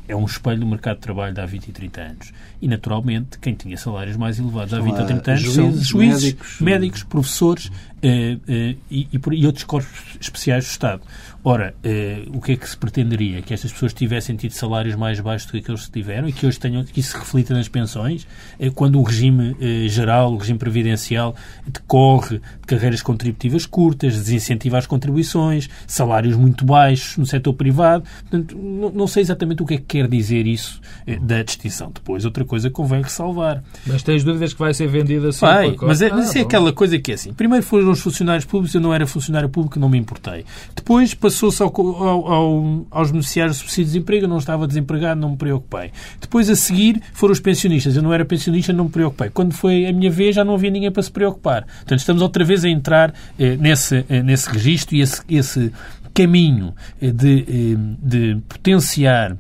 é 0.08 0.16
um 0.16 0.26
espelho 0.26 0.60
do 0.60 0.66
mercado 0.66 0.98
de 0.98 1.02
trabalho 1.02 1.34
de 1.34 1.40
há 1.40 1.46
20 1.46 1.68
e 1.68 1.72
30 1.72 2.02
anos. 2.02 2.34
E, 2.62 2.68
naturalmente, 2.68 3.40
quem 3.40 3.54
tinha 3.54 3.78
salários 3.78 4.18
mais 4.18 4.40
elevados 4.40 4.74
há 4.74 4.78
Estão 4.78 4.92
20 4.92 4.94
ou 4.94 5.00
lá 5.02 5.08
30 5.08 5.32
anos 5.32 5.42
juízes, 5.42 5.56
são 5.56 6.00
juízes, 6.00 6.24
médicos. 6.24 6.62
médicos, 6.62 7.04
professores 7.04 7.72
e, 8.04 9.08
e 9.14 9.20
por- 9.20 9.34
e 9.34 9.46
outros 9.46 9.64
corpos 9.64 10.18
especiais 10.20 10.66
do 10.66 10.70
Estado. 10.70 11.02
Ora, 11.44 11.74
eh, 11.84 12.24
o 12.32 12.40
que 12.40 12.52
é 12.52 12.56
que 12.56 12.70
se 12.70 12.78
pretenderia? 12.78 13.42
Que 13.42 13.52
estas 13.54 13.72
pessoas 13.72 13.94
tivessem 13.94 14.36
tido 14.36 14.52
salários 14.52 14.96
mais 14.96 15.20
baixos 15.20 15.48
do 15.48 15.54
que 15.54 15.58
aqueles 15.58 15.86
que 15.88 15.92
tiveram 15.92 16.30
e 16.30 16.32
que 16.34 16.46
hoje 16.46 16.60
tenham, 16.60 16.84
que 16.84 17.00
isso 17.00 17.14
se 17.14 17.18
reflita 17.18 17.54
nas 17.56 17.68
pensões, 17.68 18.28
eh, 18.60 18.70
quando 18.70 19.00
o 19.00 19.04
regime 19.04 19.56
eh, 19.60 19.88
geral, 19.88 20.34
o 20.34 20.38
regime 20.38 20.60
previdencial, 20.60 21.36
decorre 21.66 22.38
de 22.38 22.68
carreiras 22.68 23.02
contributivas 23.02 23.66
curtas, 23.66 24.16
desincentiva 24.16 24.78
as 24.78 24.86
contribuições, 24.86 25.68
salários 25.88 26.36
muito 26.36 26.64
baixos 26.64 27.18
no 27.18 27.26
setor 27.26 27.54
privado. 27.54 28.04
Portanto, 28.22 28.56
não, 28.94 29.08
sei 29.08 29.22
exatamente 29.24 29.64
o 29.64 29.66
que 29.66 29.74
é 29.74 29.78
que 29.78 29.84
quer 29.84 30.08
dizer 30.08 30.46
isso 30.46 30.80
eh, 31.08 31.18
da 31.20 31.42
distinção. 31.42 31.92
Depois, 31.92 32.24
outra 32.24 32.46
coisa 32.46 32.70
convém 32.70 33.02
ressalvar. 33.02 33.64
Mas 33.88 34.04
tens 34.04 34.24
dúvidas 34.24 34.54
que 34.54 34.60
vai 34.60 34.74
ser 34.76 34.88
vendido 34.88 35.28
assim? 35.30 35.40
Vai, 35.46 35.76
mas, 35.82 36.02
é, 36.04 36.10
mas 36.12 36.20
Ah, 36.20 36.24
isso 36.30 36.38
é 36.38 36.42
aquela 36.42 36.72
coisa 36.72 37.00
que 37.00 37.12
é 37.12 37.16
assim. 37.16 37.34
Primeiro 37.34 37.66
foram 37.66 37.91
os 37.92 38.00
funcionários 38.00 38.46
públicos, 38.46 38.74
eu 38.74 38.82
não 38.82 38.94
era 38.94 39.06
funcionário 39.08 39.50
público, 39.50 39.80
não 39.80 39.90
me 39.90 39.98
importei. 39.98 40.46
Depois 40.76 41.14
passou-se 41.14 41.62
ao, 41.62 41.74
ao, 41.76 42.32
ao, 42.32 42.86
aos 42.90 43.12
beneficiários 43.12 43.58
de 43.58 43.62
subsídio 43.62 43.86
de 43.86 43.92
desemprego, 43.92 44.26
eu 44.26 44.30
não 44.30 44.38
estava 44.38 44.68
desempregado, 44.68 45.20
não 45.20 45.32
me 45.32 45.38
preocupei. 45.38 45.92
Depois 46.20 46.50
a 46.50 46.56
seguir 46.56 47.02
foram 47.14 47.34
os 47.34 47.40
pensionistas, 47.40 47.96
eu 47.96 48.04
não 48.04 48.14
era 48.14 48.26
pensionista, 48.26 48.74
não 48.74 48.86
me 48.86 48.92
preocupei. 48.92 49.30
Quando 49.30 49.54
foi 49.54 49.86
a 49.86 49.94
minha 49.94 50.12
vez 50.12 50.36
já 50.36 50.44
não 50.44 50.54
havia 50.54 50.70
ninguém 50.70 50.92
para 50.92 51.04
se 51.04 51.12
preocupar. 51.12 51.66
Portanto, 51.66 52.00
estamos 52.00 52.22
outra 52.22 52.44
vez 52.44 52.64
a 52.64 52.70
entrar 52.70 53.14
eh, 53.38 53.56
nesse, 53.58 54.06
eh, 54.10 54.24
nesse 54.24 54.50
registro 54.50 54.96
e 54.96 55.02
esse, 55.02 55.22
esse 55.30 55.72
caminho 56.14 56.74
eh, 57.02 57.12
de, 57.12 57.40
eh, 57.42 57.96
de 58.02 58.38
potenciar 58.48 59.38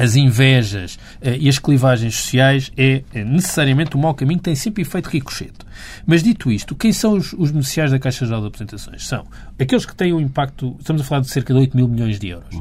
as 0.00 0.16
invejas 0.16 0.98
eh, 1.20 1.36
e 1.38 1.48
as 1.48 1.58
clivagens 1.58 2.14
sociais 2.14 2.72
é 2.74 3.02
eh, 3.12 3.22
necessariamente 3.22 3.96
um 3.96 4.00
mau 4.00 4.14
caminho 4.14 4.40
tem 4.40 4.54
sempre 4.54 4.80
efeito 4.82 5.08
ricochete. 5.10 5.58
Mas 6.06 6.22
dito 6.22 6.50
isto, 6.50 6.74
quem 6.74 6.90
são 6.90 7.12
os, 7.12 7.34
os 7.34 7.50
beneficiários 7.50 7.92
da 7.92 7.98
Caixa 7.98 8.24
Geral 8.24 8.40
de 8.40 8.46
Apresentações? 8.46 9.06
São 9.06 9.26
aqueles 9.60 9.84
que 9.84 9.94
têm 9.94 10.14
um 10.14 10.20
impacto, 10.20 10.74
estamos 10.78 11.02
a 11.02 11.04
falar 11.04 11.20
de 11.20 11.28
cerca 11.28 11.52
de 11.52 11.60
8 11.60 11.76
mil 11.76 11.86
milhões 11.86 12.18
de 12.18 12.28
euros. 12.28 12.58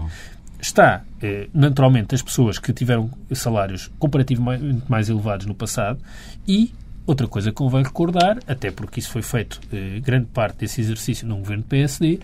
Está, 0.62 1.04
eh, 1.21 1.47
naturalmente, 1.54 2.13
as 2.13 2.21
pessoas 2.21 2.60
que 2.60 2.73
tiveram 2.73 3.10
salários 3.34 3.89
comparativamente 3.97 4.84
mais 4.89 5.08
elevados 5.08 5.45
no 5.45 5.56
passado 5.56 5.97
e 6.45 6.73
outra 7.05 7.27
coisa 7.27 7.49
que 7.49 7.55
convém 7.55 7.83
recordar, 7.83 8.39
até 8.47 8.69
porque 8.71 8.99
isso 8.99 9.09
foi 9.09 9.21
feito 9.21 9.59
eh, 9.73 9.99
grande 9.99 10.27
parte 10.27 10.59
desse 10.59 10.79
exercício 10.81 11.27
no 11.27 11.38
governo 11.38 11.63
PSD, 11.63 12.19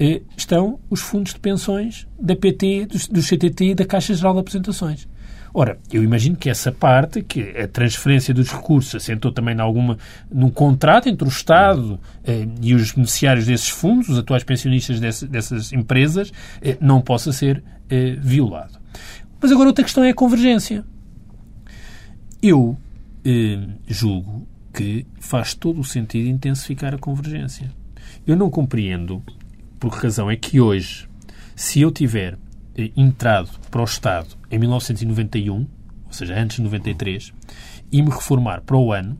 eh, 0.00 0.22
estão 0.36 0.78
os 0.88 1.00
fundos 1.00 1.34
de 1.34 1.40
pensões 1.40 2.06
da 2.18 2.34
PT, 2.34 2.86
do, 2.86 2.98
do 3.14 3.22
CTT 3.22 3.64
e 3.66 3.74
da 3.74 3.84
Caixa 3.84 4.14
Geral 4.14 4.34
de 4.34 4.40
Apresentações. 4.40 5.06
Ora, 5.54 5.78
eu 5.92 6.02
imagino 6.02 6.34
que 6.34 6.48
essa 6.48 6.72
parte, 6.72 7.20
que 7.22 7.42
a 7.58 7.68
transferência 7.68 8.32
dos 8.32 8.48
recursos 8.50 8.94
assentou 8.94 9.30
também 9.30 9.60
alguma, 9.60 9.98
num 10.32 10.48
contrato 10.48 11.10
entre 11.10 11.26
o 11.26 11.28
Estado 11.28 12.00
eh, 12.24 12.46
e 12.62 12.74
os 12.74 12.92
beneficiários 12.92 13.44
desses 13.44 13.68
fundos, 13.68 14.08
os 14.08 14.16
atuais 14.18 14.42
pensionistas 14.44 14.98
desse- 14.98 15.26
dessas 15.26 15.70
empresas, 15.74 16.32
eh, 16.62 16.78
não 16.80 17.02
possa 17.02 17.32
ser 17.32 17.62
eh, 17.90 18.16
violado. 18.18 18.80
Mas 19.42 19.52
agora 19.52 19.68
outra 19.68 19.84
questão 19.84 20.02
é 20.04 20.08
a 20.10 20.14
convergência. 20.14 20.84
Eu 22.42 22.78
julgo 23.86 24.46
que 24.72 25.06
faz 25.20 25.54
todo 25.54 25.80
o 25.80 25.84
sentido 25.84 26.28
intensificar 26.28 26.94
a 26.94 26.98
convergência. 26.98 27.70
Eu 28.26 28.36
não 28.36 28.50
compreendo 28.50 29.22
por 29.78 29.92
que 29.92 30.04
razão 30.04 30.30
é 30.30 30.36
que 30.36 30.60
hoje, 30.60 31.08
se 31.54 31.80
eu 31.80 31.90
tiver 31.90 32.38
eh, 32.76 32.90
entrado 32.96 33.50
para 33.70 33.80
o 33.80 33.84
Estado 33.84 34.28
em 34.50 34.58
1991, 34.58 35.54
ou 35.56 35.66
seja, 36.12 36.38
antes 36.38 36.56
de 36.56 36.62
93, 36.62 37.32
e 37.90 38.02
me 38.02 38.10
reformar 38.10 38.62
para 38.62 38.76
o 38.76 38.92
ano, 38.92 39.18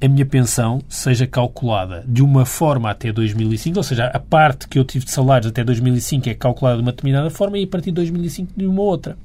a 0.00 0.08
minha 0.08 0.26
pensão 0.26 0.82
seja 0.88 1.26
calculada 1.28 2.04
de 2.08 2.22
uma 2.22 2.44
forma 2.44 2.90
até 2.90 3.12
2005, 3.12 3.78
ou 3.78 3.82
seja, 3.84 4.06
a 4.06 4.18
parte 4.18 4.66
que 4.66 4.76
eu 4.78 4.84
tive 4.84 5.04
de 5.04 5.12
salários 5.12 5.46
até 5.46 5.62
2005 5.62 6.28
é 6.28 6.34
calculada 6.34 6.78
de 6.78 6.82
uma 6.82 6.90
determinada 6.90 7.30
forma 7.30 7.56
e 7.56 7.64
a 7.64 7.68
partir 7.68 7.90
de 7.90 7.96
2005 7.96 8.52
de 8.56 8.66
uma 8.66 8.82
outra. 8.82 9.16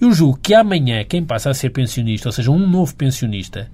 Eu 0.00 0.12
julgo 0.12 0.38
que 0.42 0.54
amanhã 0.54 1.04
quem 1.04 1.24
passa 1.24 1.50
a 1.50 1.54
ser 1.54 1.70
pensionista, 1.70 2.28
ou 2.28 2.32
seja, 2.32 2.50
um 2.50 2.66
novo 2.68 2.94
pensionista, 2.94 3.70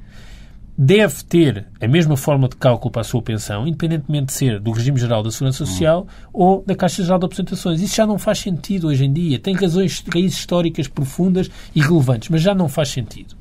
deve 0.76 1.22
ter 1.24 1.66
a 1.80 1.87
mesma 1.87 2.16
forma 2.16 2.48
de 2.48 2.56
cálculo 2.56 2.90
para 2.90 3.02
a 3.02 3.04
sua 3.04 3.20
pensão, 3.20 3.66
independentemente 3.68 4.26
de 4.26 4.33
ser 4.33 4.61
do 4.61 4.70
regime 4.70 4.98
geral 4.98 5.22
da 5.22 5.30
Segurança 5.30 5.66
Social 5.66 6.06
ou 6.33 6.64
da 6.66 6.74
Caixa 6.74 7.02
Geral 7.02 7.18
de 7.18 7.26
Apresentações. 7.26 7.83
Isso 7.83 7.96
já 7.96 8.06
não 8.06 8.18
faz 8.18 8.38
sentido 8.38 8.88
hoje 8.88 9.04
em 9.04 9.12
dia. 9.12 9.38
Tem 9.38 9.54
razões, 9.54 10.02
raízes 10.12 10.38
históricas 10.38 10.88
profundas 10.88 11.50
e 11.74 11.80
relevantes, 11.83 12.30
mas 12.30 12.40
já 12.40 12.54
não 12.54 12.68
faz 12.68 12.88
sentido. 12.88 13.35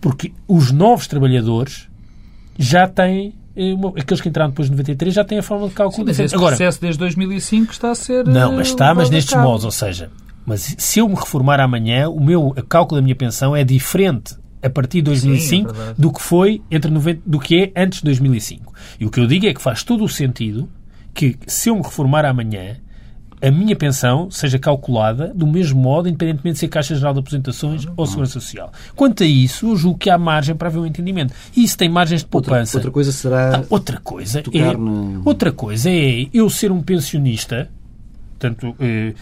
Porque 0.00 0.32
os 0.48 0.72
novos 0.72 1.06
trabalhadores 1.06 1.86
já 2.58 2.88
têm, 2.88 3.34
eh, 3.54 3.74
aqueles 3.98 4.20
que 4.20 4.28
entraram 4.28 4.50
depois 4.50 4.68
de 4.68 4.72
93, 4.72 5.14
já 5.14 5.24
têm 5.24 5.38
a 5.38 5.42
forma 5.42 5.68
de 5.68 5.74
cálculo 5.74 6.04
Mas 6.06 6.14
diferente. 6.16 6.28
esse 6.30 6.34
Agora, 6.34 6.56
processo 6.56 6.80
desde 6.80 6.98
2005 6.98 7.72
está 7.72 7.90
a 7.90 7.94
ser. 7.94 8.26
não, 8.26 8.52
eh, 8.54 8.56
mas 8.56 8.68
está, 8.68 8.86
mas 8.94 9.08
levado 9.08 9.12
a 9.12 9.14
nestes 9.16 9.36
moldes, 9.36 9.64
ou 9.64 9.70
seja, 9.70 10.10
mas 10.46 10.74
se 10.78 10.98
eu 11.00 11.08
me 11.08 11.14
reformar 11.14 11.60
amanhã, 11.60 12.08
o 12.08 12.20
meu 12.22 12.48
o 12.48 12.54
cálculo 12.64 13.00
da 13.00 13.04
minha 13.04 13.16
pensão 13.16 13.54
é 13.54 13.62
diferente 13.64 14.34
a 14.62 14.70
partir 14.70 14.98
de 14.98 15.02
2005 15.02 15.70
é 15.70 15.72
verdade. 15.72 16.00
do 16.00 16.12
que 16.12 16.22
foi 16.22 16.62
entre 16.70 16.90
90, 16.90 17.22
do 17.26 17.38
que 17.40 17.72
é 17.76 17.82
antes 17.82 17.98
de 17.98 18.04
2005. 18.06 18.72
E 19.00 19.04
o 19.06 19.10
que 19.10 19.18
eu 19.20 19.26
digo 19.26 19.46
é 19.46 19.52
que 19.54 19.60
faz 19.62 19.82
todo 19.82 20.04
o 20.04 20.08
sentido 20.08 20.68
que 21.14 21.36
se 21.46 21.68
eu 21.68 21.76
me 21.76 21.82
reformar 21.82 22.24
amanhã, 22.24 22.76
a 23.44 23.50
minha 23.50 23.74
pensão 23.74 24.30
seja 24.30 24.56
calculada 24.60 25.32
do 25.34 25.48
mesmo 25.48 25.80
modo, 25.80 26.08
independentemente 26.08 26.54
de 26.54 26.58
ser 26.60 26.68
Caixa 26.68 26.94
Geral 26.94 27.12
de 27.12 27.18
Apresentações 27.18 27.88
ou 27.96 28.06
Segurança 28.06 28.34
Social. 28.38 28.70
Quanto 28.94 29.24
a 29.24 29.26
isso, 29.26 29.66
eu 29.70 29.76
julgo 29.76 29.98
que 29.98 30.08
há 30.08 30.16
margem 30.16 30.54
para 30.54 30.68
haver 30.68 30.78
um 30.78 30.86
entendimento. 30.86 31.34
E 31.56 31.64
isso 31.64 31.76
tem 31.76 31.88
margens 31.88 32.20
de 32.20 32.28
Outra, 32.30 32.50
poupança. 32.52 32.76
outra 32.78 32.90
coisa 32.92 33.10
será 33.10 33.56
Ah, 33.56 33.64
outra 33.68 33.98
coisa 34.00 34.40
é 34.54 34.76
no- 34.76 35.22
outra 35.24 35.50
coisa 35.50 35.90
é 35.90 36.26
eu 36.32 36.48
ser 36.48 36.70
um 36.70 36.80
pensionista, 36.80 37.68
portanto, 38.38 38.76
eh, 38.78 39.12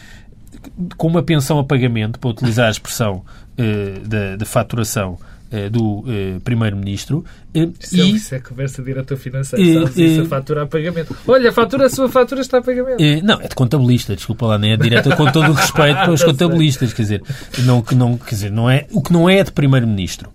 com 0.96 1.09
uma 1.09 1.23
pensão 1.23 1.59
a 1.59 1.64
pagamento, 1.64 2.18
para 2.18 2.31
utilizar 2.31 2.68
a 2.68 2.70
expressão 2.70 3.25
eh, 3.57 4.01
da, 4.05 4.37
da 4.37 4.44
faturação 4.46 5.18
eh, 5.53 5.68
do 5.68 6.05
eh, 6.07 6.38
Primeiro-Ministro. 6.44 7.25
eh, 7.53 7.68
Isso, 7.81 7.96
é, 7.96 8.05
e, 8.05 8.14
isso 8.14 8.35
é 8.37 8.38
conversa 8.38 8.81
diretor 8.85 9.16
financeiro, 9.16 9.81
sabes? 9.81 9.96
Isso 9.96 10.20
a 10.20 10.27
fatura 10.27 10.62
a 10.62 10.66
pagamento. 10.66 11.16
Olha, 11.27 11.49
a 11.49 11.53
fatura, 11.53 11.87
a 11.87 11.90
sua 11.90 12.09
fatura 12.09 12.40
está 12.40 12.59
a 12.59 12.62
pagamento. 12.62 13.01
não, 13.25 13.40
é 13.40 13.49
de 13.49 13.55
contabilista, 13.57 14.14
desculpa 14.14 14.46
lá, 14.46 14.59
nem 14.59 14.75
é 14.75 14.77
direta 14.77 15.16
com 15.16 15.27
todo 15.33 15.51
o 15.51 15.53
respeito 15.53 15.96
para 15.96 16.12
os 16.12 16.20
sei. 16.20 16.29
contabilistas, 16.31 16.92
quer 16.92 17.03
dizer, 17.03 17.23
não, 17.64 17.83
que 17.83 17.96
não, 17.96 18.16
quer 18.16 18.31
dizer, 18.37 18.53
não 18.53 18.70
é, 18.70 18.87
o 18.92 19.03
que 19.03 19.12
não 19.12 19.29
é 19.29 19.42
de 19.42 19.51
Primeiro-Ministro. 19.51 20.31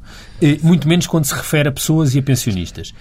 Muito 0.62 0.86
menos 0.86 1.08
quando 1.08 1.24
se 1.24 1.34
refere 1.34 1.70
a 1.70 1.72
pessoas 1.72 2.14
e 2.14 2.20
a 2.20 2.22
pensionistas. 2.22 2.94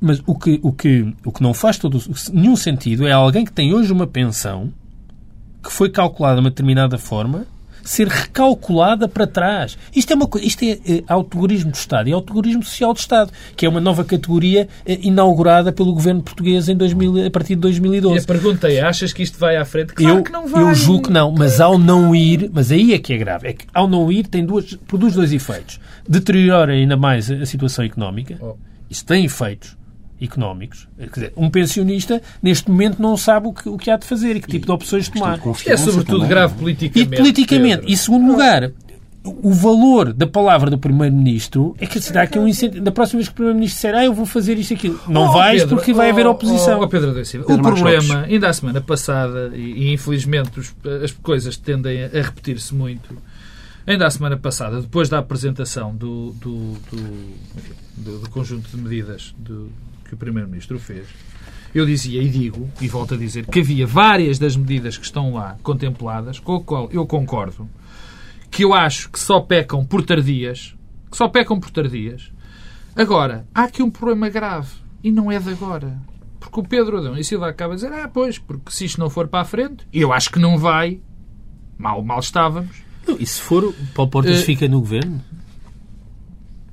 Mas 0.00 0.20
o 0.26 0.36
que, 0.36 0.58
o, 0.64 0.72
que, 0.72 1.14
o 1.24 1.30
que 1.30 1.42
não 1.44 1.54
faz 1.54 1.78
todo, 1.78 2.02
nenhum 2.32 2.56
sentido 2.56 3.06
é 3.06 3.12
alguém 3.12 3.44
que 3.44 3.52
tem 3.52 3.72
hoje 3.72 3.92
uma 3.92 4.08
pensão 4.08 4.72
que 5.62 5.72
foi 5.72 5.88
calculada 5.90 6.36
de 6.36 6.40
uma 6.40 6.50
determinada 6.50 6.98
forma 6.98 7.46
ser 7.84 8.06
recalculada 8.06 9.08
para 9.08 9.26
trás. 9.26 9.76
Isto 9.92 10.12
é, 10.12 10.14
uma, 10.14 10.28
coisa- 10.28 10.46
isto 10.46 10.62
é 10.64 10.78
eh, 10.86 11.04
autogorismo 11.08 11.72
do 11.72 11.74
Estado 11.74 12.08
e 12.08 12.12
autogorismo 12.12 12.62
social 12.62 12.92
do 12.94 12.98
Estado, 13.00 13.32
que 13.56 13.66
é 13.66 13.68
uma 13.68 13.80
nova 13.80 14.04
categoria 14.04 14.68
eh, 14.86 15.00
inaugurada 15.02 15.72
pelo 15.72 15.92
governo 15.92 16.22
português 16.22 16.68
em 16.68 16.76
2000, 16.76 17.26
a 17.26 17.30
partir 17.32 17.56
de 17.56 17.66
E 17.66 17.70
a 17.70 17.72
2012. 17.72 18.24
pergunta 18.24 18.70
é, 18.72 18.80
achas 18.82 19.12
que 19.12 19.24
isto 19.24 19.36
vai 19.36 19.56
à 19.56 19.64
frente? 19.64 19.94
Claro 19.94 20.18
eu, 20.18 20.22
que 20.22 20.30
não 20.30 20.46
vai. 20.46 20.62
eu 20.62 20.72
julgo 20.76 21.08
que 21.08 21.12
não, 21.12 21.32
mas 21.36 21.60
ao 21.60 21.76
não 21.76 22.14
ir, 22.14 22.48
mas 22.54 22.70
aí 22.70 22.94
é 22.94 23.00
que 23.00 23.12
é 23.14 23.18
grave, 23.18 23.48
é 23.48 23.52
que 23.52 23.66
ao 23.74 23.88
não 23.88 24.12
ir 24.12 24.28
tem 24.28 24.46
duas, 24.46 24.74
produz 24.86 25.14
dois 25.14 25.32
efeitos. 25.32 25.80
Deteriora 26.08 26.74
ainda 26.74 26.96
mais 26.96 27.28
a, 27.32 27.34
a 27.34 27.46
situação 27.46 27.84
económica, 27.84 28.36
Oh. 28.40 28.54
isso 28.88 29.04
tem 29.04 29.24
efeitos 29.24 29.76
económicos. 30.22 30.88
Quer 30.98 31.06
dizer, 31.10 31.32
um 31.36 31.50
pensionista 31.50 32.20
neste 32.42 32.70
momento 32.70 33.00
não 33.02 33.16
sabe 33.16 33.48
o 33.48 33.52
que, 33.52 33.68
o 33.68 33.76
que 33.76 33.90
há 33.90 33.96
de 33.96 34.06
fazer 34.06 34.36
e 34.36 34.40
que 34.40 34.48
tipo 34.48 34.66
de 34.66 34.72
opções 34.72 35.08
tomar. 35.08 35.38
Isto 35.38 35.70
é 35.70 35.76
sobretudo 35.76 36.26
grave 36.26 36.54
politicamente. 36.54 37.14
E 37.14 37.16
politicamente, 37.16 37.76
Pedro. 37.78 37.90
e 37.92 37.96
segundo 37.96 38.26
lugar, 38.30 38.70
o 39.24 39.52
valor 39.52 40.12
da 40.12 40.26
palavra 40.26 40.68
do 40.68 40.76
Primeiro-Ministro 40.78 41.76
é 41.78 41.86
que 41.86 42.00
se 42.00 42.12
dá 42.12 42.22
aqui 42.22 42.38
um 42.40 42.48
incentivo. 42.48 42.82
Da 42.84 42.90
próxima 42.90 43.18
vez 43.18 43.28
que 43.28 43.32
o 43.32 43.36
Primeiro-Ministro 43.36 43.76
disser, 43.76 43.94
ah, 43.94 44.04
eu 44.04 44.12
vou 44.12 44.26
fazer 44.26 44.58
isto 44.58 44.72
e 44.72 44.74
aquilo. 44.74 45.00
Não 45.06 45.26
Oh, 45.28 45.32
vais 45.32 45.62
Pedro, 45.62 45.76
porque 45.76 45.92
vai 45.92 46.08
oh, 46.08 46.10
haver 46.12 46.26
oposição. 46.26 46.80
oh, 46.80 46.84
oh, 46.84 46.88
Pedro 46.88 47.12
Pedro 47.46 47.60
o 47.60 47.64
Marcos 47.64 47.80
problema, 47.82 48.14
Lopes. 48.16 48.32
ainda 48.32 48.48
a 48.48 48.52
semana 48.52 48.80
passada, 48.80 49.52
e, 49.54 49.60
e 49.60 49.92
infelizmente 49.92 50.58
os- 50.58 50.74
as 51.04 51.12
coisas 51.12 51.56
tendem 51.56 52.02
a, 52.02 52.06
a 52.06 52.22
repetir-se 52.22 52.74
muito, 52.74 53.16
ainda 53.86 54.08
a 54.08 54.10
semana 54.10 54.36
passada, 54.36 54.80
depois 54.80 55.08
da 55.08 55.18
apresentação 55.18 55.94
do, 55.94 56.32
do, 56.32 56.72
do, 56.90 56.96
enfim, 57.56 57.72
do- 57.98 58.18
do 58.18 58.28
conjunto 58.30 58.68
de 58.70 58.76
medidas 58.76 59.32
do- 59.38 59.70
que 60.12 60.14
o 60.14 60.18
Primeiro-Ministro 60.18 60.78
fez, 60.78 61.06
eu 61.74 61.86
dizia 61.86 62.22
e 62.22 62.28
digo, 62.28 62.70
e 62.82 62.86
volto 62.86 63.14
a 63.14 63.16
dizer, 63.16 63.46
que 63.46 63.60
havia 63.60 63.86
várias 63.86 64.38
das 64.38 64.54
medidas 64.54 64.98
que 64.98 65.06
estão 65.06 65.32
lá 65.32 65.56
contempladas, 65.62 66.38
com 66.38 66.56
o 66.56 66.60
qual 66.62 66.90
eu 66.92 67.06
concordo, 67.06 67.66
que 68.50 68.62
eu 68.62 68.74
acho 68.74 69.10
que 69.10 69.18
só 69.18 69.40
pecam 69.40 69.82
por 69.86 70.04
tardias, 70.04 70.76
que 71.10 71.16
só 71.16 71.28
pecam 71.28 71.58
por 71.58 71.70
tardias. 71.70 72.30
Agora, 72.94 73.46
há 73.54 73.62
aqui 73.64 73.82
um 73.82 73.90
problema 73.90 74.28
grave, 74.28 74.68
e 75.02 75.10
não 75.10 75.32
é 75.32 75.38
de 75.38 75.48
agora. 75.48 75.98
Porque 76.38 76.60
o 76.60 76.62
Pedro 76.62 76.98
Adão 76.98 77.16
e 77.16 77.24
Silva 77.24 77.48
acaba 77.48 77.74
de 77.74 77.80
dizer, 77.80 77.94
ah, 77.94 78.06
pois, 78.12 78.38
porque 78.38 78.70
se 78.70 78.84
isto 78.84 79.00
não 79.00 79.08
for 79.08 79.28
para 79.28 79.40
a 79.40 79.44
frente, 79.46 79.86
eu 79.90 80.12
acho 80.12 80.30
que 80.30 80.38
não 80.38 80.58
vai, 80.58 81.00
mal, 81.78 82.02
mal 82.04 82.20
estávamos. 82.20 82.82
E 83.18 83.24
se 83.24 83.40
for, 83.40 83.64
o 83.64 83.72
Paulo 83.94 84.10
Portas 84.10 84.40
Eh, 84.40 84.44
fica 84.44 84.68
no 84.68 84.80
governo? 84.80 85.22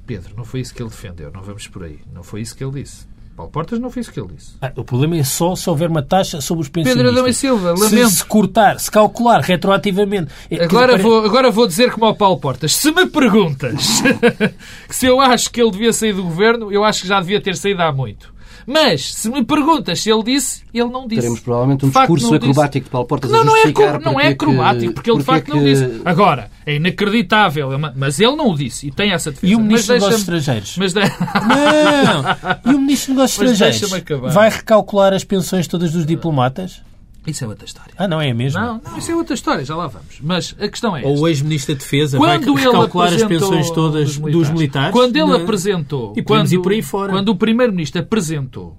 Pedro, 0.06 0.34
não 0.36 0.43
foi 0.43 0.60
isso 0.60 0.73
que 0.73 0.82
ele 0.82 0.89
defendeu, 0.89 1.32
não 1.32 1.41
vamos 1.41 1.67
por 1.67 1.84
aí. 1.84 1.99
Não 2.13 2.21
foi 2.23 2.41
isso 2.41 2.54
que 2.58 2.63
ele 2.63 2.82
disse. 2.84 3.08
Paulo 3.39 3.52
Portas 3.54 3.80
não 3.80 3.89
foi 3.89 4.02
isso 4.02 4.12
que 4.12 4.19
ele 4.19 4.34
disse. 4.36 4.52
Ah, 4.62 4.69
o 4.75 4.84
problema 4.84 5.15
é 5.15 5.23
só 5.23 5.56
se 5.56 5.69
houver 5.69 5.89
uma 5.89 6.02
taxa 6.02 6.41
sobre 6.41 6.63
os 6.63 6.67
pensionistas. 6.67 7.06
Pedro 7.06 7.17
Adão 7.17 7.30
e 7.30 7.34
Silva, 7.34 7.78
se, 7.78 7.84
lamento. 7.84 8.10
se 8.10 8.25
cortar, 8.25 8.78
se 8.82 8.91
calcular 8.91 9.39
retroativamente. 9.39 10.30
É, 10.52 10.65
Agora 10.65 10.97
vou, 10.97 11.23
agora 11.23 11.49
vou 11.49 11.65
dizer 11.65 11.89
como 11.89 12.06
ao 12.06 12.13
Paulo 12.13 12.38
Portas. 12.38 12.75
Se 12.75 12.91
me 12.91 13.06
perguntas 13.06 14.04
se 14.91 15.06
eu 15.06 15.21
acho 15.21 15.49
que 15.52 15.62
ele 15.62 15.71
devia 15.71 15.93
sair 15.93 16.12
do 16.12 16.23
governo, 16.23 16.69
eu 16.69 16.84
acho 16.84 17.04
que 17.04 17.08
já 17.08 17.21
devia 17.21 17.39
ter 17.39 17.56
saído 17.56 17.82
há 17.82 17.93
muito. 17.93 18.34
Mas, 18.71 19.13
se 19.15 19.29
me 19.29 19.43
perguntas 19.43 19.99
se 19.99 20.12
ele 20.12 20.21
disse, 20.21 20.62
ele 20.71 20.89
não 20.89 21.08
disse. 21.08 21.21
Teremos 21.21 21.39
provavelmente 21.39 21.86
um 21.88 21.91
facto, 21.91 22.13
discurso 22.13 22.32
não 22.34 22.38
disse. 22.39 22.49
acrobático 22.51 22.86
de 22.86 22.91
Paulo 22.91 23.08
Portas 23.08 23.32
Não, 23.32 23.39
a 23.41 23.43
não 23.43 23.55
é, 23.58 23.63
não 23.63 23.63
porque 23.73 23.82
é 23.82 24.25
é 24.25 24.27
acrobático, 24.29 24.93
porque 24.93 25.10
ele 25.12 25.17
de 25.17 25.23
porque 25.25 25.39
facto 25.41 25.51
é 25.51 25.55
não 25.55 25.63
que- 25.63 25.73
disse. 25.73 26.01
Agora, 26.05 26.51
é 26.65 26.75
inacreditável, 26.75 27.73
é 27.73 27.77
mas 27.95 28.19
ele 28.19 28.36
não 28.36 28.49
o 28.51 28.55
disse 28.55 28.88
e 28.88 28.91
tem 28.91 29.12
essa 29.12 29.32
defesa. 29.32 29.51
E 29.51 29.55
o 29.55 29.60
Ministro 29.60 29.95
dos 29.95 30.03
Negócios 30.03 30.21
Estrangeiros? 30.21 30.75
Mas 30.77 30.93
de... 30.93 30.99
Não! 31.01 32.71
E 32.71 32.75
o 32.75 32.79
Ministro 32.79 33.15
dos 33.15 33.38
Negócios 33.38 33.39
Mas 33.60 33.62
Estrangeiros 33.62 34.34
vai 34.34 34.49
recalcular 34.49 35.13
as 35.13 35.23
pensões 35.23 35.67
todas 35.67 35.91
dos 35.91 36.05
diplomatas? 36.05 36.82
Isso 37.29 37.43
é 37.43 37.47
outra 37.47 37.65
história. 37.65 37.93
Ah, 37.97 38.07
não 38.07 38.19
é 38.21 38.33
mesmo? 38.33 38.59
Não, 38.59 38.81
não, 38.83 38.97
isso 38.97 39.11
é 39.11 39.15
outra 39.15 39.33
história, 39.33 39.63
já 39.65 39.75
lá 39.75 39.87
vamos. 39.87 40.19
Mas 40.21 40.55
a 40.59 40.67
questão 40.67 40.95
é. 40.95 41.03
Ou 41.03 41.11
esta. 41.13 41.21
o 41.23 41.27
ex-ministro 41.27 41.75
da 41.75 41.79
Defesa 41.79 42.17
quando 42.17 42.27
vai 42.45 42.53
ele 42.55 42.65
recalcular 42.65 43.13
as 43.13 43.23
pensões 43.23 43.69
todas 43.71 44.17
dos 44.17 44.49
militares? 44.49 44.91
Quando 44.91 45.15
ele 45.15 45.25
Na- 45.27 45.35
apresentou, 45.37 46.13
E 46.17 46.21
quando, 46.23 46.51
ir 46.51 46.61
por 46.61 46.71
aí 46.71 46.81
fora. 46.81 47.11
quando 47.11 47.29
o 47.29 47.35
primeiro-ministro 47.35 48.01
apresentou 48.01 48.77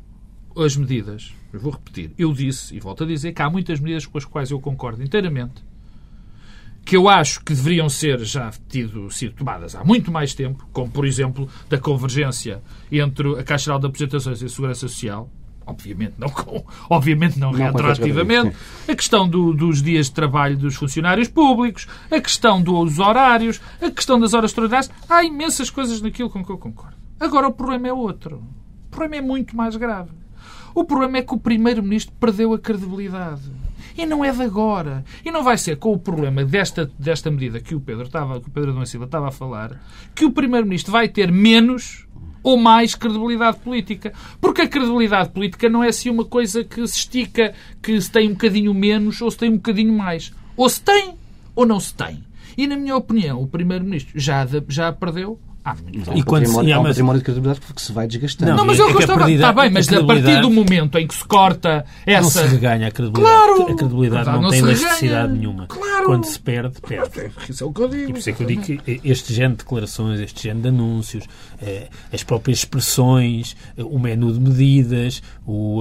as 0.56 0.76
medidas, 0.76 1.32
eu 1.52 1.60
vou 1.60 1.72
repetir, 1.72 2.10
eu 2.18 2.32
disse 2.32 2.74
e 2.74 2.80
volto 2.80 3.04
a 3.04 3.06
dizer 3.06 3.32
que 3.32 3.40
há 3.42 3.48
muitas 3.48 3.78
medidas 3.80 4.04
com 4.06 4.18
as 4.18 4.24
quais 4.24 4.50
eu 4.50 4.60
concordo 4.60 5.02
inteiramente, 5.02 5.62
que 6.84 6.96
eu 6.96 7.08
acho 7.08 7.44
que 7.44 7.54
deveriam 7.54 7.88
ser 7.88 8.18
já 8.20 8.50
tido, 8.68 9.10
sido 9.10 9.34
tomadas 9.34 9.74
há 9.74 9.84
muito 9.84 10.10
mais 10.10 10.34
tempo, 10.34 10.66
como 10.72 10.90
por 10.90 11.06
exemplo 11.06 11.48
da 11.68 11.78
convergência 11.78 12.60
entre 12.90 13.38
a 13.38 13.44
Caixa 13.44 13.66
Geral 13.66 13.78
de 13.78 13.86
Apresentações 13.86 14.42
e 14.42 14.46
a 14.46 14.48
Segurança 14.48 14.80
Social. 14.88 15.30
Obviamente 15.70 16.14
não, 16.18 16.28
com, 16.28 16.64
obviamente 16.90 17.38
não, 17.38 17.52
Não 17.52 17.58
retroativamente. 17.66 18.56
A 18.88 18.94
questão 18.94 19.28
do- 19.28 19.54
dos 19.54 19.82
dias 19.82 20.06
de 20.06 20.12
trabalho 20.12 20.56
dos 20.56 20.74
funcionários 20.74 21.28
públicos, 21.28 21.86
a 22.10 22.20
questão 22.20 22.60
dos 22.62 22.98
horários, 22.98 23.60
a 23.80 23.90
questão 23.90 24.18
das 24.18 24.34
horas 24.34 24.50
extraordinárias. 24.50 24.90
Há 25.08 25.22
imensas 25.24 25.70
coisas 25.70 26.00
naquilo 26.00 26.28
com 26.30 26.44
que 26.44 26.50
eu 26.50 26.58
concordo. 26.58 26.96
Agora 27.18 27.46
o 27.48 27.52
problema 27.52 27.88
é 27.88 27.92
outro. 27.92 28.42
O 28.86 28.90
problema 28.90 29.16
é 29.16 29.20
muito 29.20 29.56
mais 29.56 29.76
grave. 29.76 30.10
O 30.74 30.84
problema 30.84 31.18
é 31.18 31.22
que 31.22 31.34
o 31.34 31.38
Primeiro-Ministro 31.38 32.14
perdeu 32.18 32.52
a 32.52 32.58
credibilidade. 32.58 33.42
E 33.98 34.06
não 34.06 34.24
é 34.24 34.30
de 34.30 34.40
agora. 34.42 35.04
E 35.24 35.30
não 35.30 35.42
vai 35.42 35.58
ser 35.58 35.76
com 35.76 35.92
o 35.92 35.98
problema 35.98 36.44
desta, 36.44 36.90
desta 36.98 37.30
medida 37.30 37.60
que 37.60 37.74
o 37.74 37.80
Pedro 37.80 38.04
estava, 38.06 38.40
que 38.40 38.48
o 38.48 38.50
Pedro 38.50 38.70
Adão 38.70 38.86
Silva 38.86 39.04
estava 39.06 39.28
a 39.28 39.32
falar, 39.32 39.80
que 40.14 40.24
o 40.24 40.30
Primeiro-Ministro 40.30 40.92
vai 40.92 41.08
ter 41.08 41.30
menos 41.32 42.06
ou 42.42 42.56
mais 42.56 42.94
credibilidade 42.94 43.58
política. 43.58 44.12
Porque 44.40 44.62
a 44.62 44.68
credibilidade 44.68 45.30
política 45.30 45.68
não 45.68 45.82
é 45.82 45.88
assim 45.88 46.10
uma 46.10 46.24
coisa 46.24 46.64
que 46.64 46.86
se 46.86 46.98
estica, 46.98 47.54
que 47.82 48.00
se 48.00 48.10
tem 48.10 48.28
um 48.28 48.32
bocadinho 48.32 48.74
menos 48.74 49.20
ou 49.20 49.30
se 49.30 49.38
tem 49.38 49.50
um 49.50 49.56
bocadinho 49.56 49.92
mais. 49.92 50.32
Ou 50.56 50.68
se 50.68 50.80
tem 50.80 51.14
ou 51.54 51.66
não 51.66 51.80
se 51.80 51.94
tem. 51.94 52.24
E, 52.56 52.66
na 52.66 52.76
minha 52.76 52.96
opinião, 52.96 53.42
o 53.42 53.46
Primeiro-Ministro 53.46 54.18
já, 54.18 54.46
já 54.68 54.92
perdeu 54.92 55.38
Há 56.06 56.10
um 56.12 56.16
E 56.16 56.22
quando 56.22 56.42
património, 56.42 56.68
e 56.68 56.72
há 56.72 56.78
um 56.78 56.82
mas- 56.82 56.90
património 56.92 57.18
de 57.20 57.24
credibilidade 57.24 57.60
que 57.74 57.82
se 57.82 57.92
vai 57.92 58.06
desgastando. 58.06 58.50
Não, 58.50 58.58
Não, 58.58 58.66
mas 58.66 58.78
é 58.78 58.82
eu 58.82 58.88
a 58.88 58.92
gostava. 58.92 59.30
Está 59.30 59.52
bem, 59.52 59.70
mas 59.70 59.88
a 59.92 60.04
partir 60.04 60.40
do 60.40 60.50
momento 60.50 60.98
em 60.98 61.06
que 61.06 61.14
se 61.14 61.24
corta 61.24 61.84
Não 62.06 62.12
essa. 62.14 62.42
se 62.42 62.48
reganha 62.54 62.88
a 62.88 62.90
credibilidade. 62.90 63.36
Claro! 63.36 63.62
A 63.72 63.74
credibilidade 63.76 64.24
Claro, 64.24 64.36
não, 64.38 64.42
não 64.44 64.50
tem 64.50 64.58
elasticidade 64.60 65.32
nenhuma. 65.32 65.66
Claro! 65.66 66.06
Quando 66.06 66.24
se 66.24 66.38
perde, 66.38 66.80
perde. 66.80 67.30
Isso 67.48 67.62
é 67.64 67.66
o 67.66 67.72
que 67.72 67.80
eu 67.80 67.88
digo. 67.88 68.02
E 68.02 68.12
por 68.12 68.18
isso 68.18 68.30
é 68.30 68.32
que 68.32 68.42
eu 68.42 68.46
digo 68.46 68.62
que 68.62 69.00
este 69.04 69.32
género 69.34 69.52
de 69.54 69.58
declarações, 69.64 70.20
este 70.20 70.42
género 70.44 70.62
de 70.62 70.68
anúncios, 70.68 71.24
eh, 71.60 71.88
as 72.12 72.22
próprias 72.22 72.58
expressões, 72.58 73.56
eh, 73.76 73.82
o 73.84 73.98
menu 73.98 74.32
de 74.32 74.40
medidas, 74.40 75.22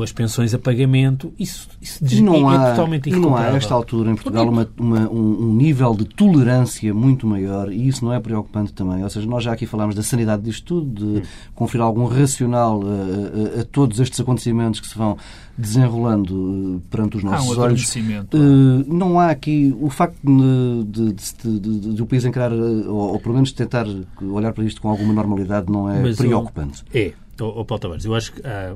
as 0.03 0.11
pensões 0.11 0.53
a 0.53 0.59
pagamento, 0.59 1.33
isso, 1.39 1.67
isso 1.81 2.23
não, 2.23 2.51
é, 2.51 2.55
há, 2.57 2.69
totalmente 2.71 3.09
e 3.09 3.11
não 3.11 3.17
há, 3.17 3.21
a 3.21 3.21
irrecuperável. 3.21 3.57
esta 3.57 3.73
altura, 3.73 4.11
em 4.11 4.15
Portugal, 4.15 4.47
uma- 4.49 4.67
uma- 4.77 5.09
um, 5.09 5.43
um 5.49 5.53
nível 5.55 5.95
de 5.95 6.05
tolerância 6.05 6.93
muito 6.93 7.25
maior 7.27 7.71
e 7.71 7.87
isso 7.87 8.03
não 8.03 8.13
é 8.13 8.19
preocupante 8.19 8.73
também. 8.73 9.03
Ou 9.03 9.09
seja, 9.09 9.27
nós 9.27 9.43
já 9.43 9.53
aqui 9.53 9.65
falámos 9.79 9.95
da 9.95 10.03
sanidade 10.03 10.43
disto 10.43 10.65
tudo, 10.65 11.21
de 11.21 11.27
conferir 11.55 11.81
algum 11.85 12.05
racional 12.05 12.81
a, 12.83 13.57
a- 13.57 13.61
a 13.61 13.63
todos 13.65 13.99
estes 14.01 14.19
acontecimentos 14.19 14.81
que 14.81 14.87
se 14.87 14.97
vão 14.97 15.17
desenrolando 15.57 16.81
eh, 16.83 16.87
perante 16.89 17.15
os 17.17 17.23
Há 17.23 17.27
um 17.27 17.31
nossos 17.31 17.57
olhos. 17.57 17.95
Eh, 17.95 18.83
não 18.87 19.19
há 19.19 19.29
aqui 19.29 19.73
o 19.79 19.89
facto 19.89 20.17
de, 20.21 20.83
de- 20.83 21.13
de- 21.13 21.59
de- 21.79 21.93
de 21.95 22.01
o 22.01 22.05
país 22.05 22.25
encarar, 22.25 22.51
eh, 22.51 22.55
ou, 22.87 23.13
ou 23.13 23.19
pelo 23.19 23.35
menos 23.35 23.51
tentar 23.53 23.85
olhar 24.21 24.51
para 24.53 24.63
isto 24.65 24.81
com 24.81 24.89
alguma 24.89 25.13
normalidade, 25.13 25.71
não 25.71 25.89
é 25.89 26.01
Mas, 26.01 26.17
preocupante. 26.17 26.83
É, 26.93 27.13
ó, 27.39 27.63
Paulo 27.63 27.79
Tavares, 27.81 28.03
eu 28.05 28.13
acho 28.15 28.33
que 28.33 28.45
há 28.45 28.71
eh, 28.71 28.75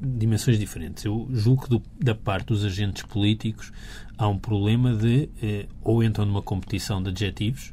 dimensões 0.00 0.58
diferentes. 0.58 1.04
Eu 1.06 1.26
julgo 1.32 1.62
que 1.64 1.70
do- 1.70 1.82
da 1.98 2.14
parte 2.14 2.48
dos 2.48 2.64
agentes 2.64 3.02
políticos 3.02 3.72
há 4.18 4.28
um 4.28 4.38
problema 4.38 4.94
de 4.94 5.28
eh, 5.42 5.66
ou 5.82 6.02
entram 6.04 6.26
numa 6.26 6.42
competição 6.42 7.02
de 7.02 7.08
adjetivos 7.10 7.72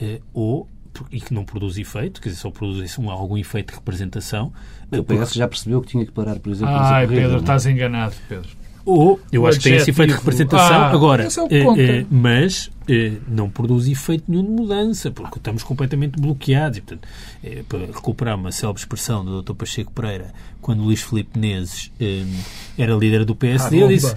eh, 0.00 0.20
ou 0.32 0.66
e 1.10 1.20
que 1.20 1.32
não 1.32 1.44
produz 1.44 1.78
efeito, 1.78 2.20
quer 2.20 2.30
dizer, 2.30 2.40
só 2.40 2.50
produz 2.50 2.98
um, 2.98 3.10
algum 3.10 3.36
efeito 3.38 3.72
de 3.72 3.78
representação. 3.78 4.52
O 4.90 5.04
PS 5.04 5.32
já 5.34 5.46
percebeu 5.46 5.80
que 5.80 5.88
tinha 5.88 6.04
que 6.04 6.12
parar, 6.12 6.38
por 6.38 6.50
exemplo, 6.50 6.74
corrida, 6.74 7.08
Pedro, 7.08 7.36
é? 7.36 7.40
estás 7.40 7.66
enganado, 7.66 8.14
Pedro. 8.28 8.59
Ou, 8.84 9.20
eu 9.30 9.42
O 9.42 9.46
acho 9.46 9.58
que 9.58 9.64
tem 9.64 9.74
esse 9.74 9.90
efeito 9.90 10.08
de 10.08 10.14
adjetivo. 10.14 10.30
representação. 10.30 10.76
Ah, 10.76 10.90
Agora, 10.90 11.24
é 11.24 11.58
eh, 11.58 11.98
eh, 12.00 12.06
mas 12.10 12.70
eh, 12.88 13.12
não 13.28 13.50
produz 13.50 13.86
efeito 13.86 14.24
nenhum 14.26 14.42
de 14.42 14.50
mudança, 14.50 15.10
porque 15.10 15.38
estamos 15.38 15.62
completamente 15.62 16.18
bloqueados. 16.18 16.78
E, 16.78 16.80
portanto, 16.80 17.08
para 17.68 17.78
recuperar 17.86 18.36
uma 18.36 18.50
célebre 18.50 18.80
expressão 18.80 19.24
do 19.24 19.42
Dr. 19.42 19.54
Pacheco 19.54 19.92
Pereira, 19.92 20.32
quando 20.62 20.82
Luís 20.82 21.02
Filipe 21.02 21.38
Menezes 21.38 21.92
era 22.78 22.94
líder 22.94 23.24
do 23.24 23.34
PSD, 23.34 23.82
À 23.82 23.84
ele 23.84 23.96
disse 23.96 24.14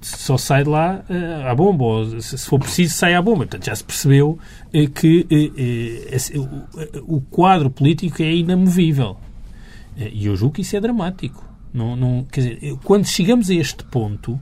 só 0.00 0.36
sai 0.36 0.64
de 0.64 0.70
lá 0.70 1.04
à 1.48 1.54
bomba, 1.54 1.84
ou 1.84 2.20
se 2.20 2.38
for 2.38 2.58
preciso, 2.58 2.94
sai 2.94 3.14
à 3.14 3.22
bomba. 3.22 3.38
Portanto, 3.38 3.64
já 3.66 3.74
se 3.74 3.84
percebeu 3.84 4.38
que 4.94 5.26
o, 7.06 7.20
quadro 7.20 7.70
político 7.70 8.22
é 8.22 8.34
inamovível. 8.34 9.16
E 9.96 10.26
eu 10.26 10.34
julgo 10.36 10.54
que 10.54 10.62
isso 10.62 10.76
é 10.76 10.80
dramático. 10.80 11.51
Não, 11.72 11.96
não, 11.96 12.24
quer 12.24 12.40
dizer, 12.40 12.76
quando 12.84 13.06
chegamos 13.06 13.48
a 13.50 13.54
este 13.54 13.82
ponto, 13.84 14.38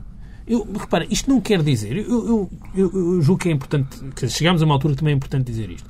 eu, 0.47 0.67
repara, 0.73 1.07
isto 1.09 1.31
não 1.31 1.41
quer 1.41 1.63
dizer, 1.63 1.97
eu, 1.97 2.51
eu, 2.75 2.93
eu, 2.93 3.23
julgo 3.23 3.41
que 3.41 3.49
é 3.49 3.53
importante, 3.53 3.99
quer 4.17 4.27
dizer, 4.27 4.37
chegamos 4.37 4.61
a 4.63 4.65
uma 4.65 4.75
altura 4.75 4.95
que 4.95 4.99
também 4.99 5.15
é 5.15 5.17
importante 5.17 5.47
dizer 5.47 5.71
isto. 5.71 5.89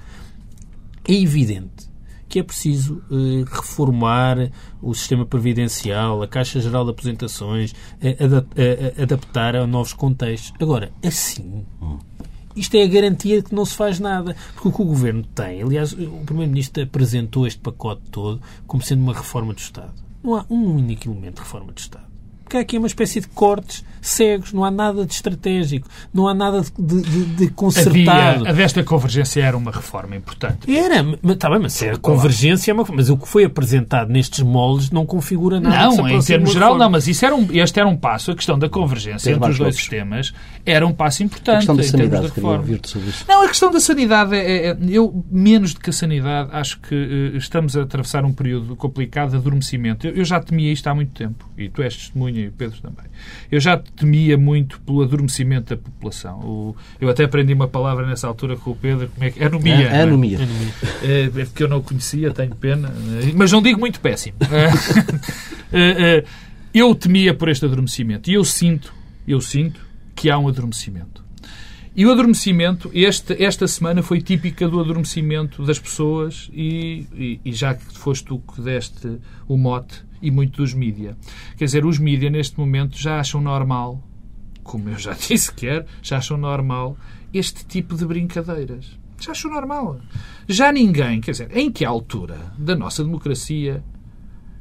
É 1.08 1.14
evidente 1.14 1.88
que 2.28 2.38
é 2.38 2.42
preciso 2.44 3.02
eh, 3.10 3.44
reformar 3.50 4.52
o 4.80 4.94
sistema 4.94 5.26
previdencial, 5.26 6.22
a 6.22 6.28
Caixa 6.28 6.60
Geral 6.60 6.84
de 6.84 6.90
Aposentações, 6.92 7.74
eh, 8.00 8.16
ada- 8.22 8.46
eh, 8.54 8.94
eh, 8.96 9.02
adaptar 9.02 9.56
a 9.56 9.66
novos 9.66 9.92
contextos. 9.94 10.52
Agora, 10.60 10.92
assim, 11.04 11.64
isto 12.54 12.76
é 12.76 12.84
a 12.84 12.86
garantia 12.86 13.38
de 13.42 13.48
que 13.48 13.54
não 13.54 13.64
se 13.64 13.74
faz 13.74 13.98
nada. 13.98 14.36
Porque 14.54 14.68
o 14.68 14.72
que 14.72 14.82
o 14.82 14.84
Governo 14.84 15.24
tem, 15.34 15.62
aliás, 15.62 15.92
o 15.92 16.22
Primeiro-Ministro 16.24 16.82
apresentou 16.84 17.46
este 17.48 17.58
pacote 17.60 18.02
todo 18.12 18.40
como 18.64 18.80
sendo 18.80 19.02
uma 19.02 19.14
reforma 19.14 19.52
do 19.52 19.58
Estado. 19.58 19.94
Não 20.22 20.34
há 20.34 20.44
um 20.50 20.76
único 20.76 21.08
elemento 21.08 21.36
de 21.36 21.40
reforma 21.40 21.72
do 21.72 21.78
Estado. 21.78 22.09
Porque 22.50 22.56
há 22.58 22.60
aqui 22.62 22.78
uma 22.78 22.88
espécie 22.88 23.20
de 23.20 23.28
cortes 23.28 23.84
cegos, 24.02 24.52
não 24.52 24.64
há 24.64 24.70
nada 24.72 25.04
de 25.06 25.12
estratégico, 25.12 25.86
não 26.12 26.26
há 26.26 26.34
nada 26.34 26.62
de, 26.76 27.00
de- 27.02 27.24
de 27.26 27.48
concertado. 27.50 28.38
Havia, 28.40 28.48
a 28.50 28.52
desta 28.52 28.82
convergência 28.82 29.40
era 29.44 29.56
uma 29.56 29.70
reforma 29.70 30.16
importante. 30.16 30.68
Era, 30.74 31.00
mas 31.02 31.34
está 31.34 31.48
bem, 31.48 31.60
mas 31.60 31.80
é 31.82 31.90
a 31.90 31.96
convergência, 31.98 32.72
é 32.72 32.74
uma, 32.74 32.84
mas 32.92 33.08
o 33.08 33.16
que 33.16 33.28
foi 33.28 33.44
apresentado 33.44 34.08
nestes 34.10 34.40
moldes 34.40 34.90
não 34.90 35.06
configura 35.06 35.60
nada. 35.60 35.94
Não, 35.94 36.08
em 36.08 36.18
termos 36.22 36.50
geral, 36.52 36.70
reforma. 36.70 36.84
não, 36.86 36.90
mas 36.90 37.06
isso 37.06 37.24
era 37.24 37.36
um, 37.36 37.46
este 37.52 37.78
era 37.78 37.88
um 37.88 37.96
passo, 37.96 38.32
a 38.32 38.34
questão 38.34 38.58
da 38.58 38.68
convergência 38.68 39.30
entre 39.30 39.48
os 39.50 39.58
dois 39.58 39.76
sistemas 39.76 40.32
era 40.66 40.84
um 40.84 40.92
passo 40.92 41.22
importante 41.22 41.54
A 41.56 41.58
questão 41.58 41.76
da 41.76 41.82
em 41.84 41.90
termos 41.90 42.10
sanidade, 42.10 42.34
reforma. 42.34 42.78
sobre 42.84 43.08
isso. 43.10 43.24
Não, 43.28 43.42
a 43.44 43.48
questão 43.48 43.70
da 43.70 43.78
sanidade, 43.80 44.34
é, 44.34 44.70
é- 44.70 44.76
eu, 44.88 45.24
menos 45.30 45.74
do 45.74 45.78
que 45.80 45.90
a 45.90 45.92
sanidade, 45.92 46.48
acho 46.52 46.80
que 46.80 46.94
eh, 47.34 47.36
estamos 47.36 47.76
a 47.76 47.82
atravessar 47.82 48.24
um 48.24 48.32
período 48.32 48.74
complicado 48.74 49.30
de 49.30 49.36
adormecimento. 49.36 50.06
Eu, 50.06 50.14
eu 50.14 50.24
já 50.24 50.40
temia 50.40 50.72
isto 50.72 50.86
há 50.88 50.94
muito 50.94 51.12
tempo, 51.12 51.48
e 51.56 51.68
tu 51.68 51.82
és 51.82 51.94
testemunha 51.94 52.39
e 52.40 52.48
o 52.48 52.52
Pedro 52.52 52.80
também. 52.80 53.04
Eu 53.50 53.60
já 53.60 53.76
temia 53.78 54.36
muito 54.38 54.80
pelo 54.80 55.02
adormecimento 55.02 55.74
da 55.74 55.80
população. 55.80 56.74
Eu 57.00 57.08
até 57.08 57.24
aprendi 57.24 57.52
uma 57.52 57.68
palavra 57.68 58.06
nessa 58.06 58.26
altura 58.26 58.56
com 58.56 58.70
o 58.70 58.76
Pedro, 58.76 59.08
como 59.14 59.24
é 59.24 59.30
que 59.30 59.42
anomia. 59.44 59.76
não 59.76 59.82
é? 59.96 60.02
Anomia. 60.02 60.38
É, 61.02 61.22
é 61.24 61.44
porque 61.44 61.62
eu 61.62 61.68
não 61.68 61.78
o 61.78 61.82
conhecia, 61.82 62.30
tenho 62.32 62.54
pena. 62.56 62.92
eh, 63.22 63.32
Mas 63.34 63.50
não 63.52 63.60
digo 63.62 63.78
muito 63.80 64.00
péssimo. 64.00 64.36
Eu 66.72 66.94
temia 66.94 67.34
por 67.34 67.48
este 67.48 67.64
adormecimento. 67.64 68.30
E 68.30 68.34
eu 68.34 68.44
sinto, 68.44 68.92
eu 69.26 69.40
sinto 69.40 69.80
que 70.14 70.30
há 70.30 70.38
um 70.38 70.46
adormecimento. 70.48 71.24
E 71.96 72.06
o 72.06 72.12
adormecimento, 72.12 72.88
este, 72.94 73.42
esta 73.42 73.66
semana 73.66 74.02
foi 74.02 74.20
típica 74.20 74.68
do 74.68 74.78
adormecimento 74.78 75.64
das 75.64 75.78
pessoas 75.80 76.48
e, 76.52 77.06
e- 77.12 77.40
e 77.44 77.52
já 77.52 77.74
que 77.74 77.84
foste 77.98 78.24
tu 78.26 78.38
que 78.38 78.60
deste 78.62 79.18
o 79.48 79.56
mote 79.56 80.04
e 80.22 80.30
muito 80.30 80.62
dos 80.62 80.74
mídia. 80.74 81.16
Quer 81.56 81.64
dizer, 81.64 81.84
os 81.84 81.98
mídia 81.98 82.30
neste 82.30 82.58
momento 82.58 82.98
já 82.98 83.20
acham 83.20 83.40
normal, 83.40 84.02
como 84.62 84.88
eu 84.88 84.98
já 84.98 85.12
disse 85.18 85.52
que 85.52 85.66
era, 85.66 85.86
já 86.02 86.18
acham 86.18 86.36
normal 86.36 86.96
este 87.32 87.64
tipo 87.64 87.96
de 87.96 88.04
brincadeiras. 88.04 88.98
Já 89.18 89.32
acham 89.32 89.50
normal. 89.50 90.00
Já 90.48 90.72
ninguém, 90.72 91.20
quer 91.20 91.32
dizer, 91.32 91.56
em 91.56 91.70
que 91.70 91.84
altura 91.84 92.52
da 92.58 92.74
nossa 92.74 93.04
democracia 93.04 93.84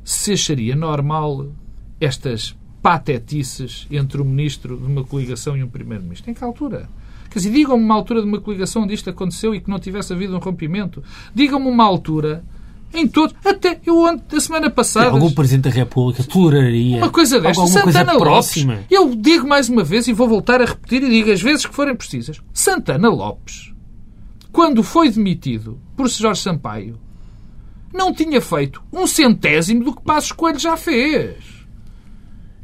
se 0.03 0.33
acharia 0.33 0.75
normal 0.75 1.51
estas 1.99 2.57
patetices 2.81 3.87
entre 3.91 4.21
o 4.21 4.25
ministro 4.25 4.77
de 4.77 4.85
uma 4.85 5.03
coligação 5.03 5.55
e 5.55 5.63
um 5.63 5.69
primeiro-ministro? 5.69 6.29
Em 6.29 6.33
que 6.33 6.43
altura? 6.43 6.89
Quer 7.29 7.39
dizer, 7.39 7.51
digam-me 7.51 7.83
uma 7.83 7.95
altura 7.95 8.21
de 8.21 8.27
uma 8.27 8.41
coligação 8.41 8.83
onde 8.83 8.93
isto 8.93 9.09
aconteceu 9.09 9.53
e 9.53 9.61
que 9.61 9.69
não 9.69 9.79
tivesse 9.79 10.11
havido 10.11 10.35
um 10.35 10.39
rompimento. 10.39 11.03
Digam-me 11.33 11.67
uma 11.67 11.85
altura 11.85 12.43
em 12.93 13.07
todo. 13.07 13.35
Até 13.45 13.79
eu 13.85 13.99
ontem, 13.99 14.37
a 14.37 14.39
semana 14.39 14.69
passada. 14.69 15.09
Algum 15.09 15.31
Presidente 15.31 15.65
da 15.65 15.69
República 15.69 16.23
toleraria 16.23 16.97
Uma 16.97 17.09
coisa 17.09 17.39
desta, 17.39 17.61
alguma 17.61 17.81
coisa 17.81 17.99
Santana 17.99 18.19
próxima. 18.19 18.73
Lopes. 18.73 18.87
Eu 18.89 19.15
digo 19.15 19.47
mais 19.47 19.69
uma 19.69 19.83
vez 19.83 20.07
e 20.07 20.13
vou 20.13 20.27
voltar 20.27 20.61
a 20.61 20.65
repetir 20.65 21.03
e 21.03 21.09
digo 21.09 21.31
as 21.31 21.41
vezes 21.41 21.65
que 21.65 21.75
forem 21.75 21.95
precisas. 21.95 22.39
Santana 22.53 23.09
Lopes, 23.09 23.73
quando 24.51 24.83
foi 24.83 25.09
demitido 25.09 25.79
por 25.95 26.07
Jorge 26.09 26.41
Sampaio, 26.41 26.99
não 27.93 28.13
tinha 28.13 28.41
feito 28.41 28.81
um 28.91 29.07
centésimo 29.07 29.83
do 29.83 29.95
que 29.95 30.03
Passos 30.03 30.31
Coelho 30.31 30.59
já 30.59 30.77
fez. 30.77 31.59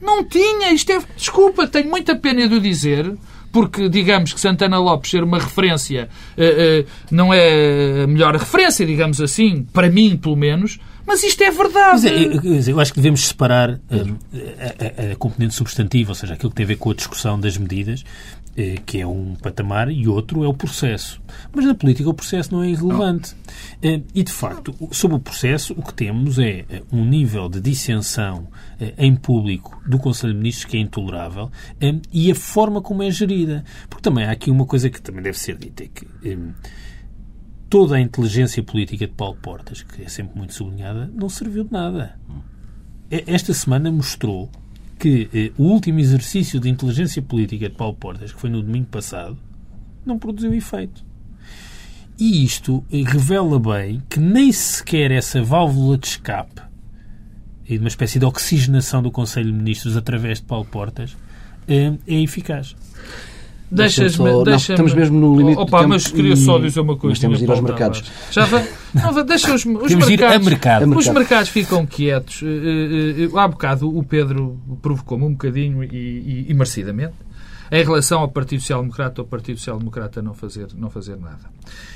Não 0.01 0.23
tinha. 0.23 0.71
Isto 0.71 0.91
é. 0.91 0.99
Desculpa, 1.15 1.67
tenho 1.67 1.89
muita 1.89 2.15
pena 2.15 2.47
de 2.47 2.55
o 2.55 2.61
dizer. 2.61 3.17
Porque, 3.55 3.87
digamos 3.87 4.33
que 4.33 4.39
Santana 4.41 4.77
Lopes 4.77 5.09
ser 5.11 5.23
uma 5.23 5.39
referência 5.39 6.09
eh, 6.35 6.83
eh, 6.83 6.85
não 7.09 7.33
é 7.33 8.03
a 8.03 8.07
melhor 8.07 8.35
referência, 8.35 8.85
digamos 8.85 9.21
assim, 9.21 9.65
para 9.71 9.89
mim, 9.89 10.17
pelo 10.17 10.35
menos, 10.35 10.77
mas 11.07 11.23
isto 11.23 11.41
é 11.41 11.51
verdade. 11.51 12.01
Mas, 12.43 12.67
é, 12.67 12.71
eu, 12.73 12.79
acho 12.81 12.91
que 12.91 12.99
devemos 12.99 13.25
separar 13.25 13.79
hum, 13.89 14.17
a, 14.33 15.09
a- 15.09 15.11
a 15.13 15.15
componente 15.15 15.53
substantiva, 15.55 16.11
ou 16.11 16.15
seja, 16.15 16.33
aquilo 16.33 16.49
que 16.49 16.55
tem 16.57 16.65
a 16.65 16.67
ver 16.67 16.75
com 16.75 16.91
a 16.91 16.93
discussão 16.93 17.39
das 17.39 17.57
medidas, 17.57 18.03
eh, 18.03 18.44
que 18.85 19.01
é 19.01 19.05
um 19.07 19.35
patamar, 19.35 19.91
e 19.91 20.07
outro 20.07 20.43
é 20.43 20.47
o 20.47 20.53
processo. 20.53 21.21
Mas 21.53 21.65
na 21.65 21.75
política 21.75 22.09
o 22.09 22.13
processo 22.13 22.53
não 22.53 22.63
é 22.63 22.69
irrelevante. 22.69 23.35
Eh, 23.81 24.01
E, 24.13 24.23
de 24.23 24.31
facto, 24.31 24.73
sobre 24.91 25.17
o 25.17 25.19
processo, 25.19 25.73
o 25.73 25.81
que 25.83 25.93
temos 25.93 26.39
é 26.39 26.63
eh, 26.69 26.81
um 26.91 27.03
nível 27.03 27.49
de 27.49 27.59
dissensão 27.59 28.47
eh, 28.79 28.93
em 28.97 29.13
público 29.15 29.77
do 29.85 29.97
Conselho 29.99 30.31
de 30.33 30.39
Ministros 30.39 30.65
que 30.71 30.77
é 30.77 30.79
intolerável 30.79 31.51
eh, 31.81 31.99
e 32.13 32.31
a 32.31 32.35
forma 32.35 32.81
como 32.81 33.03
é 33.03 33.11
gerida. 33.11 33.63
Porque 33.89 34.03
também 34.03 34.23
há 34.23 34.31
aqui 34.31 34.49
uma 34.49 34.65
coisa 34.65 34.89
que 34.89 35.01
também 35.01 35.21
deve 35.21 35.37
ser 35.37 35.57
dita, 35.57 35.83
é 35.83 35.87
que 35.87 36.07
hum, 36.35 36.53
toda 37.69 37.95
a 37.95 37.99
inteligência 37.99 38.63
política 38.63 39.05
de 39.05 39.13
Paulo 39.13 39.37
Portas, 39.41 39.81
que 39.83 40.03
é 40.03 40.07
sempre 40.07 40.37
muito 40.37 40.53
sublinhada, 40.53 41.11
não 41.13 41.27
serviu 41.27 41.63
de 41.65 41.71
nada. 41.73 42.17
E- 43.11 43.23
Esta 43.27 43.53
semana 43.53 43.91
mostrou 43.91 44.49
que 44.97 45.29
eh, 45.33 45.51
o 45.57 45.63
último 45.63 45.99
exercício 45.99 46.59
de 46.59 46.69
inteligência 46.69 47.21
política 47.21 47.69
de 47.69 47.75
Paulo 47.75 47.95
Portas, 47.95 48.31
que 48.31 48.39
foi 48.39 48.49
no 48.49 48.61
domingo 48.61 48.87
passado, 48.87 49.37
não 50.05 50.17
produziu 50.17 50.53
efeito. 50.53 51.03
E 52.17 52.45
isto 52.45 52.83
eh, 52.91 53.03
revela 53.03 53.59
bem 53.59 54.01
que 54.09 54.19
nem 54.19 54.51
sequer 54.51 55.11
essa 55.11 55.43
válvula 55.43 55.97
de 55.97 56.07
escape 56.07 56.61
e 57.65 57.73
de 57.73 57.79
uma 57.79 57.87
espécie 57.87 58.19
de 58.19 58.25
oxigenação 58.25 59.01
do 59.01 59.11
Conselho 59.11 59.51
de 59.51 59.57
Ministros 59.57 59.97
através 59.97 60.39
de 60.39 60.45
Paulo 60.45 60.65
Portas 60.65 61.17
eh, 61.67 61.93
é 62.07 62.21
eficaz. 62.21 62.75
Deixas-me. 63.75 64.31
Só- 64.31 64.43
deixa 64.43 64.73
estamos 64.73 64.93
mesmo 64.93 65.19
no 65.19 65.35
limite 65.37 65.55
do 65.55 65.61
Opa, 65.61 65.77
tempo 65.79 65.89
mas 65.89 66.07
queria 66.07 66.35
só 66.35 66.57
dizer 66.59 66.79
uma 66.79 66.95
coisa. 66.97 67.11
mas 67.11 67.19
temos 67.19 67.37
de 67.39 67.43
ir 67.45 67.49
aos 67.51 67.59
mercados. 67.61 68.03
Já 68.31 68.45
vai. 68.45 68.67
Não, 68.93 69.25
deixa 69.25 69.53
os, 69.53 69.65
os 69.65 69.87
Temos 69.87 70.07
de 70.07 70.13
ir 70.13 70.23
a 70.23 70.27
mercados. 70.39 70.47
mercado. 70.47 70.81
Os 70.83 70.89
mercado. 70.95 71.13
mercados 71.15 71.49
ficam 71.49 71.85
quietos. 71.85 72.41
Eh, 72.43 72.47
eh, 72.47 73.23
eh, 73.33 73.39
Há 73.39 73.47
bocado 73.47 73.95
o 73.95 74.03
Pedro 74.03 74.59
provocou-me 74.81 75.25
um 75.25 75.31
bocadinho 75.31 75.83
e, 75.83 75.87
e, 75.87 76.45
e 76.49 76.53
merecidamente 76.53 77.13
em 77.71 77.83
relação 77.83 78.19
ao 78.21 78.29
Partido 78.29 78.59
Social 78.61 78.81
Democrata 78.81 79.21
ou 79.21 79.27
Partido 79.27 79.57
Social 79.57 79.79
Democrata 79.79 80.21
não 80.21 80.33
fazer, 80.33 80.67
não 80.75 80.89
fazer 80.89 81.17
nada. 81.17 81.49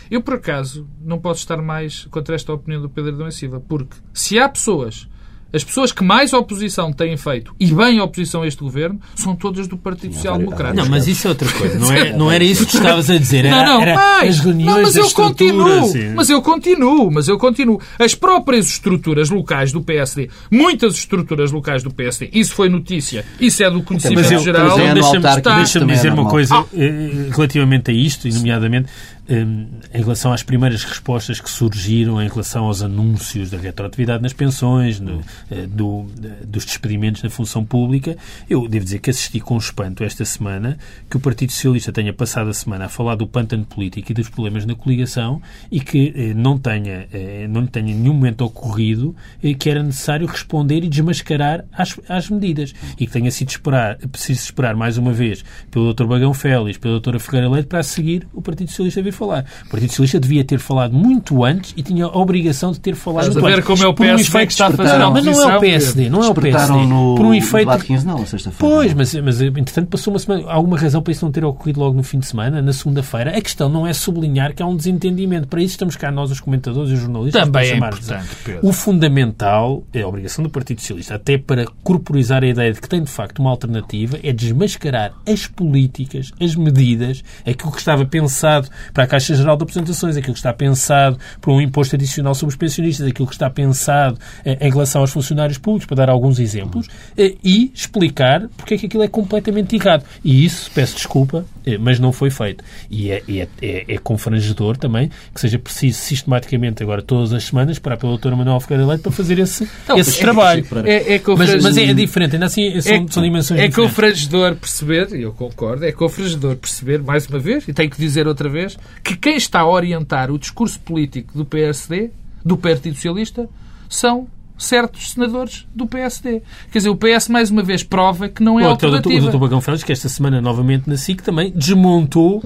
Eu, 0.09 0.21
por 0.21 0.35
acaso, 0.35 0.87
não 1.01 1.19
posso 1.19 1.41
estar 1.41 1.61
mais 1.61 2.05
contra 2.05 2.35
esta 2.35 2.51
opinião 2.53 2.81
do 2.81 2.89
Pedro 2.89 3.31
Silva, 3.31 3.59
porque 3.59 3.95
se 4.13 4.39
há 4.39 4.49
pessoas, 4.49 5.07
as 5.53 5.63
pessoas 5.63 5.91
que 5.91 6.03
mais 6.03 6.33
oposição 6.33 6.91
têm 6.93 7.17
feito, 7.17 7.55
e 7.59 7.67
bem 7.67 7.99
oposição 7.99 8.43
a 8.43 8.47
este 8.47 8.61
governo, 8.61 8.99
são 9.15 9.35
todas 9.35 9.67
do 9.67 9.77
Partido 9.77 10.13
Social 10.13 10.37
Democrata. 10.37 10.73
Não, 10.73 10.87
mas 10.87 11.07
isso 11.07 11.27
é 11.27 11.29
outra 11.29 11.49
coisa. 11.51 11.79
Não, 11.79 11.91
é, 11.91 12.13
não 12.13 12.31
era 12.31 12.43
isso 12.43 12.65
que 12.65 12.75
estavas 12.75 13.09
a 13.09 13.17
dizer. 13.17 13.45
Era, 13.45 13.65
Não, 13.65 13.65
não, 13.65 13.81
era 13.81 13.95
mais. 13.95 14.35
as 14.35 14.45
reuniões, 14.45 14.75
não, 14.75 14.81
mas 14.83 14.89
as 14.89 14.95
eu 14.95 15.11
continuo, 15.11 15.67
estruturas, 15.67 15.91
sim. 15.91 16.13
mas 16.15 16.29
eu 16.29 16.41
continuo, 16.41 17.11
mas 17.11 17.27
eu 17.27 17.37
continuo. 17.37 17.81
As 17.97 18.15
próprias 18.15 18.67
estruturas 18.67 19.29
locais 19.29 19.71
do 19.71 19.81
PSD, 19.81 20.29
muitas 20.51 20.95
estruturas 20.95 21.51
locais 21.51 21.83
do 21.83 21.91
PSD, 21.91 22.29
isso 22.33 22.53
foi 22.53 22.69
notícia, 22.69 23.25
isso 23.39 23.63
é 23.63 23.71
do 23.71 23.81
conhecimento 23.81 24.21
Mas 24.21 24.31
eu, 24.31 24.39
geral. 24.39 24.79
É 24.79 24.93
deixa-me 24.93 25.41
deixa 25.41 25.79
é 25.79 25.85
dizer 25.85 26.13
uma 26.13 26.29
coisa 26.29 26.65
eh, 26.73 27.29
relativamente 27.31 27.91
a 27.91 27.93
isto, 27.93 28.27
e 28.27 28.31
nomeadamente 28.31 28.89
em 29.29 30.01
relação 30.01 30.33
às 30.33 30.43
primeiras 30.43 30.83
respostas 30.83 31.39
que 31.39 31.49
surgiram 31.49 32.21
em 32.21 32.27
relação 32.27 32.65
aos 32.65 32.81
anúncios 32.81 33.49
da 33.49 33.57
retroatividade 33.57 34.23
nas 34.23 34.33
pensões, 34.33 34.99
no, 34.99 35.17
uh, 35.17 35.67
do, 35.67 35.87
uh, 35.87 36.09
dos 36.45 36.65
despedimentos 36.65 37.21
na 37.21 37.29
função 37.29 37.63
pública, 37.63 38.17
eu 38.49 38.67
devo 38.67 38.85
dizer 38.85 38.99
que 38.99 39.09
assisti 39.09 39.39
com 39.39 39.57
espanto 39.57 40.03
esta 40.03 40.25
semana 40.25 40.77
que 41.09 41.17
o 41.17 41.19
Partido 41.19 41.51
Socialista 41.51 41.91
tenha 41.91 42.13
passado 42.13 42.49
a 42.49 42.53
semana 42.53 42.85
a 42.85 42.89
falar 42.89 43.15
do 43.15 43.27
pântano 43.27 43.65
político 43.65 44.11
e 44.11 44.15
dos 44.15 44.29
problemas 44.29 44.65
na 44.65 44.75
coligação 44.75 45.41
e 45.71 45.79
que 45.79 46.13
eh, 46.15 46.33
não 46.33 46.57
tenha, 46.57 47.07
eh, 47.11 47.47
não 47.49 47.65
tenha 47.65 47.93
nenhum 47.93 48.13
momento 48.13 48.41
ocorrido 48.41 49.15
eh, 49.43 49.53
que 49.53 49.69
era 49.69 49.83
necessário 49.83 50.25
responder 50.25 50.83
e 50.83 50.89
desmascarar 50.89 51.65
às, 51.71 51.99
às 52.07 52.29
medidas 52.29 52.73
e 52.97 53.05
que 53.05 53.11
tenha 53.11 53.31
sido 53.31 53.49
esperar, 53.49 53.97
preciso 53.97 54.41
esperar 54.41 54.75
mais 54.75 54.97
uma 54.97 55.11
vez 55.11 55.43
pelo 55.69 55.93
Dr. 55.93 56.05
Bagão 56.05 56.33
Félix, 56.33 56.77
pela 56.77 56.99
Dra. 56.99 57.19
Ferreira 57.19 57.49
Leite 57.49 57.67
para 57.67 57.79
a 57.79 57.83
seguir 57.83 58.27
o 58.33 58.41
Partido 58.41 58.69
Socialista 58.69 59.01
vir 59.01 59.11
falar. 59.19 59.45
O 59.65 59.69
Partido 59.69 59.89
Socialista 59.89 60.19
devia 60.19 60.43
ter 60.43 60.59
falado 60.59 60.93
muito 60.93 61.43
antes 61.43 61.73
e 61.75 61.83
tinha 61.83 62.05
a 62.05 62.17
obrigação 62.17 62.71
de 62.71 62.79
ter 62.79 62.95
falado 62.95 63.27
Estás 63.27 63.35
muito 63.35 63.45
a 63.45 63.49
ver 63.49 63.55
antes. 63.57 63.67
como 63.67 63.83
é 63.83 63.87
o 63.87 63.93
Por 63.93 64.05
um 64.05 64.09
PSD 64.09 64.45
que 64.45 64.51
está 64.51 64.67
a 64.67 64.71
fazer 64.71 64.97
Mas 64.97 65.25
não 65.25 65.49
é 65.51 65.57
o 65.57 65.59
PSD, 65.59 66.09
não 66.09 66.23
é 66.23 66.29
o 66.29 66.33
PSD. 66.33 66.85
No 66.85 67.15
Por 67.15 67.25
um 67.25 67.33
efeito 67.33 67.69
na 68.05 68.25
sexta-feira. 68.25 68.75
Pois, 68.75 68.93
mas, 68.93 69.13
mas 69.15 69.41
entretanto 69.41 69.87
passou 69.89 70.13
uma 70.13 70.19
semana. 70.19 70.47
Há 70.47 70.53
alguma 70.53 70.77
razão 70.77 71.01
para 71.01 71.11
isso 71.11 71.25
não 71.25 71.31
ter 71.31 71.43
ocorrido 71.43 71.79
logo 71.79 71.95
no 71.95 72.03
fim 72.03 72.19
de 72.19 72.27
semana, 72.27 72.61
na 72.61 72.73
segunda-feira? 72.73 73.37
A 73.37 73.41
questão 73.41 73.69
não 73.69 73.85
é 73.85 73.93
sublinhar 73.93 74.53
que 74.53 74.63
há 74.63 74.65
um 74.65 74.75
desentendimento. 74.75 75.47
Para 75.47 75.61
isso 75.61 75.73
estamos 75.73 75.95
cá 75.95 76.11
nós, 76.11 76.31
os 76.31 76.39
comentadores 76.39 76.91
e 76.91 76.93
os 76.93 76.99
jornalistas. 76.99 77.43
Também 77.43 77.51
para 77.51 77.65
é 77.65 77.77
importante, 77.77 78.29
Pedro. 78.43 78.67
O 78.67 78.73
fundamental, 78.73 79.83
é 79.93 80.01
a 80.01 80.07
obrigação 80.07 80.43
do 80.43 80.49
Partido 80.49 80.79
Socialista, 80.81 81.15
até 81.15 81.37
para 81.37 81.65
corporizar 81.83 82.43
a 82.43 82.47
ideia 82.47 82.71
de 82.73 82.79
que 82.79 82.87
tem 82.87 83.03
de 83.03 83.09
facto 83.09 83.39
uma 83.39 83.49
alternativa, 83.49 84.19
é 84.23 84.31
desmascarar 84.31 85.13
as 85.27 85.47
políticas, 85.47 86.31
as 86.39 86.55
medidas, 86.55 87.23
aquilo 87.45 87.71
que 87.71 87.79
estava 87.79 88.05
pensado 88.05 88.69
para 88.93 89.03
a 89.03 89.07
Caixa 89.09 89.35
Geral 89.35 89.57
de 89.57 89.63
Apresentações, 89.63 90.15
aquilo 90.15 90.33
que 90.33 90.39
está 90.39 90.53
pensado 90.53 91.17
para 91.41 91.51
um 91.51 91.59
imposto 91.59 91.95
adicional 91.95 92.33
sobre 92.33 92.53
os 92.53 92.57
pensionistas, 92.57 93.07
aquilo 93.07 93.27
que 93.27 93.33
está 93.33 93.49
pensado 93.49 94.17
eh, 94.45 94.57
em 94.61 94.69
relação 94.71 95.01
aos 95.01 95.11
funcionários 95.11 95.57
públicos, 95.57 95.85
para 95.85 95.97
dar 95.97 96.09
alguns 96.09 96.39
exemplos, 96.39 96.87
eh, 97.17 97.35
e 97.43 97.71
explicar 97.73 98.47
porque 98.55 98.75
é 98.75 98.77
que 98.77 98.85
aquilo 98.85 99.03
é 99.03 99.07
completamente 99.07 99.75
errado. 99.75 100.03
E 100.23 100.45
isso, 100.45 100.69
peço 100.73 100.95
desculpa, 100.95 101.45
eh, 101.65 101.77
mas 101.77 101.99
não 101.99 102.11
foi 102.11 102.29
feito. 102.29 102.63
E 102.89 103.11
é, 103.11 103.23
é, 103.27 103.47
é, 103.61 103.95
é 103.95 103.97
confrangedor 103.97 104.77
também 104.77 105.09
que 105.33 105.41
seja 105.41 105.59
preciso 105.59 105.99
sistematicamente, 105.99 106.83
agora 106.83 107.01
todas 107.01 107.33
as 107.33 107.43
semanas, 107.43 107.79
para 107.79 107.97
pela 107.97 108.11
doutora 108.11 108.35
Manuel 108.35 108.59
Ferreira 108.59 108.87
Leite 108.87 109.01
para 109.01 109.11
fazer 109.11 109.39
esse, 109.39 109.67
esse 109.97 110.19
trabalho. 110.19 110.65
É, 110.85 111.15
é 111.15 111.21
Mas, 111.37 111.63
mas 111.63 111.77
é, 111.77 111.93
diferente, 111.93 112.35
ainda 112.35 112.45
assim 112.45 112.79
são, 112.81 113.07
são 113.07 113.23
dimensões 113.23 113.59
é 113.59 113.67
diferentes. 113.67 113.75
confrangedor 113.75 114.55
perceber, 114.55 115.15
e 115.15 115.23
eu 115.23 115.33
concordo, 115.33 115.85
é 115.85 115.91
confrangedor 115.91 116.55
perceber, 116.55 117.01
mais 117.01 117.25
uma 117.27 117.39
vez, 117.39 117.67
e 117.67 117.73
tenho 117.73 117.89
que 117.89 117.99
dizer 117.99 118.27
outra 118.27 118.49
vez, 118.49 118.77
que 119.03 119.15
quem 119.15 119.35
está 119.37 119.61
a 119.61 119.67
orientar 119.69 120.31
o 120.31 120.37
discurso 120.39 120.79
político 120.79 121.37
do 121.37 121.45
PSD, 121.45 122.11
do 122.43 122.57
Partido 122.57 122.95
Socialista, 122.95 123.47
são 123.87 124.27
certos 124.57 125.11
senadores 125.11 125.65
do 125.73 125.87
PSD. 125.87 126.41
Quer 126.71 126.79
dizer, 126.79 126.89
o 126.89 126.95
PS, 126.95 127.29
mais 127.29 127.49
uma 127.49 127.63
vez, 127.63 127.81
prova 127.83 128.27
que 128.27 128.43
não 128.43 128.59
é 128.59 128.67
Ou 128.67 128.73
até 128.73 128.87
o 128.87 128.91
doutor- 128.91 128.93
o 128.93 128.97
alternativa. 129.13 129.31
doutor 129.31 129.39
Bagão 129.47 129.61
Félix, 129.61 129.83
que 129.83 129.91
esta 129.91 130.09
semana 130.09 130.41
novamente 130.41 130.89
na 130.89 130.97
SIC 130.97 131.21
também 131.23 131.51
desmontou 131.51 132.43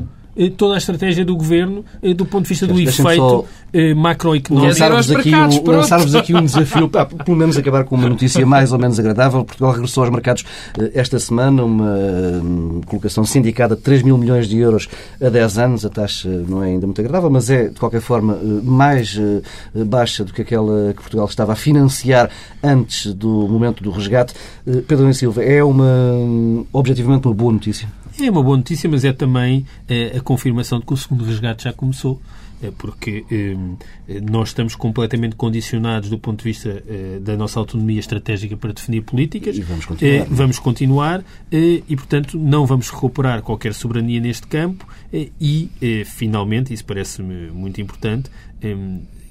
toda 0.57 0.75
a 0.75 0.77
estratégia 0.77 1.23
do 1.23 1.35
governo 1.35 1.83
eh, 2.01 2.13
do 2.13 2.25
ponto 2.25 2.43
de 2.43 2.49
vista 2.49 2.65
do 2.67 2.79
efeito 2.79 3.45
eh, 3.73 3.93
macroeconómico. 3.93 4.53
Lançar-vos 4.53 5.11
aqui, 5.11 5.35
um, 5.35 5.71
lançar-vos 5.71 6.15
aqui 6.15 6.35
um 6.35 6.41
desafio, 6.45 6.89
pelo 6.89 7.37
menos 7.37 7.57
acabar 7.57 7.83
com 7.83 7.95
uma 7.95 8.09
notícia 8.09 8.45
mais 8.45 8.71
ou 8.71 8.79
menos 8.79 8.99
agradável. 8.99 9.43
Portugal 9.43 9.71
regressou 9.71 10.03
aos 10.03 10.11
mercados 10.11 10.45
eh, 10.79 10.91
esta 10.93 11.19
semana, 11.19 11.63
uma 11.63 11.91
hum, 12.43 12.81
colocação 12.85 13.25
sindicada 13.25 13.75
de 13.75 13.81
3 13.81 14.03
mil 14.03 14.17
milhões 14.17 14.47
de 14.47 14.57
euros 14.57 14.87
a 15.21 15.29
10 15.29 15.57
anos. 15.57 15.85
A 15.85 15.89
taxa 15.89 16.29
não 16.47 16.63
é 16.63 16.67
ainda 16.67 16.85
muito 16.85 16.99
agradável, 16.99 17.29
mas 17.29 17.49
é, 17.49 17.69
de 17.69 17.79
qualquer 17.79 18.01
forma, 18.01 18.33
eh, 18.35 18.61
mais 18.63 19.19
eh, 19.19 19.83
baixa 19.83 20.23
do 20.23 20.33
que 20.33 20.41
aquela 20.41 20.93
que 20.93 21.01
Portugal 21.01 21.25
estava 21.25 21.53
a 21.53 21.55
financiar 21.55 22.29
antes 22.63 23.13
do 23.13 23.47
momento 23.47 23.83
do 23.83 23.91
resgate. 23.91 24.33
Eh, 24.67 24.83
Pedro 24.87 25.13
Silva, 25.13 25.43
é 25.43 25.63
uma, 25.63 25.83
hum, 25.83 26.65
objetivamente 26.71 27.27
uma 27.27 27.33
boa 27.33 27.53
notícia? 27.53 27.87
É 28.19 28.29
uma 28.29 28.43
boa 28.43 28.57
notícia, 28.57 28.89
mas 28.89 29.03
é 29.03 29.11
também 29.11 29.65
eh, 29.87 30.15
a 30.17 30.21
confirmação 30.21 30.79
de 30.79 30.85
que 30.85 30.93
o 30.93 30.97
segundo 30.97 31.25
resgate 31.25 31.63
já 31.63 31.73
começou. 31.73 32.21
Eh, 32.61 32.71
Porque 32.77 33.25
eh, 33.29 34.21
nós 34.21 34.49
estamos 34.49 34.75
completamente 34.75 35.35
condicionados 35.35 36.09
do 36.09 36.17
ponto 36.17 36.39
de 36.39 36.43
vista 36.45 36.83
eh, 36.87 37.19
da 37.19 37.35
nossa 37.35 37.59
autonomia 37.59 37.99
estratégica 37.99 38.55
para 38.55 38.71
definir 38.71 39.01
políticas. 39.01 39.57
E 39.57 39.61
vamos 39.61 39.85
continuar. 39.85 40.13
Eh, 40.13 40.27
vamos 40.29 40.59
continuar 40.59 41.23
eh, 41.51 41.81
e, 41.89 41.95
portanto, 41.95 42.37
não 42.37 42.65
vamos 42.65 42.89
recuperar 42.89 43.41
qualquer 43.41 43.73
soberania 43.73 44.19
neste 44.21 44.47
campo 44.47 44.87
eh, 45.11 45.29
e, 45.41 45.69
eh, 45.81 46.03
finalmente, 46.05 46.73
isso 46.73 46.85
parece-me 46.85 47.51
muito 47.51 47.81
importante, 47.81 48.29
eh, 48.61 48.75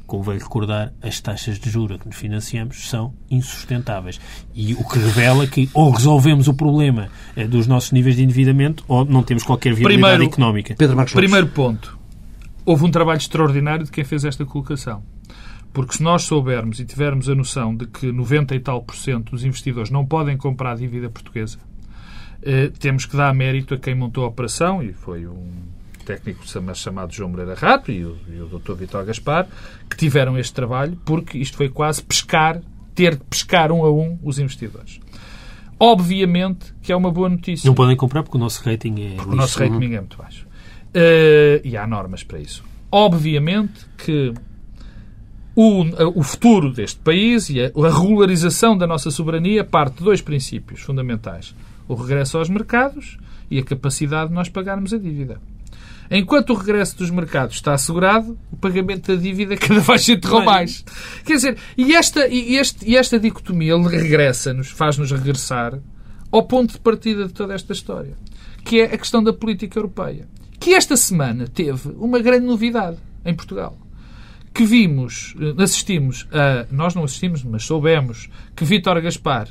convém 0.06 0.38
recordar, 0.38 0.92
as 1.02 1.20
taxas 1.20 1.58
de 1.58 1.70
juros 1.70 1.98
que 1.98 2.06
nos 2.06 2.16
financiamos 2.16 2.88
são 2.88 3.14
insustentáveis. 3.30 4.20
E 4.54 4.74
o 4.74 4.86
que 4.88 4.98
revela 4.98 5.46
que 5.46 5.68
ou 5.72 5.90
resolvemos 5.90 6.48
o 6.48 6.54
problema 6.54 7.08
eh, 7.36 7.46
dos 7.46 7.66
nossos 7.66 7.92
níveis 7.92 8.16
de 8.16 8.22
endividamento 8.22 8.84
ou 8.88 9.04
não 9.04 9.22
temos 9.22 9.42
qualquer 9.42 9.74
viabilidade 9.74 10.12
Primeiro- 10.14 10.32
económica. 10.32 10.74
Pedro 10.76 10.96
Marcos. 10.96 11.14
Primeiro 11.14 11.46
ponto. 11.48 11.98
Houve 12.64 12.84
um 12.84 12.90
trabalho 12.90 13.18
extraordinário 13.18 13.84
de 13.84 13.90
quem 13.90 14.04
fez 14.04 14.24
esta 14.24 14.44
colocação. 14.44 15.02
Porque 15.72 15.94
se 15.96 16.02
nós 16.02 16.22
soubermos 16.24 16.78
e 16.80 16.84
tivermos 16.84 17.28
a 17.30 17.34
noção 17.34 17.74
de 17.74 17.86
que 17.86 18.12
90 18.12 18.54
e 18.54 18.60
tal 18.60 18.82
por 18.82 18.94
cento 18.94 19.30
dos 19.32 19.42
investidores 19.44 19.90
não 19.90 20.04
podem 20.04 20.36
comprar 20.36 20.72
a 20.72 20.76
dívida 20.76 21.08
portuguesa, 21.08 21.58
eh, 22.42 22.70
temos 22.78 23.06
que 23.06 23.16
dar 23.16 23.34
mérito 23.34 23.72
a 23.72 23.78
quem 23.78 23.94
montou 23.94 24.24
a 24.24 24.28
operação, 24.28 24.82
e 24.82 24.92
foi 24.92 25.26
um 25.26 25.50
técnico 26.02 26.46
chama- 26.46 26.74
chamado 26.74 27.12
João 27.12 27.30
Moreira 27.30 27.54
Rato 27.54 27.90
e 27.90 28.04
o, 28.04 28.16
e 28.28 28.40
o 28.40 28.46
Dr. 28.58 28.74
Vitor 28.74 29.04
Gaspar, 29.04 29.46
que 29.88 29.96
tiveram 29.96 30.38
este 30.38 30.52
trabalho, 30.52 30.98
porque 31.04 31.38
isto 31.38 31.56
foi 31.56 31.68
quase 31.68 32.02
pescar, 32.02 32.60
ter 32.94 33.16
que 33.18 33.24
pescar 33.24 33.70
um 33.72 33.84
a 33.84 33.90
um 33.92 34.18
os 34.22 34.38
investidores. 34.38 35.00
Obviamente 35.78 36.72
que 36.80 36.92
é 36.92 36.96
uma 36.96 37.10
boa 37.10 37.28
notícia. 37.28 37.66
Não 37.66 37.74
podem 37.74 37.96
comprar 37.96 38.22
porque 38.22 38.36
o 38.36 38.40
nosso 38.40 38.62
rating 38.64 38.94
é 39.16 39.20
O 39.22 39.34
nosso 39.34 39.58
rating 39.58 39.94
é 39.94 39.98
muito 40.00 40.16
baixo. 40.16 40.46
Eh, 40.94 41.60
e 41.64 41.76
há 41.76 41.86
normas 41.86 42.22
para 42.22 42.38
isso. 42.38 42.62
Obviamente 42.90 43.84
que 43.98 44.32
o, 45.56 45.82
o 46.18 46.22
futuro 46.22 46.72
deste 46.72 47.00
país 47.00 47.50
e 47.50 47.60
a, 47.60 47.64
a 47.66 47.90
regularização 48.00 48.76
da 48.76 48.86
nossa 48.86 49.10
soberania 49.10 49.64
parte 49.64 49.98
de 49.98 50.04
dois 50.04 50.20
princípios 50.20 50.80
fundamentais. 50.82 51.54
O 51.88 51.94
regresso 51.94 52.38
aos 52.38 52.48
mercados 52.48 53.18
e 53.50 53.58
a 53.58 53.64
capacidade 53.64 54.28
de 54.28 54.34
nós 54.34 54.48
pagarmos 54.48 54.92
a 54.94 54.98
dívida. 54.98 55.40
Enquanto 56.10 56.50
o 56.50 56.56
regresso 56.56 56.96
dos 56.98 57.10
mercados 57.10 57.56
está 57.56 57.72
assegurado, 57.72 58.38
o 58.50 58.56
pagamento 58.56 59.14
da 59.14 59.20
dívida 59.20 59.56
cada 59.56 59.80
vez 59.80 60.02
se 60.02 60.12
enterrou 60.12 60.44
mais. 60.44 60.84
Quer 61.24 61.34
dizer, 61.34 61.58
e 61.76 61.94
esta, 61.94 62.28
e 62.28 62.56
este, 62.56 62.88
e 62.88 62.96
esta 62.96 63.18
dicotomia 63.18 63.76
regressa-nos, 63.76 64.70
faz-nos 64.70 65.10
regressar 65.10 65.78
ao 66.30 66.42
ponto 66.42 66.72
de 66.72 66.80
partida 66.80 67.26
de 67.26 67.32
toda 67.32 67.54
esta 67.54 67.72
história, 67.72 68.16
que 68.64 68.80
é 68.80 68.84
a 68.84 68.98
questão 68.98 69.22
da 69.22 69.32
política 69.32 69.78
europeia. 69.78 70.26
Que 70.58 70.74
esta 70.74 70.96
semana 70.96 71.46
teve 71.46 71.90
uma 71.96 72.18
grande 72.20 72.46
novidade 72.46 72.96
em 73.24 73.34
Portugal. 73.34 73.76
Que 74.54 74.64
vimos, 74.64 75.34
eh, 75.40 75.62
assistimos 75.62 76.28
a. 76.30 76.66
Nós 76.70 76.94
não 76.94 77.04
assistimos, 77.04 77.42
mas 77.42 77.64
soubemos 77.64 78.28
que 78.54 78.64
Vítor 78.64 79.00
Gaspar, 79.00 79.48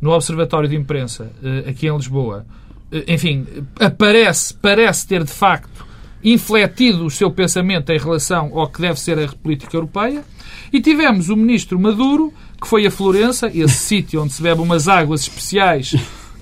no 0.00 0.10
Observatório 0.10 0.68
de 0.68 0.76
Imprensa, 0.76 1.32
eh, 1.42 1.70
aqui 1.70 1.88
em 1.88 1.96
Lisboa, 1.96 2.46
eh, 2.90 3.04
enfim, 3.08 3.46
aparece, 3.78 4.54
parece 4.54 5.06
ter 5.06 5.24
de 5.24 5.32
facto 5.32 5.85
infletido 6.26 7.06
o 7.06 7.10
seu 7.10 7.30
pensamento 7.30 7.90
em 7.92 7.98
relação 7.98 8.50
ao 8.52 8.66
que 8.66 8.80
deve 8.80 8.98
ser 8.98 9.16
a 9.16 9.28
política 9.28 9.76
europeia. 9.76 10.24
E 10.72 10.80
tivemos 10.80 11.28
o 11.28 11.36
ministro 11.36 11.78
Maduro, 11.78 12.34
que 12.60 12.66
foi 12.66 12.84
a 12.84 12.90
Florença, 12.90 13.48
esse 13.54 13.76
sítio 13.78 14.22
onde 14.22 14.32
se 14.32 14.42
bebe 14.42 14.60
umas 14.60 14.88
águas 14.88 15.20
especiais, 15.22 15.94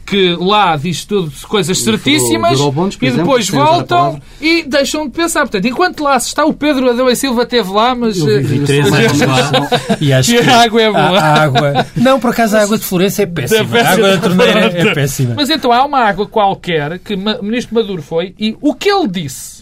que 0.06 0.36
lá 0.38 0.76
diz 0.76 1.04
tudo 1.04 1.30
coisas 1.48 1.78
certíssimas, 1.78 2.58
e 2.58 3.06
exemplo, 3.06 3.24
depois 3.24 3.52
a 3.52 3.52
voltam 3.52 4.22
e 4.40 4.62
deixam 4.62 5.06
de 5.06 5.12
pensar. 5.12 5.40
Portanto, 5.40 5.66
enquanto 5.66 6.02
lá 6.02 6.18
se 6.18 6.28
está, 6.28 6.44
o 6.44 6.54
Pedro 6.54 6.88
Adão 6.88 7.08
e 7.08 7.16
Silva 7.16 7.42
esteve 7.42 7.70
lá, 7.70 7.94
mas... 7.94 8.18
Eu 8.18 8.26
vivi 8.26 8.62
eh, 8.62 8.66
três 8.66 8.86
anos 8.92 9.20
lá 9.20 9.70
e 10.00 10.12
acho 10.12 10.34
E 10.34 10.38
que 10.38 10.50
a 10.50 10.62
água 10.62 10.82
é 10.82 10.90
boa. 10.90 11.18
A, 11.18 11.24
a 11.24 11.42
água... 11.42 11.86
Não, 11.96 12.20
por 12.20 12.30
acaso 12.30 12.56
a 12.56 12.62
água 12.62 12.78
de 12.78 12.84
Florença 12.84 13.22
é 13.22 13.26
péssima. 13.26 13.60
É 13.60 13.64
péssima. 13.64 13.88
A 13.88 13.92
água 13.92 14.16
da 14.16 14.18
torneira 14.18 14.60
é 14.60 14.92
péssima. 14.94 15.34
Mas 15.36 15.50
então 15.50 15.72
há 15.72 15.84
uma 15.84 16.00
água 16.00 16.26
qualquer 16.26 16.98
que 16.98 17.14
o 17.14 17.42
ministro 17.42 17.74
Maduro 17.74 18.02
foi 18.02 18.34
e 18.38 18.56
o 18.60 18.74
que 18.74 18.90
ele 18.90 19.08
disse, 19.08 19.53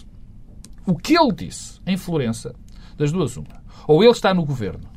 o 0.85 0.95
que 0.95 1.17
ele 1.17 1.31
disse 1.33 1.79
em 1.85 1.97
Florença, 1.97 2.53
das 2.97 3.11
duas 3.11 3.35
uma, 3.37 3.47
ou 3.87 4.03
ele 4.03 4.11
está 4.11 4.33
no 4.33 4.45
governo 4.45 4.91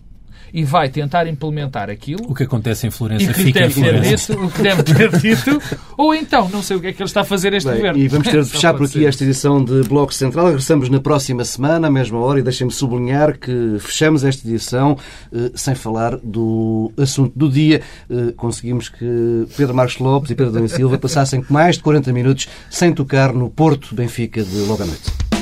e 0.55 0.63
vai 0.65 0.89
tentar 0.89 1.27
implementar 1.27 1.91
aquilo 1.91 2.25
O 2.31 2.35
que 2.35 2.45
acontece 2.45 2.87
em 2.87 2.91
Florença 2.91 3.35
fica 3.35 3.67
em 3.67 3.69
Florença. 3.71 4.33
dito, 4.33 4.47
o 4.47 4.51
que 4.51 4.63
deve 4.63 4.83
ter 4.85 5.19
dito, 5.19 5.61
ou 5.99 6.15
então 6.15 6.49
não 6.49 6.63
sei 6.63 6.77
o 6.77 6.81
que 6.81 6.87
é 6.87 6.93
que 6.93 7.03
ele 7.03 7.09
está 7.09 7.23
a 7.23 7.25
fazer 7.25 7.53
este 7.53 7.67
Bem, 7.69 7.77
governo. 7.79 7.99
e 7.99 8.07
vamos 8.07 8.29
ter 8.29 8.43
de 8.43 8.49
fechar 8.51 8.73
por 8.73 8.85
aqui 8.85 9.01
ser. 9.01 9.07
esta 9.07 9.25
edição 9.25 9.63
de 9.63 9.83
Bloco 9.83 10.15
Central. 10.15 10.47
Regressamos 10.47 10.89
na 10.89 11.01
próxima 11.01 11.45
semana, 11.45 11.89
à 11.89 11.91
mesma 11.91 12.19
hora, 12.21 12.39
e 12.39 12.43
deixem-me 12.43 12.73
sublinhar 12.73 13.37
que 13.39 13.77
fechamos 13.81 14.23
esta 14.25 14.47
edição 14.47 14.97
eh, 15.33 15.51
sem 15.57 15.75
falar 15.75 16.17
do 16.23 16.93
assunto 16.97 17.33
do 17.37 17.51
dia. 17.51 17.83
Eh, 18.09 18.33
conseguimos 18.37 18.89
que 18.89 19.47
Pedro 19.57 19.75
Marcos 19.75 19.99
Lopes 19.99 20.31
e 20.31 20.35
Pedro 20.37 20.53
Domingos 20.53 20.73
Silva 20.77 20.97
passassem 20.97 21.45
mais 21.51 21.77
de 21.77 21.83
40 21.83 22.13
minutos 22.13 22.47
sem 22.71 22.93
tocar 22.95 23.33
no 23.33 23.51
Porto 23.51 23.95
Benfica 23.97 24.45
de 24.45 24.59
logo 24.61 24.83
à 24.85 24.87
noite. 24.87 25.36